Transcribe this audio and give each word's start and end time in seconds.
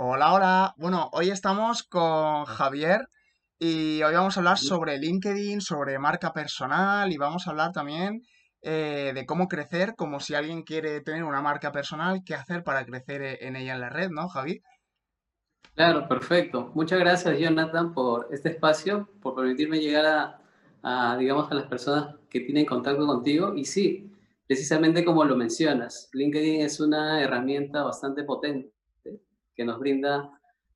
Hola, 0.00 0.32
hola. 0.32 0.74
Bueno, 0.78 1.10
hoy 1.12 1.28
estamos 1.30 1.82
con 1.82 2.44
Javier 2.46 3.08
y 3.58 4.00
hoy 4.02 4.14
vamos 4.14 4.36
a 4.36 4.40
hablar 4.40 4.56
sobre 4.58 4.96
LinkedIn, 4.98 5.60
sobre 5.60 5.98
marca 5.98 6.32
personal 6.32 7.12
y 7.12 7.16
vamos 7.18 7.46
a 7.46 7.50
hablar 7.50 7.72
también 7.72 8.22
eh, 8.62 9.12
de 9.14 9.26
cómo 9.26 9.48
crecer, 9.48 9.94
como 9.96 10.20
si 10.20 10.34
alguien 10.34 10.62
quiere 10.62 11.00
tener 11.02 11.24
una 11.24 11.42
marca 11.42 11.72
personal, 11.72 12.22
qué 12.24 12.34
hacer 12.34 12.62
para 12.64 12.84
crecer 12.86 13.22
e- 13.22 13.46
en 13.46 13.56
ella 13.56 13.74
en 13.74 13.80
la 13.80 13.90
red, 13.90 14.08
¿no, 14.10 14.28
Javi? 14.28 14.62
Claro, 15.74 16.08
perfecto. 16.08 16.70
Muchas 16.74 16.98
gracias, 16.98 17.38
Jonathan, 17.38 17.94
por 17.94 18.28
este 18.32 18.50
espacio, 18.50 19.08
por 19.22 19.34
permitirme 19.36 19.78
llegar 19.80 20.06
a, 20.06 20.42
a, 21.12 21.16
digamos, 21.16 21.50
a 21.50 21.54
las 21.54 21.66
personas 21.66 22.16
que 22.28 22.40
tienen 22.40 22.66
contacto 22.66 23.06
contigo. 23.06 23.54
Y 23.54 23.64
sí, 23.64 24.10
precisamente 24.46 25.04
como 25.04 25.24
lo 25.24 25.36
mencionas, 25.36 26.10
LinkedIn 26.12 26.62
es 26.62 26.80
una 26.80 27.22
herramienta 27.22 27.82
bastante 27.84 28.24
potente 28.24 28.72
que 29.58 29.64
nos 29.64 29.80
brinda 29.80 30.30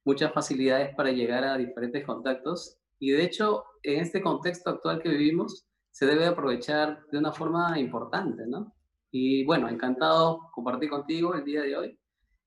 muchas 0.04 0.32
facilidades 0.32 0.92
para 0.96 1.12
llegar 1.12 1.44
a 1.44 1.56
diferentes 1.56 2.04
contactos. 2.04 2.78
Y 2.98 3.12
de 3.12 3.22
hecho, 3.22 3.64
en 3.84 4.00
este 4.00 4.20
contexto 4.20 4.70
actual 4.70 5.00
que 5.00 5.08
vivimos, 5.08 5.68
se 5.92 6.04
debe 6.04 6.26
aprovechar 6.26 7.06
de 7.12 7.18
una 7.18 7.30
forma 7.30 7.78
importante, 7.78 8.42
¿no? 8.48 8.74
Y 9.12 9.44
bueno, 9.44 9.68
encantado 9.68 10.50
compartir 10.52 10.90
contigo 10.90 11.32
el 11.34 11.44
día 11.44 11.62
de 11.62 11.76
hoy 11.76 11.98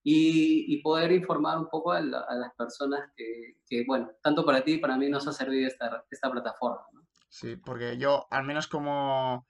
y, 0.03 0.81
poder 0.81 1.13
informar 1.13 1.57
un 1.57 1.69
poco 1.69 1.93
a, 1.93 2.01
la, 2.01 2.19
a 2.19 2.35
las 2.35 2.53
personas 2.55 3.11
que, 3.15 3.85
bueno, 3.87 4.11
tanto 4.21 4.45
para 4.45 4.61
ti 4.63 4.73
y 4.73 4.77
para 4.79 4.97
mí 4.97 5.09
nos 5.09 5.27
ha 5.27 5.31
servido 5.31 5.67
esta, 5.67 6.03
esta 6.11 6.29
plataforma. 6.29 6.81
Sí, 7.29 7.55
porque 7.55 7.97
yo, 7.97 8.27
al 8.29 8.43
menos 8.43 8.67
como 8.67 9.47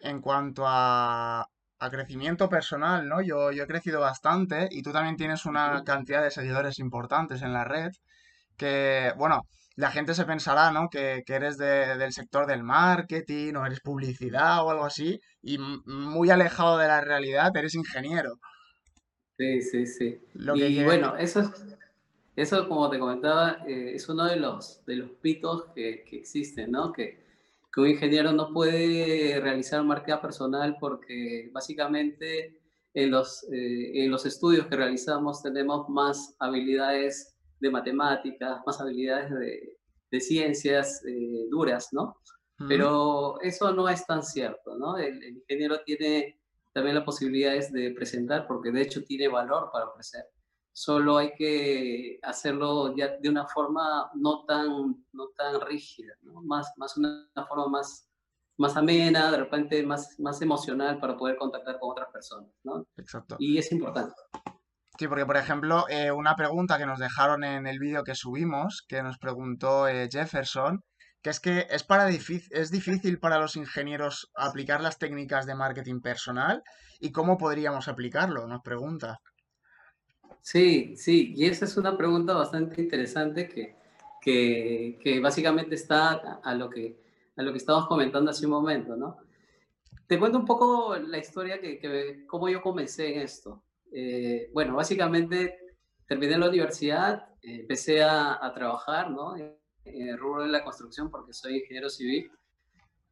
en 0.00 0.20
cuanto 0.20 0.64
a, 0.66 1.48
a 1.80 1.90
crecimiento 1.90 2.48
personal, 2.48 3.08
¿no? 3.08 3.20
Yo, 3.22 3.52
yo 3.52 3.64
he 3.64 3.66
crecido 3.66 4.00
bastante 4.00 4.68
y 4.70 4.82
tú 4.82 4.92
también 4.92 5.16
tienes 5.16 5.46
una 5.46 5.82
cantidad 5.84 6.22
de 6.22 6.30
seguidores 6.30 6.78
importantes 6.78 7.42
en 7.42 7.52
la 7.52 7.64
red 7.64 7.90
que, 8.56 9.12
bueno, 9.16 9.42
la 9.76 9.90
gente 9.90 10.14
se 10.14 10.24
pensará, 10.26 10.70
¿no? 10.72 10.88
Que, 10.90 11.22
que 11.26 11.34
eres 11.34 11.56
de- 11.58 11.96
del 11.98 12.12
sector 12.12 12.46
del 12.46 12.62
marketing 12.64 13.54
o 13.56 13.66
eres 13.66 13.80
publicidad 13.80 14.64
o 14.64 14.70
algo 14.70 14.84
así 14.86 15.20
y 15.42 15.58
muy 15.58 16.30
alejado 16.30 16.78
de 16.78 16.88
la 16.88 17.00
realidad, 17.00 17.56
eres 17.56 17.74
ingeniero. 17.74 18.34
Sí, 19.38 19.62
sí, 19.62 19.86
sí. 19.86 20.20
Lo 20.34 20.54
Y 20.54 20.82
bueno, 20.82 21.16
eso 21.16 21.40
es, 21.40 21.50
eso 22.36 22.68
como 22.68 22.90
te 22.90 22.98
comentaba, 22.98 23.64
eh, 23.66 23.94
es 23.94 24.08
uno 24.08 24.26
de 24.26 24.36
los, 24.36 24.84
de 24.86 24.96
los 24.96 25.10
mitos 25.22 25.66
que, 25.74 26.04
que 26.04 26.18
existen, 26.18 26.72
¿no? 26.72 26.92
Que, 26.92 27.24
que 27.72 27.80
un 27.80 27.88
ingeniero 27.88 28.32
no 28.32 28.52
puede 28.52 29.40
realizar 29.40 29.82
marca 29.84 30.20
personal 30.20 30.76
porque 30.80 31.50
básicamente 31.52 32.60
en 32.94 33.10
los, 33.10 33.44
eh, 33.52 34.04
en 34.04 34.10
los 34.10 34.26
estudios 34.26 34.66
que 34.66 34.76
realizamos 34.76 35.42
tenemos 35.42 35.88
más 35.88 36.34
habilidades 36.40 37.36
de 37.60 37.70
matemáticas, 37.70 38.60
más 38.66 38.80
habilidades 38.80 39.30
de, 39.30 39.78
de 40.10 40.20
ciencias 40.20 41.04
eh, 41.06 41.46
duras, 41.50 41.88
¿no? 41.92 42.16
Pero 42.68 43.40
eso 43.40 43.72
no 43.72 43.88
es 43.88 44.04
tan 44.06 44.22
cierto, 44.22 44.76
¿no? 44.76 44.98
El, 44.98 45.24
el 45.24 45.38
ingeniero 45.38 45.80
tiene 45.82 46.38
también 46.74 46.94
las 46.94 47.04
posibilidades 47.04 47.72
de 47.72 47.90
presentar, 47.92 48.46
porque 48.46 48.70
de 48.70 48.82
hecho 48.82 49.02
tiene 49.02 49.28
valor 49.28 49.70
para 49.72 49.86
ofrecer. 49.86 50.24
Solo 50.80 51.18
hay 51.18 51.34
que 51.34 52.18
hacerlo 52.22 52.96
ya 52.96 53.18
de 53.18 53.28
una 53.28 53.46
forma 53.46 54.10
no 54.14 54.46
tan, 54.46 55.04
no 55.12 55.28
tan 55.36 55.60
rígida, 55.60 56.14
¿no? 56.22 56.40
Más, 56.40 56.72
más 56.78 56.96
una, 56.96 57.28
una 57.36 57.46
forma 57.46 57.68
más, 57.68 58.08
más 58.56 58.78
amena, 58.78 59.30
de 59.30 59.36
repente 59.36 59.84
más, 59.84 60.18
más 60.18 60.40
emocional 60.40 60.98
para 60.98 61.18
poder 61.18 61.36
contactar 61.36 61.78
con 61.78 61.90
otras 61.90 62.08
personas, 62.10 62.50
¿no? 62.64 62.86
Exacto. 62.96 63.36
Y 63.38 63.58
es 63.58 63.70
importante. 63.72 64.14
Sí, 64.98 65.06
porque 65.06 65.26
por 65.26 65.36
ejemplo, 65.36 65.84
eh, 65.90 66.12
una 66.12 66.34
pregunta 66.34 66.78
que 66.78 66.86
nos 66.86 66.98
dejaron 66.98 67.44
en 67.44 67.66
el 67.66 67.78
vídeo 67.78 68.02
que 68.02 68.14
subimos, 68.14 68.82
que 68.88 69.02
nos 69.02 69.18
preguntó 69.18 69.86
eh, 69.86 70.08
Jefferson, 70.10 70.82
que 71.20 71.28
es 71.28 71.40
que 71.40 71.66
es, 71.68 71.84
para 71.84 72.08
es 72.08 72.70
difícil 72.70 73.18
para 73.18 73.38
los 73.38 73.54
ingenieros 73.56 74.30
aplicar 74.34 74.80
las 74.80 74.96
técnicas 74.96 75.44
de 75.44 75.54
marketing 75.54 76.00
personal 76.00 76.62
y 76.98 77.12
cómo 77.12 77.36
podríamos 77.36 77.86
aplicarlo, 77.86 78.46
nos 78.46 78.62
pregunta. 78.62 79.18
Sí, 80.42 80.96
sí, 80.96 81.34
y 81.36 81.46
esa 81.46 81.64
es 81.66 81.76
una 81.76 81.96
pregunta 81.96 82.32
bastante 82.34 82.80
interesante 82.80 83.48
que, 83.48 83.76
que, 84.20 84.98
que 85.02 85.20
básicamente 85.20 85.74
está 85.74 86.40
a, 86.42 86.54
lo 86.54 86.70
que, 86.70 86.96
a 87.36 87.42
lo 87.42 87.52
que 87.52 87.58
estábamos 87.58 87.88
comentando 87.88 88.30
hace 88.30 88.46
un 88.46 88.52
momento, 88.52 88.96
¿no? 88.96 89.18
Te 90.06 90.18
cuento 90.18 90.38
un 90.38 90.46
poco 90.46 90.96
la 90.96 91.18
historia 91.18 91.60
que, 91.60 91.78
que 91.78 92.26
cómo 92.26 92.48
yo 92.48 92.62
comencé 92.62 93.14
en 93.14 93.20
esto. 93.20 93.62
Eh, 93.92 94.50
bueno, 94.52 94.74
básicamente 94.74 95.76
terminé 96.06 96.36
la 96.38 96.48
universidad, 96.48 97.28
eh, 97.42 97.60
empecé 97.60 98.02
a, 98.02 98.44
a, 98.44 98.52
trabajar, 98.52 99.10
¿no? 99.10 99.36
En 99.36 99.56
el 99.84 100.18
rubro 100.18 100.42
de 100.42 100.48
la 100.48 100.64
construcción 100.64 101.10
porque 101.10 101.32
soy 101.32 101.58
ingeniero 101.58 101.88
civil, 101.88 102.30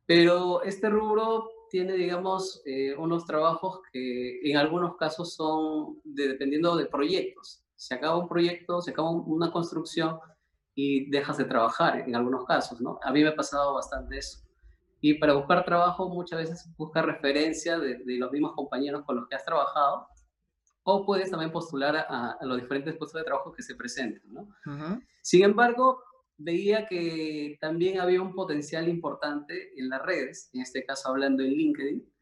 pero 0.07 0.63
este 0.63 0.89
rubro 0.89 1.51
tiene, 1.69 1.95
digamos, 1.95 2.63
eh, 2.65 2.95
unos 2.97 3.25
trabajos 3.25 3.81
que 3.93 4.41
en 4.43 4.57
algunos 4.57 4.97
casos 4.97 5.35
son 5.35 6.01
de, 6.05 6.29
dependiendo 6.29 6.77
de 6.77 6.87
proyectos. 6.87 7.65
Se 7.77 7.95
acaba 7.95 8.17
un 8.17 8.29
proyecto, 8.29 8.81
se 8.81 8.91
acaba 8.91 9.11
una 9.11 9.51
construcción 9.53 10.19
y 10.75 11.11
dejas 11.11 11.39
de 11.39 11.45
trabajar 11.45 12.01
en 12.01 12.15
algunos 12.15 12.45
casos, 12.45 12.81
¿no? 12.81 12.99
A 13.03 13.13
mí 13.13 13.23
me 13.23 13.29
ha 13.29 13.37
pasado 13.37 13.75
bastante 13.75 14.19
eso. 14.19 14.41
Y 15.01 15.15
para 15.15 15.35
buscar 15.35 15.65
trabajo 15.65 16.09
muchas 16.09 16.41
veces 16.41 16.69
buscas 16.77 17.05
referencia 17.05 17.79
de, 17.79 17.99
de, 18.05 18.19
los 18.19 18.33
mismos 18.33 18.53
compañeros 18.55 19.05
con 19.05 19.17
los 19.17 19.29
que 19.29 19.37
has 19.37 19.45
trabajado 19.45 20.09
o 20.83 21.05
puedes 21.05 21.31
también 21.31 21.53
postular 21.53 21.97
a, 21.97 22.33
a 22.33 22.45
los 22.45 22.61
diferentes 22.61 22.97
puestos 22.97 23.21
de 23.21 23.25
trabajo 23.25 23.53
que 23.53 23.63
se 23.63 23.75
presenten, 23.75 24.33
¿no? 24.33 24.41
Uh 24.41 24.71
-huh. 24.71 25.07
Sin 25.23 25.45
embargo, 25.45 26.03
veía 26.39 26.87
que 26.87 27.59
también 27.61 28.01
había 28.01 28.23
un 28.23 28.33
potencial 28.33 28.89
importante 28.89 29.73
en 29.77 29.89
las 29.89 30.03
redes, 30.03 30.51
en 30.55 30.63
este 30.63 30.85
caso 30.85 31.09
hablando 31.09 31.43
en 31.43 31.51
LinkedIn, 31.51 32.13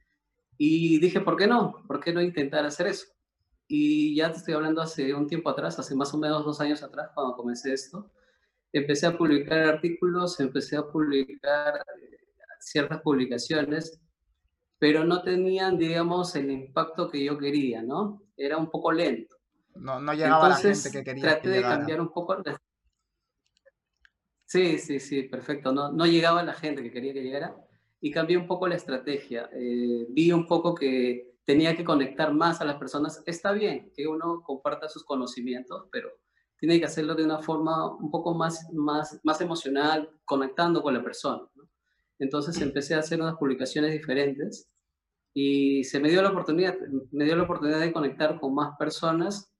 y 0.58 0.98
dije, 0.98 1.20
¿por 1.20 1.36
qué 1.36 1.46
no? 1.46 1.84
¿Por 1.86 2.00
qué 2.00 2.12
no 2.12 2.22
intentar 2.22 2.64
hacer 2.64 2.88
eso? 2.88 3.06
Y 3.68 4.16
ya 4.16 4.32
te 4.32 4.38
estoy 4.38 4.54
hablando 4.54 4.80
hace 4.80 5.12
un 5.12 5.26
tiempo 5.26 5.50
atrás, 5.50 5.78
hace 5.78 5.94
más 5.94 6.14
o 6.14 6.18
menos 6.18 6.44
dos 6.44 6.60
años 6.60 6.82
atrás, 6.82 7.10
cuando 7.14 7.36
comencé 7.36 7.74
esto, 7.74 8.10
empecé 8.72 9.06
a 9.06 9.16
publicar 9.16 9.58
artículos, 9.58 10.40
empecé 10.40 10.76
a 10.76 10.86
publicar 10.86 11.74
eh, 11.76 12.16
ciertas 12.58 13.02
publicaciones, 13.02 14.00
pero 14.78 15.04
no 15.04 15.22
tenían, 15.22 15.76
digamos, 15.76 16.34
el 16.36 16.50
impacto 16.50 17.10
que 17.10 17.22
yo 17.22 17.36
quería, 17.36 17.82
¿no? 17.82 18.22
Era 18.36 18.56
un 18.56 18.70
poco 18.70 18.92
lento. 18.92 19.36
No, 19.74 20.00
no 20.00 20.14
llegaba 20.14 20.48
la 20.48 20.56
gente 20.56 20.90
que 20.90 20.98
Entonces 20.98 21.04
querías 21.04 21.14
que 21.14 21.20
traté 21.20 21.48
de 21.50 21.62
cambiar 21.62 22.00
un 22.00 22.12
poco 22.12 22.32
Sí, 24.46 24.78
sí, 24.78 25.00
sí, 25.00 25.24
perfecto. 25.24 25.72
No, 25.72 25.92
no 25.92 26.06
llegaba 26.06 26.42
la 26.42 26.54
gente 26.54 26.82
que 26.82 26.92
quería 26.92 27.12
que 27.12 27.22
llegara 27.22 27.56
y 28.00 28.10
cambié 28.12 28.36
un 28.36 28.46
poco 28.46 28.68
la 28.68 28.76
estrategia. 28.76 29.50
Eh, 29.52 30.06
vi 30.10 30.30
un 30.32 30.46
poco 30.46 30.74
que 30.74 31.34
tenía 31.44 31.76
que 31.76 31.84
conectar 31.84 32.32
más 32.32 32.60
a 32.60 32.64
las 32.64 32.76
personas. 32.76 33.22
Está 33.26 33.52
bien 33.52 33.90
que 33.94 34.06
uno 34.06 34.42
comparta 34.44 34.88
sus 34.88 35.04
conocimientos, 35.04 35.88
pero 35.90 36.10
tiene 36.58 36.78
que 36.78 36.86
hacerlo 36.86 37.14
de 37.16 37.24
una 37.24 37.40
forma 37.40 37.96
un 37.96 38.10
poco 38.10 38.34
más, 38.34 38.68
más, 38.72 39.20
más 39.24 39.40
emocional, 39.40 40.10
conectando 40.24 40.80
con 40.80 40.94
la 40.94 41.02
persona. 41.02 41.42
Entonces 42.18 42.60
empecé 42.62 42.94
a 42.94 43.00
hacer 43.00 43.20
unas 43.20 43.36
publicaciones 43.36 43.92
diferentes 43.92 44.70
y 45.34 45.84
se 45.84 46.00
me 46.00 46.08
dio 46.08 46.22
la 46.22 46.30
oportunidad, 46.30 46.76
me 47.10 47.24
dio 47.24 47.36
la 47.36 47.42
oportunidad 47.42 47.80
de 47.80 47.92
conectar 47.92 48.40
con 48.40 48.54
más 48.54 48.76
personas 48.78 49.52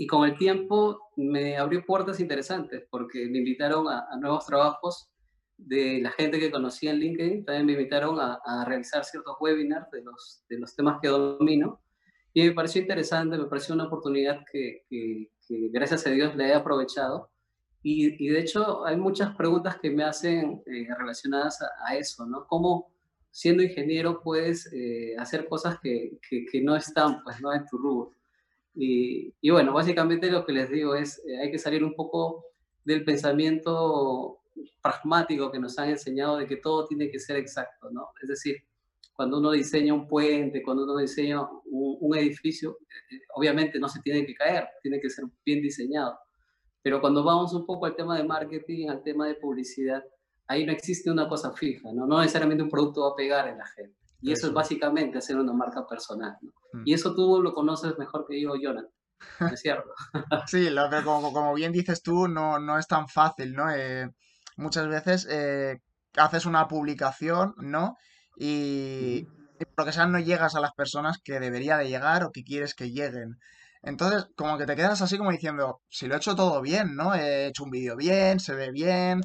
y 0.00 0.06
con 0.06 0.24
el 0.24 0.38
tiempo 0.38 1.10
me 1.16 1.58
abrió 1.58 1.84
puertas 1.84 2.20
interesantes 2.20 2.84
porque 2.88 3.26
me 3.28 3.38
invitaron 3.38 3.88
a, 3.88 4.06
a, 4.08 4.16
nuevos 4.16 4.46
trabajos 4.46 5.10
de 5.56 6.00
la 6.00 6.12
gente 6.12 6.38
que 6.38 6.52
conocía 6.52 6.92
en 6.92 7.00
LinkedIn, 7.00 7.44
también 7.44 7.66
me 7.66 7.72
invitaron 7.72 8.20
a, 8.20 8.38
a 8.44 8.64
realizar 8.64 9.04
ciertos 9.04 9.34
webinars 9.40 9.90
de 9.90 10.02
los, 10.02 10.44
de 10.48 10.60
los 10.60 10.76
temas 10.76 11.00
que 11.02 11.08
domino 11.08 11.80
y 12.32 12.44
me 12.44 12.52
pareció 12.52 12.80
interesante, 12.80 13.36
me 13.36 13.46
pareció 13.46 13.74
una 13.74 13.86
oportunidad 13.86 14.44
que, 14.52 14.84
que, 14.88 15.32
que 15.48 15.68
gracias 15.72 16.06
a 16.06 16.10
Dios 16.10 16.36
le 16.36 16.46
he 16.46 16.54
aprovechado 16.54 17.28
y, 17.82 18.24
y, 18.24 18.28
de 18.28 18.38
hecho 18.38 18.86
hay 18.86 18.96
muchas 18.96 19.34
preguntas 19.34 19.78
que 19.80 19.90
me 19.90 20.04
hacen 20.04 20.62
eh, 20.66 20.86
relacionadas 20.96 21.60
a, 21.60 21.70
a, 21.86 21.96
eso, 21.96 22.24
¿no? 22.24 22.46
¿Cómo 22.46 22.92
siendo 23.32 23.64
ingeniero 23.64 24.20
puedes 24.22 24.72
eh, 24.72 25.16
hacer 25.18 25.48
cosas 25.48 25.80
que, 25.80 26.18
que, 26.28 26.60
no 26.60 26.76
están 26.76 27.22
pues, 27.24 27.40
¿no? 27.40 27.52
en 27.52 27.66
tu 27.66 27.78
rubro? 27.78 28.17
Y, 28.80 29.34
y, 29.40 29.50
bueno, 29.50 29.72
básicamente 29.72 30.30
lo 30.30 30.46
que 30.46 30.52
les 30.52 30.70
digo 30.70 30.94
es, 30.94 31.20
eh, 31.26 31.36
hay 31.40 31.50
que 31.50 31.58
salir 31.58 31.82
un 31.82 31.94
poco 31.94 32.44
del 32.84 33.04
pensamiento 33.04 34.38
pragmático 34.80 35.50
que 35.50 35.58
nos 35.58 35.76
han 35.80 35.90
enseñado 35.90 36.36
de 36.36 36.46
que 36.46 36.58
todo 36.58 36.86
tiene 36.86 37.10
que 37.10 37.18
ser 37.18 37.36
exacto, 37.38 37.90
¿no? 37.90 38.10
Es 38.22 38.28
decir, 38.28 38.56
cuando 39.14 39.38
uno 39.38 39.50
diseña 39.50 39.92
un 39.92 40.06
puente, 40.06 40.62
cuando 40.62 40.84
uno 40.84 40.96
diseña 40.96 41.42
un, 41.42 41.96
un 42.00 42.16
edificio, 42.16 42.78
eh, 43.10 43.18
obviamente 43.34 43.80
no 43.80 43.88
se 43.88 44.00
tiene 44.00 44.24
que 44.24 44.34
caer, 44.34 44.68
tiene 44.80 45.00
que 45.00 45.10
ser 45.10 45.24
bien 45.44 45.60
diseñado. 45.60 46.16
Pero 46.80 47.00
cuando 47.00 47.24
vamos 47.24 47.52
un 47.54 47.66
poco 47.66 47.86
al 47.86 47.96
tema 47.96 48.16
de 48.16 48.22
marketing, 48.22 48.90
al 48.90 49.02
tema 49.02 49.26
de 49.26 49.34
publicidad, 49.34 50.04
ahí 50.46 50.64
no 50.64 50.70
existe 50.70 51.10
una 51.10 51.28
cosa 51.28 51.52
fija, 51.52 51.92
¿no? 51.92 52.06
No 52.06 52.20
necesariamente 52.20 52.62
un 52.62 52.70
producto 52.70 53.02
va 53.02 53.08
a 53.08 53.16
pegar 53.16 53.48
en 53.48 53.58
la 53.58 53.66
gente. 53.66 53.97
Y 54.20 54.32
eso, 54.32 54.40
eso 54.40 54.46
es 54.48 54.52
básicamente 54.54 55.18
hacer 55.18 55.36
una 55.36 55.52
marca 55.52 55.86
personal. 55.86 56.36
¿no? 56.40 56.52
Mm. 56.72 56.82
Y 56.84 56.94
eso 56.94 57.14
tú 57.14 57.40
lo 57.42 57.54
conoces 57.54 57.96
mejor 57.98 58.26
que 58.28 58.40
yo, 58.40 58.54
Jonathan. 58.56 58.90
es 59.52 59.60
cierto? 59.60 59.90
Sí, 60.46 60.70
lo, 60.70 60.88
pero 60.90 61.04
como, 61.04 61.32
como 61.32 61.54
bien 61.54 61.72
dices 61.72 62.02
tú, 62.02 62.28
no, 62.28 62.58
no 62.58 62.78
es 62.78 62.86
tan 62.86 63.08
fácil, 63.08 63.54
¿no? 63.54 63.70
Eh, 63.70 64.08
muchas 64.56 64.88
veces 64.88 65.26
eh, 65.30 65.80
haces 66.16 66.46
una 66.46 66.68
publicación, 66.68 67.54
¿no? 67.58 67.96
Y, 68.36 69.26
y 69.58 69.64
por 69.64 69.78
lo 69.78 69.84
que 69.86 69.92
sea 69.92 70.06
no 70.06 70.18
llegas 70.18 70.54
a 70.54 70.60
las 70.60 70.72
personas 70.72 71.18
que 71.22 71.40
debería 71.40 71.76
de 71.78 71.88
llegar 71.88 72.24
o 72.24 72.30
que 72.30 72.44
quieres 72.44 72.74
que 72.74 72.90
lleguen. 72.90 73.38
Entonces, 73.82 74.26
como 74.36 74.58
que 74.58 74.66
te 74.66 74.76
quedas 74.76 75.02
así 75.02 75.18
como 75.18 75.30
diciendo, 75.30 75.80
si 75.88 76.06
lo 76.06 76.14
he 76.14 76.18
hecho 76.18 76.34
todo 76.34 76.60
bien, 76.60 76.96
¿no? 76.96 77.14
He 77.14 77.46
hecho 77.46 77.64
un 77.64 77.70
vídeo 77.70 77.96
bien, 77.96 78.40
se 78.40 78.54
ve 78.54 78.70
bien, 78.72 79.20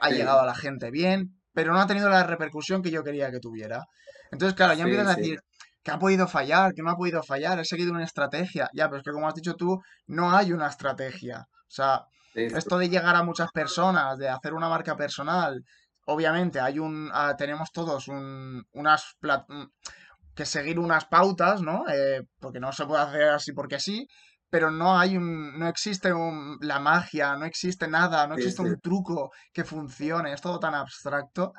ha 0.00 0.10
llegado 0.10 0.40
a 0.40 0.46
la 0.46 0.54
gente 0.54 0.90
bien, 0.90 1.40
pero 1.52 1.72
no 1.72 1.80
ha 1.80 1.86
tenido 1.86 2.08
la 2.08 2.24
repercusión 2.24 2.82
que 2.82 2.90
yo 2.90 3.02
quería 3.02 3.30
que 3.30 3.40
tuviera. 3.40 3.86
Entonces, 4.30 4.54
claro, 4.56 4.74
ya 4.74 4.84
empiezas 4.84 5.06
sí, 5.06 5.08
a 5.08 5.14
sí, 5.14 5.20
decir, 5.20 5.40
que 5.82 5.90
ha 5.90 5.98
podido 5.98 6.26
fallar, 6.28 6.72
que 6.74 6.82
no 6.82 6.90
ha 6.90 6.96
podido 6.96 7.22
fallar, 7.22 7.58
he 7.60 7.64
seguido 7.64 7.92
una 7.92 8.04
estrategia. 8.04 8.68
Ya, 8.74 8.86
pero 8.88 8.98
es 8.98 9.04
que 9.04 9.12
como 9.12 9.28
has 9.28 9.34
dicho 9.34 9.54
tú, 9.54 9.80
no 10.06 10.30
hay 10.36 10.52
una 10.52 10.68
estrategia. 10.68 11.40
O 11.50 11.70
sea, 11.70 12.04
sí, 12.34 12.50
esto 12.50 12.78
de 12.78 12.88
llegar 12.88 13.16
a 13.16 13.22
muchas 13.22 13.50
personas, 13.52 14.18
de 14.18 14.28
hacer 14.28 14.54
una 14.54 14.68
marca 14.68 14.96
personal, 14.96 15.62
obviamente 16.06 16.60
hay 16.60 16.78
un, 16.78 17.10
ah, 17.12 17.34
tenemos 17.36 17.70
todos 17.72 18.08
un, 18.08 18.64
unas 18.72 19.04
un- 19.48 19.70
que 20.34 20.44
seguir 20.46 20.78
unas 20.78 21.06
pautas, 21.06 21.62
¿no? 21.62 21.84
Eh, 21.88 22.22
porque 22.40 22.60
no 22.60 22.72
se 22.72 22.86
puede 22.86 23.02
hacer 23.02 23.28
así 23.30 23.52
porque 23.52 23.80
sí, 23.80 24.06
pero 24.50 24.70
no 24.70 24.98
hay 24.98 25.16
un, 25.16 25.58
no 25.58 25.66
existe 25.68 26.12
un- 26.12 26.58
la 26.60 26.78
magia, 26.78 27.36
no 27.36 27.46
existe 27.46 27.88
nada, 27.88 28.26
no 28.26 28.34
sí, 28.34 28.40
existe 28.40 28.60
sí, 28.60 28.68
un 28.68 28.78
truco 28.80 29.30
que 29.52 29.64
funcione, 29.64 30.32
es 30.32 30.40
todo 30.40 30.58
tan 30.60 30.74
abstracto. 30.74 31.52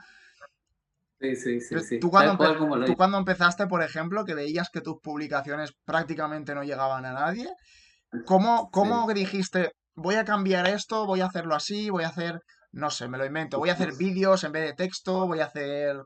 Sí, 1.19 1.35
sí, 1.35 1.59
sí, 1.61 1.99
tú 1.99 2.09
cuando, 2.09 2.37
cual 2.37 2.85
tú 2.85 2.95
cuando 2.95 3.17
empezaste, 3.17 3.67
por 3.67 3.81
ejemplo, 3.83 4.25
que 4.25 4.35
veías 4.35 4.69
que 4.69 4.81
tus 4.81 4.99
publicaciones 5.01 5.73
prácticamente 5.85 6.55
no 6.55 6.63
llegaban 6.63 7.05
a 7.05 7.13
nadie, 7.13 7.49
¿cómo, 8.25 8.69
cómo 8.71 9.07
Sí. 9.07 9.13
dijiste, 9.13 9.71
voy 9.95 10.15
a 10.15 10.25
cambiar 10.25 10.67
esto, 10.67 11.05
voy 11.05 11.21
a 11.21 11.27
hacerlo 11.27 11.55
así, 11.55 11.89
voy 11.89 12.03
a 12.03 12.09
hacer, 12.09 12.41
no 12.71 12.89
sé, 12.89 13.07
me 13.09 13.17
lo 13.17 13.25
invento, 13.25 13.59
voy 13.59 13.69
a 13.69 13.73
hacer 13.73 13.93
vídeos 13.97 14.43
en 14.43 14.51
vez 14.53 14.63
de 14.65 14.73
texto, 14.75 15.27
voy 15.27 15.39
a 15.41 15.45
hacer 15.45 15.97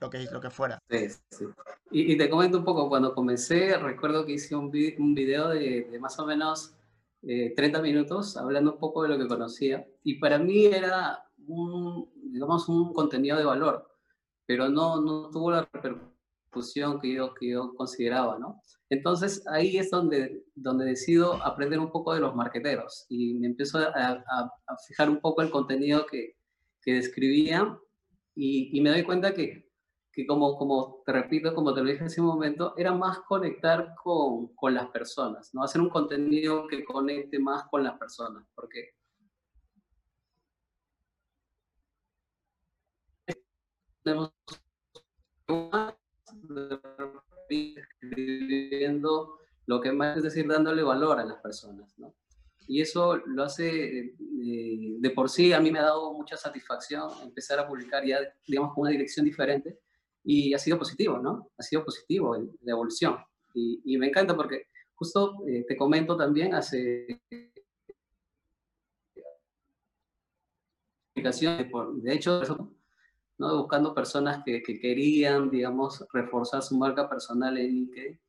lo 0.00 0.10
que, 0.10 0.20
lo 0.30 0.40
que 0.40 0.50
fuera? 0.50 0.78
Sí, 0.88 1.08
sí. 1.30 1.44
Y, 1.90 2.12
y 2.12 2.16
te 2.18 2.28
comento 2.30 2.58
un 2.58 2.64
poco, 2.64 2.88
cuando 2.88 3.14
comencé, 3.14 3.76
recuerdo 3.78 4.26
que 4.26 4.32
hice 4.32 4.54
un, 4.56 4.70
vi- 4.70 4.94
un 4.98 5.14
video 5.14 5.48
de, 5.48 5.88
de 5.90 5.98
más 6.00 6.18
o 6.18 6.26
menos 6.26 6.74
eh, 7.22 7.52
30 7.54 7.80
minutos 7.82 8.36
hablando 8.36 8.72
un 8.74 8.78
poco 8.78 9.02
de 9.02 9.08
lo 9.10 9.18
que 9.18 9.28
conocía. 9.28 9.86
Y 10.02 10.14
para 10.18 10.38
mí 10.38 10.66
era 10.66 11.24
un, 11.46 12.10
digamos, 12.32 12.68
un 12.68 12.92
contenido 12.92 13.36
de 13.38 13.44
valor, 13.44 13.89
pero 14.50 14.68
no, 14.68 15.00
no 15.00 15.30
tuvo 15.30 15.52
la 15.52 15.68
repercusión 15.72 17.00
que 17.00 17.14
yo, 17.14 17.32
que 17.34 17.50
yo 17.50 17.72
consideraba, 17.76 18.36
¿no? 18.36 18.60
Entonces 18.88 19.46
ahí 19.46 19.76
es 19.78 19.90
donde, 19.90 20.42
donde 20.56 20.86
decido 20.86 21.34
aprender 21.44 21.78
un 21.78 21.92
poco 21.92 22.12
de 22.14 22.18
los 22.20 22.34
marqueteros 22.34 23.06
y 23.08 23.34
me 23.34 23.46
empiezo 23.46 23.78
a, 23.78 23.84
a- 23.94 24.52
a 24.66 24.76
fijar 24.88 25.08
un 25.08 25.20
poco 25.20 25.42
el 25.42 25.50
contenido 25.52 26.04
que, 26.10 26.34
que 26.82 26.94
describía 26.94 27.78
y, 28.34 28.76
y 28.76 28.80
me 28.80 28.90
doy 28.90 29.04
cuenta 29.04 29.32
que 29.34 29.70
que 30.12 30.26
como, 30.26 30.56
como 30.58 31.02
te 31.06 31.12
repito, 31.12 31.54
como 31.54 31.72
te 31.72 31.82
lo 31.84 31.88
dije 31.88 32.02
hace 32.06 32.20
un 32.20 32.26
momento, 32.26 32.74
era 32.76 32.92
más 32.92 33.20
conectar 33.20 33.94
con, 34.02 34.48
con 34.56 34.74
las 34.74 34.88
personas, 34.88 35.50
¿no? 35.54 35.62
Hacer 35.62 35.80
un 35.80 35.88
contenido 35.88 36.66
que 36.66 36.82
conecte 36.84 37.38
más 37.38 37.62
con 37.70 37.84
las 37.84 37.96
personas, 37.96 38.44
porque 38.56 38.90
tenemos 44.02 44.32
escribiendo 47.48 49.38
lo 49.66 49.80
que 49.80 49.92
más 49.92 50.16
es 50.16 50.22
decir, 50.22 50.46
dándole 50.46 50.82
valor 50.82 51.18
a 51.18 51.24
las 51.24 51.40
personas, 51.40 51.98
¿no? 51.98 52.14
Y 52.66 52.80
eso 52.80 53.16
lo 53.16 53.42
hace 53.42 53.98
eh, 53.98 54.96
de 54.98 55.10
por 55.10 55.28
sí, 55.28 55.52
a 55.52 55.60
mí 55.60 55.72
me 55.72 55.80
ha 55.80 55.84
dado 55.84 56.12
mucha 56.12 56.36
satisfacción 56.36 57.10
empezar 57.22 57.58
a 57.58 57.66
publicar 57.66 58.04
ya, 58.04 58.18
digamos, 58.46 58.74
con 58.74 58.82
una 58.82 58.90
dirección 58.90 59.26
diferente 59.26 59.80
y 60.22 60.54
ha 60.54 60.58
sido 60.58 60.78
positivo, 60.78 61.18
¿no? 61.18 61.50
Ha 61.58 61.62
sido 61.62 61.84
positivo 61.84 62.36
la 62.36 62.72
evolución. 62.72 63.16
Y, 63.54 63.80
y 63.84 63.98
me 63.98 64.06
encanta 64.06 64.36
porque 64.36 64.66
justo 64.94 65.38
eh, 65.48 65.64
te 65.66 65.76
comento 65.76 66.16
también, 66.16 66.54
hace 66.54 67.20
de 72.02 72.14
hecho, 72.14 72.42
¿no? 73.40 73.56
buscando 73.56 73.94
personas 73.94 74.42
que, 74.44 74.62
que, 74.62 74.78
querían, 74.78 75.50
digamos, 75.50 76.04
reforzar 76.12 76.62
su 76.62 76.76
marca 76.76 77.08
personal 77.08 77.56
en 77.56 77.72
LinkedIn. 77.72 78.20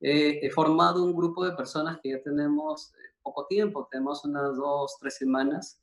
Eh, 0.00 0.40
he 0.42 0.50
formado 0.50 1.04
un 1.04 1.14
grupo 1.14 1.44
de 1.44 1.52
personas 1.52 2.00
que 2.02 2.10
ya 2.10 2.20
tenemos 2.20 2.92
eh, 2.94 3.14
poco 3.22 3.46
tiempo, 3.46 3.86
tenemos 3.88 4.24
unas 4.24 4.56
dos, 4.56 4.96
tres 4.98 5.16
semanas. 5.16 5.80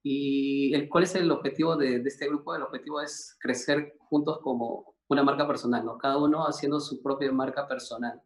¿Y 0.00 0.72
el, 0.74 0.88
cuál 0.88 1.04
es 1.04 1.14
el 1.16 1.30
objetivo 1.32 1.76
de, 1.76 1.98
de, 1.98 2.08
este 2.08 2.28
grupo? 2.28 2.54
El 2.54 2.62
objetivo 2.62 3.00
es 3.00 3.36
crecer 3.40 3.96
juntos 3.98 4.38
como 4.42 4.94
una 5.08 5.24
marca 5.24 5.46
personal, 5.46 5.84
¿no? 5.84 5.98
Cada 5.98 6.18
uno 6.18 6.46
haciendo 6.46 6.78
su 6.78 7.02
propia 7.02 7.32
marca 7.32 7.66
personal. 7.66 8.22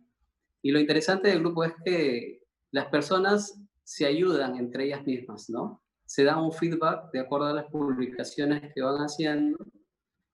Y 0.61 0.70
lo 0.70 0.81
interesante 0.81 1.29
del 1.29 1.41
grupo 1.41 1.64
es 1.64 1.73
que 1.82 2.43
las 2.73 2.87
personas 2.88 3.59
se 3.85 4.05
ayudan 4.05 4.56
entre 4.56 4.85
ellas 4.85 5.06
mismas, 5.06 5.49
¿no? 5.49 5.82
Se 6.06 6.25
dan 6.25 6.38
un 6.38 6.53
feedback 6.53 7.11
de 7.12 7.20
acuerdo 7.20 7.47
a 7.47 7.53
las 7.53 7.67
publicaciones 7.67 8.73
que 8.73 8.81
van 8.81 8.99
haciendo 8.99 9.58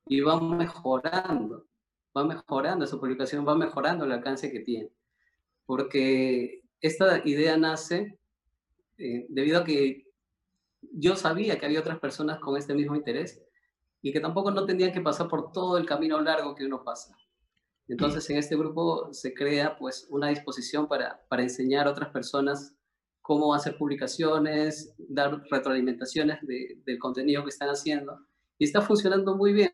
y 0.06 0.20
van 0.20 0.56
mejorando, 0.56 1.66
va 2.16 2.24
mejorando 2.24 2.84
esa 2.84 2.98
publicación, 2.98 3.46
va 3.46 3.54
mejorando 3.54 4.04
el 4.04 4.12
alcance 4.12 4.52
que 4.52 4.60
tiene. 4.60 4.90
Porque 5.66 6.62
esta 6.80 7.26
idea 7.26 7.56
nace 7.56 8.19
eh, 8.98 9.26
debido 9.28 9.60
a 9.60 9.64
que 9.64 10.06
yo 10.92 11.16
sabía 11.16 11.58
que 11.58 11.66
había 11.66 11.80
otras 11.80 11.98
personas 11.98 12.38
con 12.40 12.56
este 12.56 12.75
mismo 12.75 12.94
interés 12.94 13.42
y 14.02 14.12
que 14.12 14.20
tampoco 14.20 14.50
no 14.50 14.66
tendrían 14.66 14.92
que 14.92 15.00
pasar 15.00 15.28
por 15.28 15.52
todo 15.52 15.78
el 15.78 15.86
camino 15.86 16.20
largo 16.20 16.54
que 16.54 16.66
uno 16.66 16.82
pasa. 16.84 17.16
Entonces 17.88 18.28
en 18.30 18.38
este 18.38 18.56
grupo 18.56 19.12
se 19.12 19.32
crea 19.34 19.76
pues 19.76 20.06
una 20.10 20.28
disposición 20.28 20.88
para, 20.88 21.25
para 21.28 21.42
enseñar 21.42 21.86
a 21.86 21.90
otras 21.90 22.10
personas 22.10 22.75
cómo 23.22 23.54
hacer 23.54 23.78
publicaciones, 23.78 24.94
dar 24.98 25.42
retroalimentaciones 25.50 26.40
de, 26.42 26.80
del 26.84 26.98
contenido 26.98 27.44
que 27.44 27.50
están 27.50 27.69
haciendo 27.69 28.26
y 28.58 28.64
está 28.64 28.82
funcionando 28.82 29.36
muy 29.36 29.52
bien. 29.52 29.70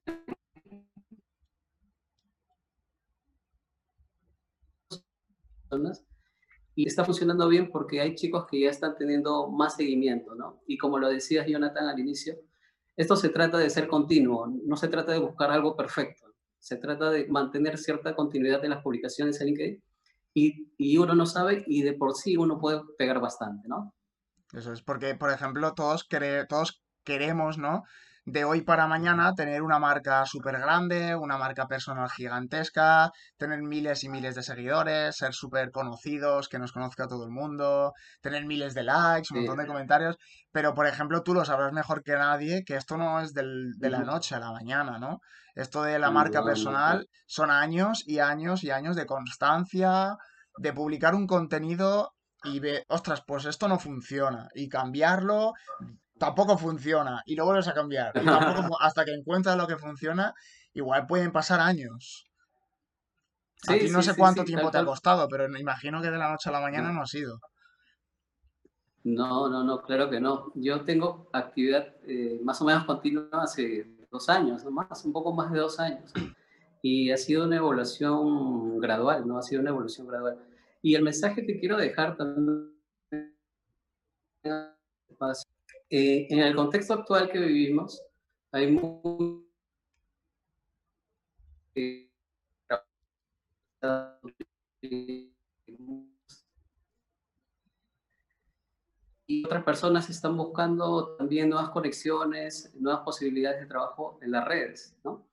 Y 6.74 6.86
está 6.86 7.04
funcionando 7.04 7.48
bien 7.48 7.70
porque 7.70 8.00
hay 8.00 8.14
chicos 8.14 8.46
que 8.48 8.60
ya 8.60 8.70
están 8.70 8.96
teniendo 8.96 9.48
más 9.48 9.76
seguimiento, 9.76 10.34
¿no? 10.34 10.62
Y 10.66 10.78
como 10.78 10.98
lo 10.98 11.08
decías, 11.08 11.46
Jonathan, 11.46 11.88
al 11.88 11.98
inicio, 11.98 12.38
esto 12.96 13.16
se 13.16 13.30
trata 13.30 13.58
de 13.58 13.68
ser 13.68 13.88
continuo, 13.88 14.46
no 14.46 14.76
se 14.76 14.88
trata 14.88 15.12
de 15.12 15.18
buscar 15.18 15.50
algo 15.50 15.76
perfecto, 15.76 16.34
se 16.58 16.76
trata 16.76 17.10
de 17.10 17.26
mantener 17.26 17.78
cierta 17.78 18.14
continuidad 18.14 18.64
en 18.64 18.70
las 18.70 18.82
publicaciones 18.82 19.40
en 19.40 19.48
LinkedIn 19.48 19.82
y, 20.34 20.72
y 20.78 20.98
uno 20.98 21.14
no 21.14 21.26
sabe 21.26 21.64
y 21.66 21.82
de 21.82 21.94
por 21.94 22.14
sí 22.14 22.36
uno 22.36 22.58
puede 22.58 22.80
pegar 22.98 23.20
bastante, 23.20 23.68
¿no? 23.68 23.94
Eso 24.52 24.72
es 24.72 24.82
porque, 24.82 25.14
por 25.14 25.30
ejemplo, 25.30 25.74
todos, 25.74 26.08
quere- 26.08 26.46
todos 26.46 26.82
queremos, 27.04 27.58
¿no? 27.58 27.84
De 28.30 28.44
hoy 28.44 28.60
para 28.60 28.86
mañana 28.86 29.32
tener 29.34 29.62
una 29.62 29.78
marca 29.78 30.26
súper 30.26 30.58
grande, 30.58 31.16
una 31.16 31.38
marca 31.38 31.66
personal 31.66 32.10
gigantesca, 32.10 33.10
tener 33.38 33.62
miles 33.62 34.04
y 34.04 34.10
miles 34.10 34.34
de 34.34 34.42
seguidores, 34.42 35.16
ser 35.16 35.32
súper 35.32 35.70
conocidos, 35.70 36.48
que 36.50 36.58
nos 36.58 36.72
conozca 36.72 37.06
todo 37.08 37.24
el 37.24 37.30
mundo, 37.30 37.94
tener 38.20 38.44
miles 38.44 38.74
de 38.74 38.82
likes, 38.82 39.28
un 39.32 39.38
Sí, 39.40 39.46
montón 39.46 39.56
de 39.64 39.66
comentarios. 39.66 40.16
Pero, 40.52 40.74
por 40.74 40.86
ejemplo, 40.86 41.22
tú 41.22 41.32
lo 41.32 41.46
sabrás 41.46 41.72
mejor 41.72 42.02
que 42.02 42.12
nadie 42.16 42.64
que 42.66 42.76
esto 42.76 42.98
no 42.98 43.20
es 43.22 43.32
del- 43.32 43.72
de 43.78 43.88
la 43.88 44.02
noche 44.04 44.34
a 44.34 44.40
la 44.40 44.52
mañana, 44.52 44.98
¿no? 44.98 45.20
Esto 45.54 45.82
de 45.82 45.98
la 45.98 46.10
marca 46.10 46.44
personal 46.44 47.06
son 47.26 47.50
años 47.50 48.02
y 48.06 48.18
años 48.18 48.62
y 48.62 48.70
años 48.70 48.94
de 48.94 49.06
constancia, 49.06 50.16
de 50.58 50.72
publicar 50.74 51.14
un 51.14 51.26
contenido 51.26 52.10
y 52.44 52.60
ve, 52.60 52.84
ostras, 52.88 53.22
pues 53.26 53.46
esto 53.46 53.68
no 53.68 53.78
funciona. 53.78 54.48
Y 54.54 54.68
cambiarlo 54.68 55.54
tampoco 56.18 56.58
funciona. 56.58 57.22
Y 57.26 57.36
lo 57.36 57.44
vuelves 57.46 57.68
a 57.68 57.74
cambiar. 57.74 58.14
Y 58.18 58.28
tampoco, 58.28 58.62
fu- 58.64 58.76
hasta 58.80 59.04
que 59.04 59.12
encuentras 59.14 59.56
lo 59.56 59.66
que 59.66 59.76
funciona, 59.78 60.34
igual 60.74 61.06
pueden 61.06 61.32
pasar 61.32 61.60
años. 61.60 62.26
A 63.72 63.74
ti 63.80 63.88
no 63.88 64.00
sí, 64.02 64.06
sé 64.06 64.16
cuánto 64.16 64.44
sí, 64.44 64.50
tiempo 64.50 64.68
tal 64.70 64.72
te 64.72 64.78
ha 64.78 64.84
costado, 64.84 65.28
pero 65.28 65.48
me 65.48 65.60
imagino 65.60 66.02
que 66.02 66.10
de 66.10 66.18
la 66.18 66.28
noche 66.32 66.48
a 66.48 66.52
la 66.52 66.60
mañana 66.60 66.90
No, 66.90 67.00
ha 67.00 67.06
sido. 67.06 67.38
no, 69.04 69.48
no, 69.48 69.64
no, 69.64 69.82
claro 69.82 70.10
que 70.10 70.20
no. 70.20 70.52
Yo 70.54 70.84
tengo 70.84 71.28
actividad 71.32 71.94
eh, 72.06 72.40
más 72.42 72.60
o 72.60 72.64
menos 72.64 72.84
continua 72.84 73.28
hace 73.32 73.86
dos 74.10 74.28
años, 74.28 74.64
más, 74.66 75.04
un 75.04 75.12
poco 75.12 75.32
más 75.32 75.52
de 75.52 75.58
dos 75.60 75.78
años. 75.80 76.12
Y 76.82 77.10
ha 77.10 77.16
sido 77.16 77.46
una 77.46 77.56
evolución 77.56 78.78
gradual, 78.80 79.26
¿no? 79.26 79.38
Ha 79.38 79.42
sido 79.42 79.60
una 79.62 79.70
evolución 79.70 80.06
gradual. 80.08 80.38
Y 80.82 80.94
el 80.94 81.02
mensaje 81.02 81.46
que 81.46 81.58
quiero 81.60 81.76
dejar 81.76 82.16
también 82.16 82.74
eh, 85.90 86.26
en 86.30 86.38
el 86.40 86.54
contexto 86.54 86.94
actual 86.94 87.30
que 87.30 87.38
vivimos, 87.38 88.02
hay 88.52 88.70
mucho 88.70 89.44
que 91.74 92.08
y 99.30 99.44
otras 99.44 99.62
personas 99.62 100.08
están 100.08 100.36
buscando 100.36 101.14
también 101.16 101.50
nuevas 101.50 101.68
conexiones, 101.68 102.72
nuevas 102.74 103.02
posibilidades 103.02 103.60
de 103.60 103.66
trabajo 103.66 104.18
en 104.22 104.30
las 104.30 104.44
redes, 104.46 104.96
¿no? 105.04 105.28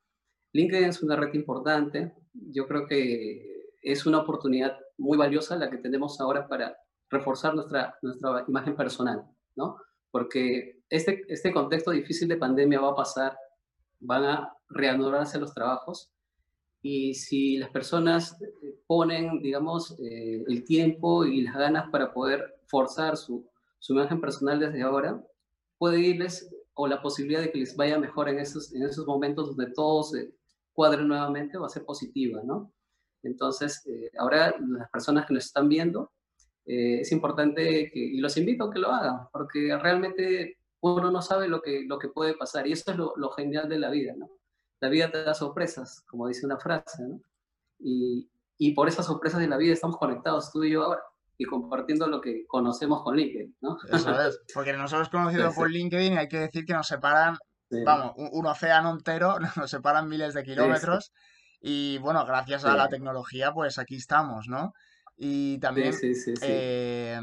LinkedIn 0.52 0.90
es 0.90 1.02
una 1.02 1.16
red 1.16 1.34
importante. 1.34 2.14
Yo 2.34 2.68
creo 2.68 2.88
que 2.88 3.72
es 3.82 4.06
una 4.06 4.20
oportunidad 4.20 4.78
muy 4.98 5.18
valiosa 5.18 5.56
la 5.56 5.70
que 5.70 5.78
tenemos 5.78 6.20
ahora 6.20 6.48
para 6.48 6.78
reforzar 7.10 7.56
nuestra, 7.56 7.98
nuestra 8.02 8.44
imagen 8.48 8.76
personal, 8.76 9.24
¿no? 9.56 9.78
Porque 10.16 10.80
este, 10.90 11.26
este 11.28 11.52
contexto 11.52 11.92
difícil 11.92 12.30
de 12.30 12.38
pandemia 12.38 12.80
va 12.80 12.92
a 12.92 12.96
pasar, 12.96 13.38
van 14.00 14.24
a 14.24 14.54
reanudarse 14.70 15.38
los 15.38 15.54
trabajos 15.54 16.10
y 16.82 17.16
si 17.16 17.58
las 17.58 17.70
personas 17.70 18.38
ponen, 18.88 19.42
digamos, 19.42 20.00
eh, 20.00 20.42
el 20.48 20.64
tiempo 20.64 21.26
y 21.26 21.42
las 21.42 21.56
ganas 21.56 21.90
para 21.90 22.14
poder 22.14 22.62
forzar 22.66 23.18
su, 23.18 23.46
su 23.78 23.92
imagen 23.92 24.22
personal 24.22 24.58
desde 24.58 24.84
ahora, 24.84 25.22
puede 25.78 26.00
irles 26.00 26.50
o 26.76 26.88
la 26.88 27.02
posibilidad 27.02 27.42
de 27.42 27.52
que 27.52 27.60
les 27.60 27.76
vaya 27.76 28.00
mejor 28.00 28.30
en 28.30 28.40
esos, 28.40 28.74
en 28.74 28.84
esos 28.84 29.06
momentos 29.06 29.48
donde 29.48 29.74
todo 29.74 30.02
se 30.04 30.34
cuadre 30.72 31.04
nuevamente 31.04 31.58
va 31.58 31.66
a 31.66 31.70
ser 31.70 31.84
positiva, 31.84 32.42
¿no? 32.42 32.72
Entonces, 33.22 33.86
eh, 33.86 34.12
ahora 34.18 34.56
las 34.66 34.90
personas 34.92 35.26
que 35.26 35.34
nos 35.34 35.48
están 35.48 35.68
viendo, 35.68 36.10
eh, 36.66 37.02
es 37.02 37.12
importante 37.12 37.92
que, 37.92 38.00
y 38.00 38.20
los 38.20 38.38
invito 38.38 38.66
a 38.66 38.72
que 38.72 38.80
lo 38.80 38.92
hagan, 38.92 39.28
porque 39.32 39.78
realmente 39.82 40.58
uno 40.82 41.12
no 41.12 41.22
sabe 41.22 41.48
lo 41.48 41.62
que, 41.62 41.84
lo 41.86 41.98
que 42.00 42.10
puede 42.10 42.36
pasar, 42.36 42.68
y 42.68 42.72
eso 42.72 42.92
es 42.92 42.98
lo, 42.98 43.14
lo 43.18 43.32
genial 43.32 43.70
de 43.70 43.80
la 43.80 43.90
vida, 43.90 44.14
¿no? 44.18 44.30
La 44.82 44.90
vida 44.90 45.12
te 45.12 45.24
da 45.24 45.34
sorpresas, 45.34 46.04
como 46.08 46.28
dice 46.28 46.46
una 46.46 46.58
frase, 46.58 47.04
¿no? 47.04 47.22
Y, 47.80 48.30
y 48.58 48.74
por 48.74 48.88
esas 48.88 49.06
sorpresas 49.06 49.40
de 49.40 49.48
la 49.48 49.58
vida 49.58 49.74
estamos 49.74 49.98
conectados 49.98 50.52
tú 50.52 50.64
y 50.64 50.72
yo 50.72 50.84
ahora 50.84 51.02
y 51.38 51.46
compartiendo 51.46 52.08
lo 52.08 52.22
que 52.22 52.46
conocemos 52.48 53.04
con 53.04 53.16
LinkedIn, 53.16 53.58
¿no? 53.62 53.78
Eso 53.92 54.22
es, 54.28 54.40
porque 54.54 54.74
nos 54.74 54.92
hemos 54.94 55.10
conocido 55.10 55.54
por 55.54 55.70
LinkedIn 55.70 56.14
y 56.14 56.18
hay 56.18 56.28
que 56.28 56.40
decir 56.40 56.66
que 56.66 56.74
nos 56.74 56.88
separan, 56.88 57.38
vamos, 57.86 58.14
un, 58.16 58.46
océano 58.46 58.92
entero, 58.92 59.38
nos 59.56 59.70
separan 59.70 60.08
miles 60.08 60.34
de 60.34 60.44
kilómetros 60.44 61.12
y 61.62 61.98
bueno, 61.98 62.26
gracias 62.26 62.64
a 62.66 62.76
la 62.76 62.88
tecnología 62.88 63.52
pues 63.54 63.80
aquí 63.80 63.96
estamos, 63.96 64.48
¿no? 64.48 64.74
Y 65.18 65.58
también, 65.60 65.94
eh, 66.42 67.20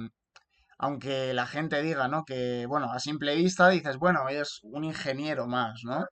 aunque 0.79 1.35
la 1.35 1.47
gente 1.47 1.83
diga, 1.83 2.09
¿no? 2.09 2.25
Que, 2.25 2.67
bueno, 2.67 2.91
a 2.93 2.99
simple 2.99 3.35
vista 3.37 3.69
dices, 3.69 3.99
bueno, 3.99 4.29
es 4.29 4.61
un 4.63 4.85
ingeniero 4.85 5.47
más, 5.47 5.81
¿no? 5.85 6.07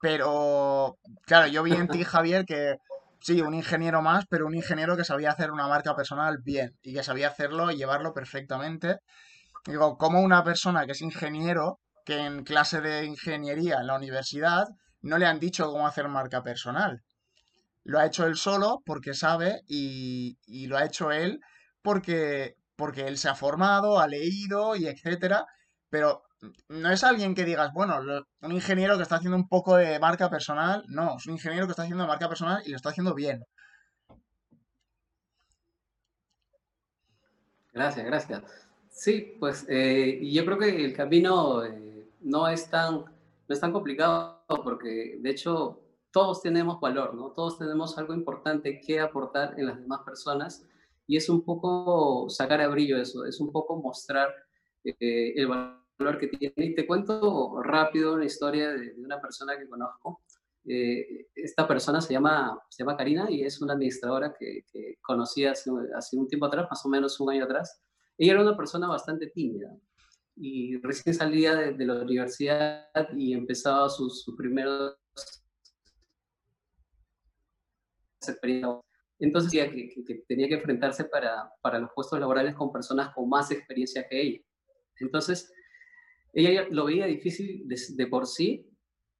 Pero, 0.00 0.96
claro, 1.26 1.46
yo 1.48 1.62
vi 1.62 1.72
en 1.72 1.88
ti, 1.88 2.04
Javier, 2.04 2.44
que 2.44 2.76
sí, 3.20 3.40
un 3.40 3.54
ingeniero 3.54 4.02
más, 4.02 4.26
pero 4.28 4.46
un 4.46 4.54
ingeniero 4.54 4.96
que 4.96 5.04
sabía 5.04 5.30
hacer 5.30 5.50
una 5.50 5.66
marca 5.66 5.96
personal 5.96 6.38
bien 6.44 6.76
y 6.82 6.94
que 6.94 7.02
sabía 7.02 7.28
hacerlo 7.28 7.70
y 7.70 7.76
llevarlo 7.76 8.12
perfectamente. 8.12 8.98
Digo, 9.66 9.96
como 9.96 10.20
una 10.20 10.44
persona 10.44 10.84
que 10.84 10.92
es 10.92 11.00
ingeniero, 11.00 11.78
que 12.04 12.18
en 12.18 12.44
clase 12.44 12.80
de 12.82 13.06
ingeniería 13.06 13.78
en 13.80 13.86
la 13.86 13.96
universidad 13.96 14.66
no 15.00 15.18
le 15.18 15.26
han 15.26 15.40
dicho 15.40 15.70
cómo 15.70 15.86
hacer 15.86 16.08
marca 16.08 16.42
personal. 16.42 17.02
Lo 17.84 17.98
ha 17.98 18.06
hecho 18.06 18.26
él 18.26 18.36
solo 18.36 18.82
porque 18.84 19.14
sabe 19.14 19.60
y, 19.68 20.38
y 20.46 20.66
lo 20.66 20.76
ha 20.76 20.84
hecho 20.84 21.12
él 21.12 21.40
porque, 21.82 22.56
porque 22.76 23.06
él 23.06 23.18
se 23.18 23.28
ha 23.28 23.34
formado, 23.34 24.00
ha 24.00 24.08
leído 24.08 24.74
y 24.76 24.86
etcétera. 24.86 25.44
Pero 25.90 26.22
no 26.68 26.90
es 26.90 27.04
alguien 27.04 27.34
que 27.34 27.44
digas, 27.44 27.72
bueno, 27.72 28.00
un 28.40 28.52
ingeniero 28.52 28.96
que 28.96 29.02
está 29.02 29.16
haciendo 29.16 29.36
un 29.36 29.48
poco 29.48 29.76
de 29.76 29.98
marca 29.98 30.30
personal, 30.30 30.84
no, 30.88 31.16
es 31.16 31.26
un 31.26 31.34
ingeniero 31.34 31.66
que 31.66 31.72
está 31.72 31.82
haciendo 31.82 32.06
marca 32.06 32.28
personal 32.28 32.62
y 32.64 32.70
lo 32.70 32.76
está 32.76 32.90
haciendo 32.90 33.14
bien. 33.14 33.44
Gracias, 37.72 38.06
gracias. 38.06 38.42
Sí, 38.90 39.36
pues 39.40 39.66
eh, 39.68 40.20
yo 40.32 40.44
creo 40.44 40.58
que 40.58 40.84
el 40.84 40.94
camino 40.94 41.64
eh, 41.64 42.08
no, 42.20 42.48
es 42.48 42.70
tan, 42.70 42.94
no 42.94 43.08
es 43.48 43.60
tan 43.60 43.72
complicado 43.72 44.44
porque 44.62 45.18
de 45.18 45.30
hecho 45.30 45.80
todos 46.14 46.42
tenemos 46.42 46.80
valor, 46.80 47.12
¿no? 47.12 47.32
Todos 47.32 47.58
tenemos 47.58 47.98
algo 47.98 48.14
importante 48.14 48.80
que 48.80 49.00
aportar 49.00 49.58
en 49.58 49.66
las 49.66 49.80
demás 49.80 50.02
personas 50.04 50.64
y 51.08 51.16
es 51.16 51.28
un 51.28 51.44
poco 51.44 52.30
sacar 52.30 52.60
a 52.60 52.68
brillo 52.68 52.96
eso, 52.98 53.26
es 53.26 53.40
un 53.40 53.50
poco 53.50 53.82
mostrar 53.82 54.32
eh, 54.84 55.32
el 55.34 55.48
valor 55.48 56.18
que 56.20 56.28
tiene. 56.28 56.54
Y 56.56 56.74
te 56.76 56.86
cuento 56.86 57.60
rápido 57.60 58.14
una 58.14 58.26
historia 58.26 58.70
de, 58.70 58.94
una 58.96 59.20
persona 59.20 59.58
que 59.58 59.68
conozco. 59.68 60.20
Eh, 60.64 61.26
esta 61.34 61.66
persona 61.66 62.00
se 62.00 62.12
llama, 62.12 62.62
se 62.68 62.84
llama 62.84 62.96
Karina 62.96 63.28
y 63.28 63.42
es 63.42 63.60
una 63.60 63.72
administradora 63.72 64.32
que, 64.38 64.64
que 64.72 64.98
conocí 65.02 65.44
hace, 65.44 65.72
hace, 65.96 66.16
un 66.16 66.28
tiempo 66.28 66.46
atrás, 66.46 66.68
más 66.70 66.86
o 66.86 66.88
menos 66.88 67.18
un 67.18 67.30
año 67.30 67.42
atrás. 67.42 67.82
Ella 68.16 68.34
era 68.34 68.42
una 68.42 68.56
persona 68.56 68.86
bastante 68.86 69.26
tímida 69.26 69.76
y 70.36 70.76
recién 70.78 71.12
salía 71.12 71.56
de, 71.56 71.84
la 71.84 72.02
universidad 72.02 72.86
y 73.16 73.32
empezaba 73.32 73.88
sus, 73.88 74.22
sus 74.22 74.36
primeros 74.36 74.96
Entonces 79.18 79.50
decía 79.50 79.70
que, 79.70 79.88
que, 80.04 80.24
tenía 80.26 80.48
que 80.48 80.54
enfrentarse 80.54 81.04
para, 81.04 81.50
para 81.60 81.78
los 81.78 81.90
puestos 81.94 82.18
laborales 82.18 82.54
con 82.54 82.72
personas 82.72 83.14
con 83.14 83.28
más 83.28 83.50
experiencia 83.50 84.06
que 84.08 84.20
ella. 84.20 84.40
Entonces, 85.00 85.52
ella 86.34 86.66
lo 86.70 86.84
veía 86.84 87.06
difícil 87.06 87.66
de, 87.66 88.06
por 88.06 88.26
sí 88.26 88.68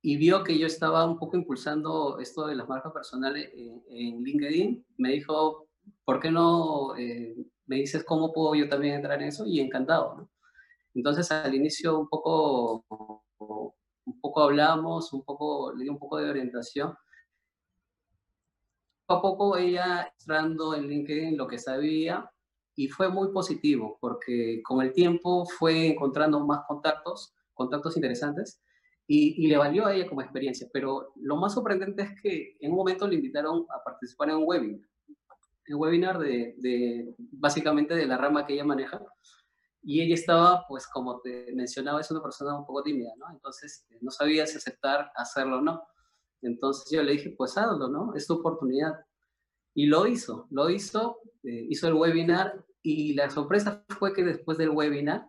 y 0.02 0.16
vio 0.16 0.42
que 0.42 0.58
yo 0.58 0.66
estaba 0.66 1.06
un 1.06 1.18
poco 1.18 1.36
impulsando 1.36 2.18
esto 2.18 2.46
de 2.46 2.56
las 2.56 2.68
marcas 2.68 2.92
personales 2.92 3.50
en, 3.54 4.22
LinkedIn. 4.22 4.84
Me 4.98 5.12
dijo, 5.12 5.68
¿por 6.04 6.20
qué 6.20 6.30
no 6.30 6.96
eh, 6.96 7.36
me 7.66 7.76
dices 7.76 8.04
cómo 8.04 8.32
puedo 8.32 8.54
yo 8.54 8.68
también 8.68 8.96
entrar 8.96 9.22
en 9.22 9.28
eso? 9.28 9.46
Y 9.46 9.60
encantado. 9.60 10.28
Entonces 10.92 11.30
al 11.30 11.54
inicio 11.54 11.98
un 11.98 12.08
poco, 12.08 12.84
un 13.38 14.20
poco 14.20 14.42
hablamos, 14.42 15.12
un 15.12 15.24
poco, 15.24 15.72
le 15.72 15.84
di 15.84 15.88
un 15.88 15.98
poco 15.98 16.18
de 16.18 16.30
orientación. 16.30 16.94
A 19.06 19.20
poco 19.20 19.56
ella 19.56 20.12
entrando 20.18 20.74
en 20.74 20.88
LinkedIn 20.88 21.36
lo 21.36 21.46
que 21.46 21.58
sabía 21.58 22.30
y 22.74 22.88
fue 22.88 23.08
muy 23.08 23.32
positivo 23.32 23.98
porque 24.00 24.62
con 24.64 24.82
el 24.82 24.92
tiempo 24.92 25.46
fue 25.46 25.88
encontrando 25.88 26.44
más 26.46 26.60
contactos, 26.66 27.34
contactos 27.52 27.96
interesantes 27.96 28.60
y, 29.06 29.46
le 29.46 29.56
valió 29.56 29.86
a 29.86 29.94
ella 29.94 30.08
como 30.08 30.22
experiencia. 30.22 30.68
Pero 30.72 31.12
lo 31.16 31.36
más 31.36 31.54
sorprendente 31.54 32.02
es 32.02 32.22
que 32.22 32.56
en 32.60 32.70
un 32.70 32.78
momento 32.78 33.06
le 33.06 33.16
invitaron 33.16 33.66
a 33.70 33.82
participar 33.84 34.30
en 34.30 34.36
un 34.36 34.44
webinar, 34.46 34.88
un 35.68 35.80
webinar 35.80 36.18
de, 36.18 37.14
básicamente 37.18 37.94
de 37.94 38.06
la 38.06 38.16
rama 38.16 38.46
que 38.46 38.54
ella 38.54 38.64
maneja 38.64 39.00
y 39.82 40.00
ella 40.00 40.14
estaba, 40.14 40.64
pues 40.66 40.86
como 40.86 41.20
te 41.20 41.52
mencionaba, 41.54 42.00
es 42.00 42.10
una 42.10 42.22
persona 42.22 42.58
un 42.58 42.64
poco 42.64 42.82
tímida. 42.82 43.12
Entonces 43.30 43.86
no 44.00 44.10
sabía 44.10 44.46
si 44.46 44.56
aceptar 44.56 45.12
hacerlo 45.14 45.58
o 45.58 45.60
no. 45.60 45.82
Entonces 46.44 46.90
yo 46.90 47.02
le 47.02 47.12
dije, 47.12 47.34
pues 47.36 47.56
hazlo, 47.56 47.88
¿no? 47.88 48.14
Es 48.14 48.26
tu 48.26 48.34
oportunidad. 48.34 48.92
Y 49.74 49.86
lo 49.86 50.06
hizo, 50.06 50.46
lo 50.50 50.70
hizo, 50.70 51.18
eh, 51.42 51.66
hizo 51.68 51.88
el 51.88 51.94
webinar 51.94 52.64
y 52.82 53.14
la 53.14 53.30
sorpresa 53.30 53.84
fue 53.98 54.12
que 54.12 54.22
después 54.22 54.58
del 54.58 54.70
webinar, 54.70 55.28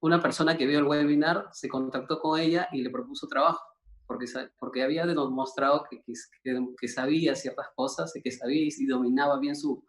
una 0.00 0.22
persona 0.22 0.56
que 0.56 0.66
vio 0.66 0.78
el 0.78 0.86
webinar 0.86 1.48
se 1.52 1.68
contactó 1.68 2.20
con 2.20 2.38
ella 2.38 2.68
y 2.72 2.80
le 2.82 2.90
propuso 2.90 3.26
trabajo, 3.26 3.60
porque, 4.06 4.26
porque 4.58 4.82
había 4.82 5.04
demostrado 5.04 5.84
que, 5.90 6.02
que, 6.04 6.14
que 6.80 6.88
sabía 6.88 7.34
ciertas 7.34 7.66
cosas 7.74 8.14
y 8.14 8.22
que 8.22 8.30
sabía 8.30 8.64
y 8.66 8.86
dominaba 8.86 9.38
bien 9.40 9.56
su, 9.56 9.84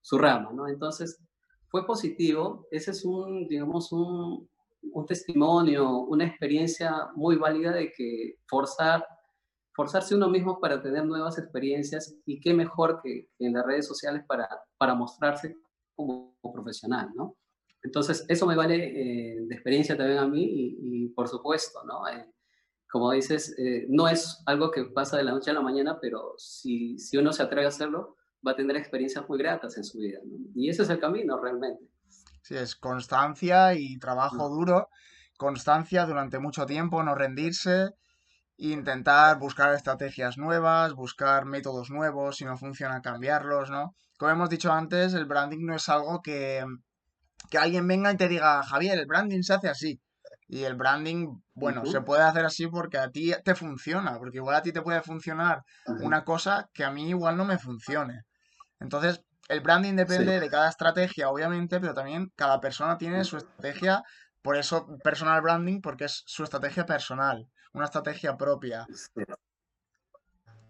su 0.00 0.16
rama, 0.18 0.52
¿no? 0.52 0.68
Entonces, 0.68 1.20
fue 1.68 1.86
positivo. 1.86 2.66
Ese 2.70 2.92
es 2.92 3.04
un, 3.04 3.46
digamos, 3.46 3.92
un, 3.92 4.48
un 4.92 5.06
testimonio, 5.06 5.90
una 5.90 6.24
experiencia 6.24 7.08
muy 7.14 7.36
válida 7.36 7.72
de 7.72 7.92
que 7.92 8.36
forzar 8.46 9.04
forzarse 9.76 10.14
uno 10.14 10.30
mismo 10.30 10.58
para 10.58 10.80
tener 10.80 11.04
nuevas 11.04 11.38
experiencias 11.38 12.16
y 12.24 12.40
qué 12.40 12.54
mejor 12.54 13.00
que, 13.02 13.28
en 13.38 13.52
las 13.52 13.66
redes 13.66 13.86
sociales 13.86 14.24
para, 14.26 14.48
para 14.78 14.94
mostrarse 14.94 15.54
como, 15.94 16.34
profesional, 16.54 17.10
¿no? 17.14 17.36
Entonces, 17.82 18.24
eso 18.28 18.46
me 18.46 18.56
vale 18.56 18.76
eh, 18.76 19.40
de 19.42 19.54
experiencia 19.54 19.96
también 19.96 20.18
a 20.18 20.26
mí 20.26 20.44
y, 20.48 21.08
por 21.10 21.28
supuesto, 21.28 21.84
¿no? 21.84 22.08
Eh, 22.08 22.26
como 22.88 23.12
dices, 23.12 23.54
eh, 23.58 23.86
no 23.90 24.08
es 24.08 24.42
algo 24.46 24.70
que 24.70 24.84
pasa 24.84 25.18
de 25.18 25.24
la 25.24 25.32
noche 25.32 25.50
a 25.50 25.54
la 25.54 25.60
mañana, 25.60 25.98
pero 26.00 26.34
si, 26.38 26.98
si 26.98 27.18
uno 27.18 27.32
se 27.32 27.42
atreve 27.42 27.66
a 27.66 27.68
hacerlo, 27.68 28.16
va 28.46 28.52
a 28.52 28.56
tener 28.56 28.76
experiencias 28.76 29.28
muy 29.28 29.38
gratas 29.38 29.76
en 29.76 29.84
su 29.84 29.98
vida. 29.98 30.20
¿no? 30.24 30.38
Y 30.54 30.70
ese 30.70 30.84
es 30.84 30.90
el 30.90 30.98
camino 30.98 31.38
realmente. 31.38 31.84
Sí, 32.42 32.56
es 32.56 32.76
constancia 32.76 33.74
y 33.74 33.98
trabajo 33.98 34.48
duro, 34.48 34.88
constancia 35.36 36.06
durante 36.06 36.38
mucho 36.38 36.64
tiempo, 36.64 37.02
no 37.02 37.14
rendirse 37.14 37.90
intentar 38.58 39.38
buscar 39.38 39.72
estrategias 39.74 40.38
nuevas, 40.38 40.94
buscar 40.94 41.44
métodos 41.44 41.90
nuevos, 41.90 42.36
si 42.36 42.44
no 42.44 42.56
funciona 42.56 43.02
cambiarlos, 43.02 43.70
¿no? 43.70 43.94
Como 44.16 44.30
hemos 44.30 44.48
dicho 44.48 44.72
antes, 44.72 45.14
el 45.14 45.26
branding 45.26 45.64
no 45.66 45.76
es 45.76 45.88
algo 45.88 46.22
que, 46.22 46.64
que 47.50 47.58
alguien 47.58 47.86
venga 47.86 48.12
y 48.12 48.16
te 48.16 48.28
diga, 48.28 48.62
Javier, 48.62 48.98
el 48.98 49.06
branding 49.06 49.42
se 49.42 49.54
hace 49.54 49.68
así. 49.68 50.00
Y 50.48 50.62
el 50.62 50.76
branding, 50.76 51.40
bueno, 51.54 51.84
se 51.86 52.00
puede 52.02 52.22
hacer 52.22 52.44
así 52.44 52.68
porque 52.68 52.98
a 52.98 53.10
ti 53.10 53.34
te 53.44 53.56
funciona, 53.56 54.16
porque 54.18 54.36
igual 54.38 54.54
a 54.54 54.62
ti 54.62 54.72
te 54.72 54.80
puede 54.80 55.02
funcionar 55.02 55.64
una 56.00 56.24
cosa 56.24 56.70
que 56.72 56.84
a 56.84 56.90
mí 56.90 57.08
igual 57.08 57.36
no 57.36 57.44
me 57.44 57.58
funcione. 57.58 58.22
Entonces, 58.78 59.24
el 59.48 59.60
branding 59.60 59.94
depende 59.94 60.38
de 60.38 60.48
cada 60.48 60.68
estrategia, 60.68 61.30
obviamente, 61.30 61.80
pero 61.80 61.94
también 61.94 62.32
cada 62.36 62.60
persona 62.60 62.96
tiene 62.96 63.24
su 63.24 63.38
estrategia, 63.38 64.02
por 64.40 64.56
eso 64.56 64.86
personal 65.02 65.42
branding, 65.42 65.80
porque 65.80 66.04
es 66.04 66.22
su 66.26 66.44
estrategia 66.44 66.86
personal, 66.86 67.48
una 67.76 67.84
estrategia 67.84 68.36
propia. 68.36 68.86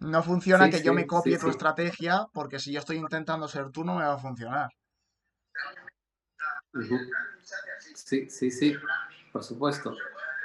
No 0.00 0.22
funciona 0.25 0.68
que 0.68 0.82
yo 0.82 0.92
me 0.92 1.06
copie 1.06 1.38
tu 1.38 1.48
estrategia, 1.48 2.26
porque 2.32 2.58
si 2.58 2.72
yo 2.72 2.80
estoy 2.80 2.96
intentando 2.96 3.46
ser 3.46 3.70
tú, 3.70 3.84
no 3.84 3.94
me 3.94 4.04
va 4.04 4.14
a 4.14 4.18
funcionar. 4.18 4.68
Sí, 7.94 8.28
sí, 8.28 8.50
sí, 8.50 8.75
por 9.32 9.44
supuesto. 9.44 9.94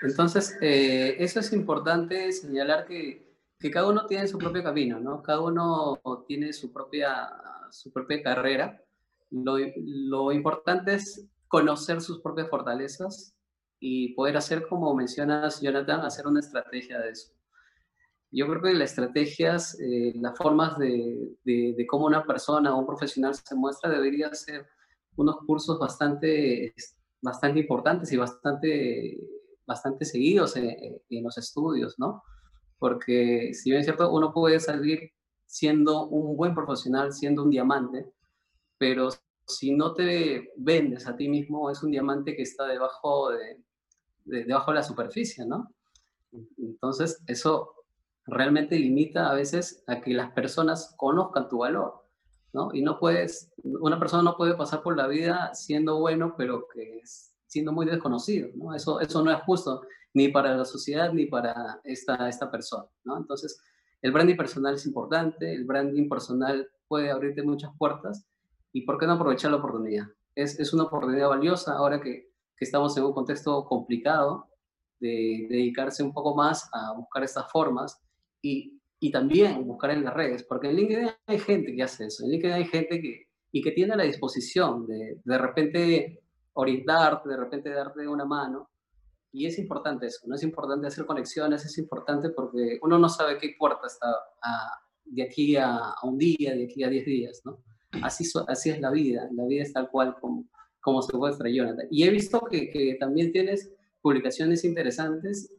Entonces, 0.04 0.56
eh, 0.62 1.16
eso 1.20 1.40
es 1.40 1.52
importante 1.52 2.32
señalar 2.32 2.86
que, 2.86 3.36
que, 3.60 3.72
cada 3.72 3.88
uno 3.88 4.06
tiene 4.06 4.28
su 4.28 4.38
propio 4.38 4.64
camino, 4.64 5.00
¿no? 5.00 5.22
Cada 5.24 5.42
uno 5.42 6.00
tiene 6.28 6.54
su 6.54 6.72
propia, 6.72 7.30
su 7.72 7.92
propia 7.92 8.22
carrera. 8.22 8.82
Lo, 9.32 9.58
lo 9.78 10.32
importante 10.32 10.94
es 10.94 11.28
conocer 11.48 12.02
sus 12.02 12.22
propias 12.22 12.50
fortalezas 12.50 13.36
y 13.84 14.14
poder 14.14 14.38
hacer, 14.38 14.68
como 14.68 14.94
mencionas, 14.94 15.60
Jonathan, 15.60 16.02
hacer 16.02 16.28
una 16.28 16.40
estrategia 16.40 17.00
de 17.00 17.10
eso. 17.10 17.34
Yo 18.30 18.48
creo 18.48 18.62
que 18.62 18.74
las 18.76 18.92
estrategias, 18.92 19.78
eh, 19.82 20.14
las 20.16 20.38
formas 20.38 20.78
de, 20.78 21.36
de, 21.44 21.74
de, 21.76 21.88
cómo 21.88 22.06
una 22.06 22.24
persona 22.24 22.74
o 22.74 22.80
un 22.80 22.86
profesional 22.86 23.34
se 23.34 23.56
muestra 23.56 23.90
debería 23.90 24.32
ser 24.36 24.68
unos 25.16 25.38
cursos 25.48 25.80
bastante, 25.80 26.76
bastante 27.22 27.60
importantes 27.60 28.14
y 28.14 28.18
bastante, 28.18 29.18
bastante 29.66 30.06
seguidos 30.06 30.56
en, 30.56 31.02
en, 31.10 31.24
los 31.24 31.40
estudios, 31.40 31.98
¿no? 31.98 32.22
Porque 32.78 33.52
si 33.56 33.72
bien 33.72 33.80
es 33.80 33.88
cierto, 33.88 34.12
uno 34.14 34.32
puede 34.32 34.60
salir 34.60 35.12
siendo 35.48 36.08
un 36.08 36.38
buen 36.38 36.54
profesional, 36.54 37.12
siendo 37.14 37.44
un 37.44 37.50
diamante, 37.50 38.06
pero 38.78 39.10
si 39.48 39.76
no 39.76 39.96
te 39.96 40.54
vendes 40.56 41.08
a 41.08 41.16
ti 41.16 41.28
mismo, 41.28 41.72
es 41.72 41.82
un 41.82 41.90
diamante 41.90 42.36
que 42.36 42.44
está 42.44 42.68
debajo 42.68 43.32
de, 43.32 43.58
debajo 44.26 44.72
de 44.72 44.76
la 44.76 44.84
superficie, 44.84 45.46
¿no? 45.46 45.72
Entonces, 46.58 47.22
eso 47.28 47.74
realmente 48.26 48.78
limita 48.78 49.30
a 49.30 49.34
veces 49.34 49.84
a 49.88 50.02
que 50.02 50.14
las 50.14 50.32
personas 50.32 50.94
conozcan 50.98 51.50
tu 51.50 51.60
valor, 51.60 52.06
¿no? 52.54 52.70
Y 52.74 52.82
no 52.82 53.00
puedes, 53.00 53.52
una 53.64 54.00
persona 54.00 54.24
no 54.24 54.38
puede 54.38 54.56
pasar 54.56 54.82
por 54.82 54.96
la 54.96 55.08
vida 55.08 55.54
siendo 55.54 56.00
bueno, 56.00 56.36
pero 56.38 56.68
que 56.74 57.02
siendo 57.48 57.72
muy 57.74 57.86
desconocido, 57.86 58.50
¿no? 58.56 58.74
Eso, 58.74 59.00
eso 59.02 59.24
no 59.24 59.32
es 59.32 59.42
justo 59.44 59.82
ni 60.14 60.30
para 60.30 60.56
la 60.56 60.66
sociedad 60.66 61.12
ni 61.14 61.26
para 61.26 61.82
esta, 61.84 62.30
esta 62.30 62.50
persona, 62.50 62.86
¿no? 63.04 63.18
Entonces, 63.18 63.62
el 64.02 64.12
branding 64.12 64.38
personal 64.38 64.76
es 64.76 64.86
importante, 64.86 65.54
el 65.54 65.66
branding 65.66 66.10
personal 66.10 66.70
puede 66.88 67.12
abrirte 67.12 67.44
muchas 67.44 67.72
puertas 67.78 68.26
y 68.74 68.82
¿por 68.82 68.98
qué 68.98 69.06
no 69.06 69.14
aprovechar 69.14 69.52
la 69.52 69.58
oportunidad? 69.58 70.08
Es, 70.36 70.60
es 70.60 70.74
una 70.74 70.84
oportunidad 70.84 71.30
valiosa 71.30 71.74
ahora 71.74 72.02
que, 72.02 72.31
que 72.62 72.66
estamos 72.66 72.96
en 72.96 73.06
un 73.06 73.12
contexto 73.12 73.66
complicado 73.66 74.48
de, 75.00 75.48
de 75.50 75.56
dedicarse 75.56 76.04
un 76.04 76.14
poco 76.14 76.36
más 76.36 76.70
a 76.72 76.94
buscar 76.94 77.24
estas 77.24 77.52
formas 77.52 78.00
y, 78.40 78.80
y 79.00 79.10
también 79.10 79.66
buscar 79.66 79.90
en 79.90 80.04
las 80.04 80.14
redes, 80.14 80.44
porque 80.44 80.70
en 80.70 80.76
LinkedIn 80.76 81.10
hay 81.26 81.40
gente 81.40 81.76
que 81.76 81.82
hace 81.82 82.06
eso, 82.06 82.24
en 82.24 82.30
LinkedIn 82.30 82.54
hay 82.54 82.66
gente 82.66 83.02
que, 83.02 83.30
y 83.52 83.64
que 83.64 83.72
tiene 83.72 83.96
la 83.96 84.04
disposición 84.04 84.86
de 84.86 85.20
de 85.24 85.38
repente 85.40 86.22
orientarte, 86.54 87.30
de 87.30 87.38
repente 87.38 87.72
darte 87.72 88.08
una 88.08 88.26
mano, 88.26 88.70
y 89.32 89.48
es 89.48 89.58
importante 89.58 90.06
eso, 90.06 90.20
no 90.28 90.36
es 90.36 90.44
importante 90.44 90.86
hacer 90.86 91.08
conexiones, 91.08 91.66
es 91.66 91.80
importante 91.80 92.30
porque 92.30 92.78
uno 92.84 93.00
no 93.00 93.10
sabe 93.10 93.40
qué 93.40 93.56
puerta 93.58 93.88
está 93.88 94.08
a, 94.44 94.84
de 95.04 95.24
aquí 95.24 95.56
a, 95.56 95.78
a, 95.78 96.08
un 96.08 96.16
día, 96.16 96.54
de 96.54 96.66
aquí 96.66 96.84
a 96.84 96.90
10 96.90 97.06
días, 97.06 97.42
¿no? 97.44 97.58
Así, 98.04 98.24
así 98.48 98.70
es 98.70 98.80
la 98.80 98.92
vida, 98.92 99.28
la 99.32 99.46
vida 99.46 99.64
es 99.64 99.74
tal 99.74 99.90
cual 99.90 100.16
como, 100.22 100.46
como 100.82 101.02
se 101.02 101.16
muestra 101.16 101.50
Jonathan. 101.50 101.88
Y 101.90 102.04
he 102.04 102.10
visto 102.10 102.42
que, 102.42 102.70
que 102.70 102.98
también 103.00 103.32
tienes 103.32 103.72
publicaciones 104.02 104.64
interesantes 104.66 105.54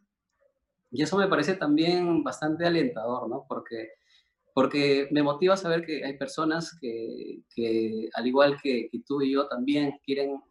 y 0.93 1.03
eso 1.03 1.17
me 1.17 1.27
parece 1.27 1.55
también 1.55 2.23
bastante 2.23 2.67
alentador, 2.67 3.27
¿no? 3.29 3.47
Porque, 3.49 3.93
porque 4.55 5.09
me 5.11 5.23
motiva 5.23 5.57
saber 5.57 5.87
que 5.87 6.05
hay 6.05 6.19
personas 6.19 6.77
que, 6.79 7.41
que 7.55 8.11
al 8.13 8.27
igual 8.27 8.59
que, 8.63 8.89
que, 8.91 9.01
tú 9.07 9.23
y 9.23 9.33
yo, 9.33 9.49
también 9.49 9.99
quieren 10.05 10.43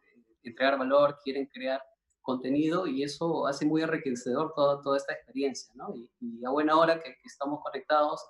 entregar 0.42 0.80
valor, 0.80 1.20
quieren 1.24 1.46
crear 1.46 1.80
contenido 2.24 2.88
y 2.88 3.04
eso 3.04 3.46
hace 3.46 3.66
muy 3.68 3.84
enriquecedor 3.84 4.54
toda, 4.56 4.82
toda 4.82 4.98
esta 4.98 5.14
experiencia, 5.14 5.72
¿no? 5.76 5.94
Y, 5.96 6.10
y 6.20 6.44
a 6.44 6.50
buena 6.50 6.76
hora 6.76 7.00
que, 7.00 7.12
que 7.12 7.28
estamos 7.28 7.60
conectados, 7.62 8.26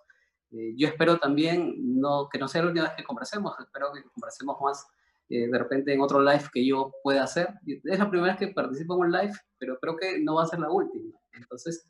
eh, 0.51 0.73
yo 0.75 0.89
espero 0.89 1.17
también 1.17 1.75
no, 1.77 2.27
que 2.29 2.39
no 2.39 2.49
sea 2.49 2.61
la 2.63 2.67
última 2.67 2.87
vez 2.87 2.97
que 2.97 3.05
conversemos, 3.05 3.53
espero 3.57 3.93
que 3.93 4.03
conversemos 4.03 4.57
más 4.61 4.85
eh, 5.31 5.47
de 5.47 5.57
repente 5.57 5.93
en 5.93 6.01
otro 6.01 6.21
live 6.21 6.43
que 6.53 6.65
yo 6.65 6.91
pueda 7.03 7.23
hacer. 7.23 7.47
Es 7.65 7.99
la 7.99 8.09
primera 8.09 8.33
vez 8.33 8.39
que 8.39 8.53
participo 8.53 8.95
en 8.95 8.99
un 8.99 9.11
live, 9.11 9.33
pero 9.57 9.77
creo 9.79 9.95
que 9.95 10.19
no 10.19 10.35
va 10.35 10.43
a 10.43 10.47
ser 10.47 10.59
la 10.59 10.69
última. 10.69 11.17
Entonces, 11.31 11.87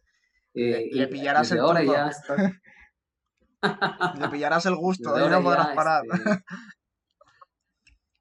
eh, 0.53 0.89
le, 0.91 1.01
le, 1.01 1.07
pillarás 1.07 1.51
el 1.51 1.59
ahora 1.59 1.83
ya 1.83 2.07
está... 2.07 2.61
Le 4.19 4.29
pillarás 4.29 4.65
el 4.65 4.75
gusto, 4.75 5.15
ahí 5.15 5.29
no 5.29 5.43
podrás 5.43 5.75
parar. 5.75 6.03
Este... 6.11 6.43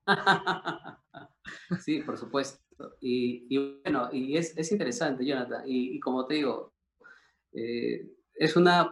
sí, 1.84 2.00
por 2.00 2.16
supuesto. 2.18 2.60
Y, 3.00 3.46
y, 3.48 3.80
bueno, 3.82 4.08
y 4.12 4.36
es, 4.36 4.56
es 4.56 4.72
interesante, 4.72 5.24
Jonathan. 5.24 5.62
Y, 5.66 5.96
y, 5.96 6.00
como 6.00 6.26
te 6.26 6.34
digo, 6.34 6.72
eh, 7.52 8.06
es 8.34 8.56
una 8.56 8.90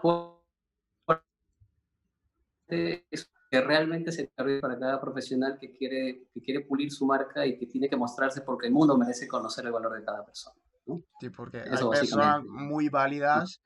es 2.68 3.30
que 3.50 3.60
realmente 3.60 4.12
se 4.12 4.28
carga 4.28 4.60
para 4.60 4.78
cada 4.78 5.00
profesional 5.00 5.58
que 5.58 5.72
quiere, 5.72 6.28
que 6.32 6.40
quiere 6.40 6.60
pulir 6.60 6.92
su 6.92 7.06
marca 7.06 7.46
y 7.46 7.56
que 7.56 7.66
tiene 7.66 7.88
que 7.88 7.96
mostrarse 7.96 8.42
porque 8.42 8.66
el 8.66 8.72
mundo 8.72 8.98
merece 8.98 9.26
conocer 9.26 9.64
el 9.66 9.72
valor 9.72 9.98
de 9.98 10.04
cada 10.04 10.24
persona. 10.24 10.56
Sí, 11.20 11.30
porque 11.30 11.62
Eso, 11.64 11.92
hay 11.92 12.00
personas 12.00 12.42
muy 12.44 12.88
válidas 12.88 13.62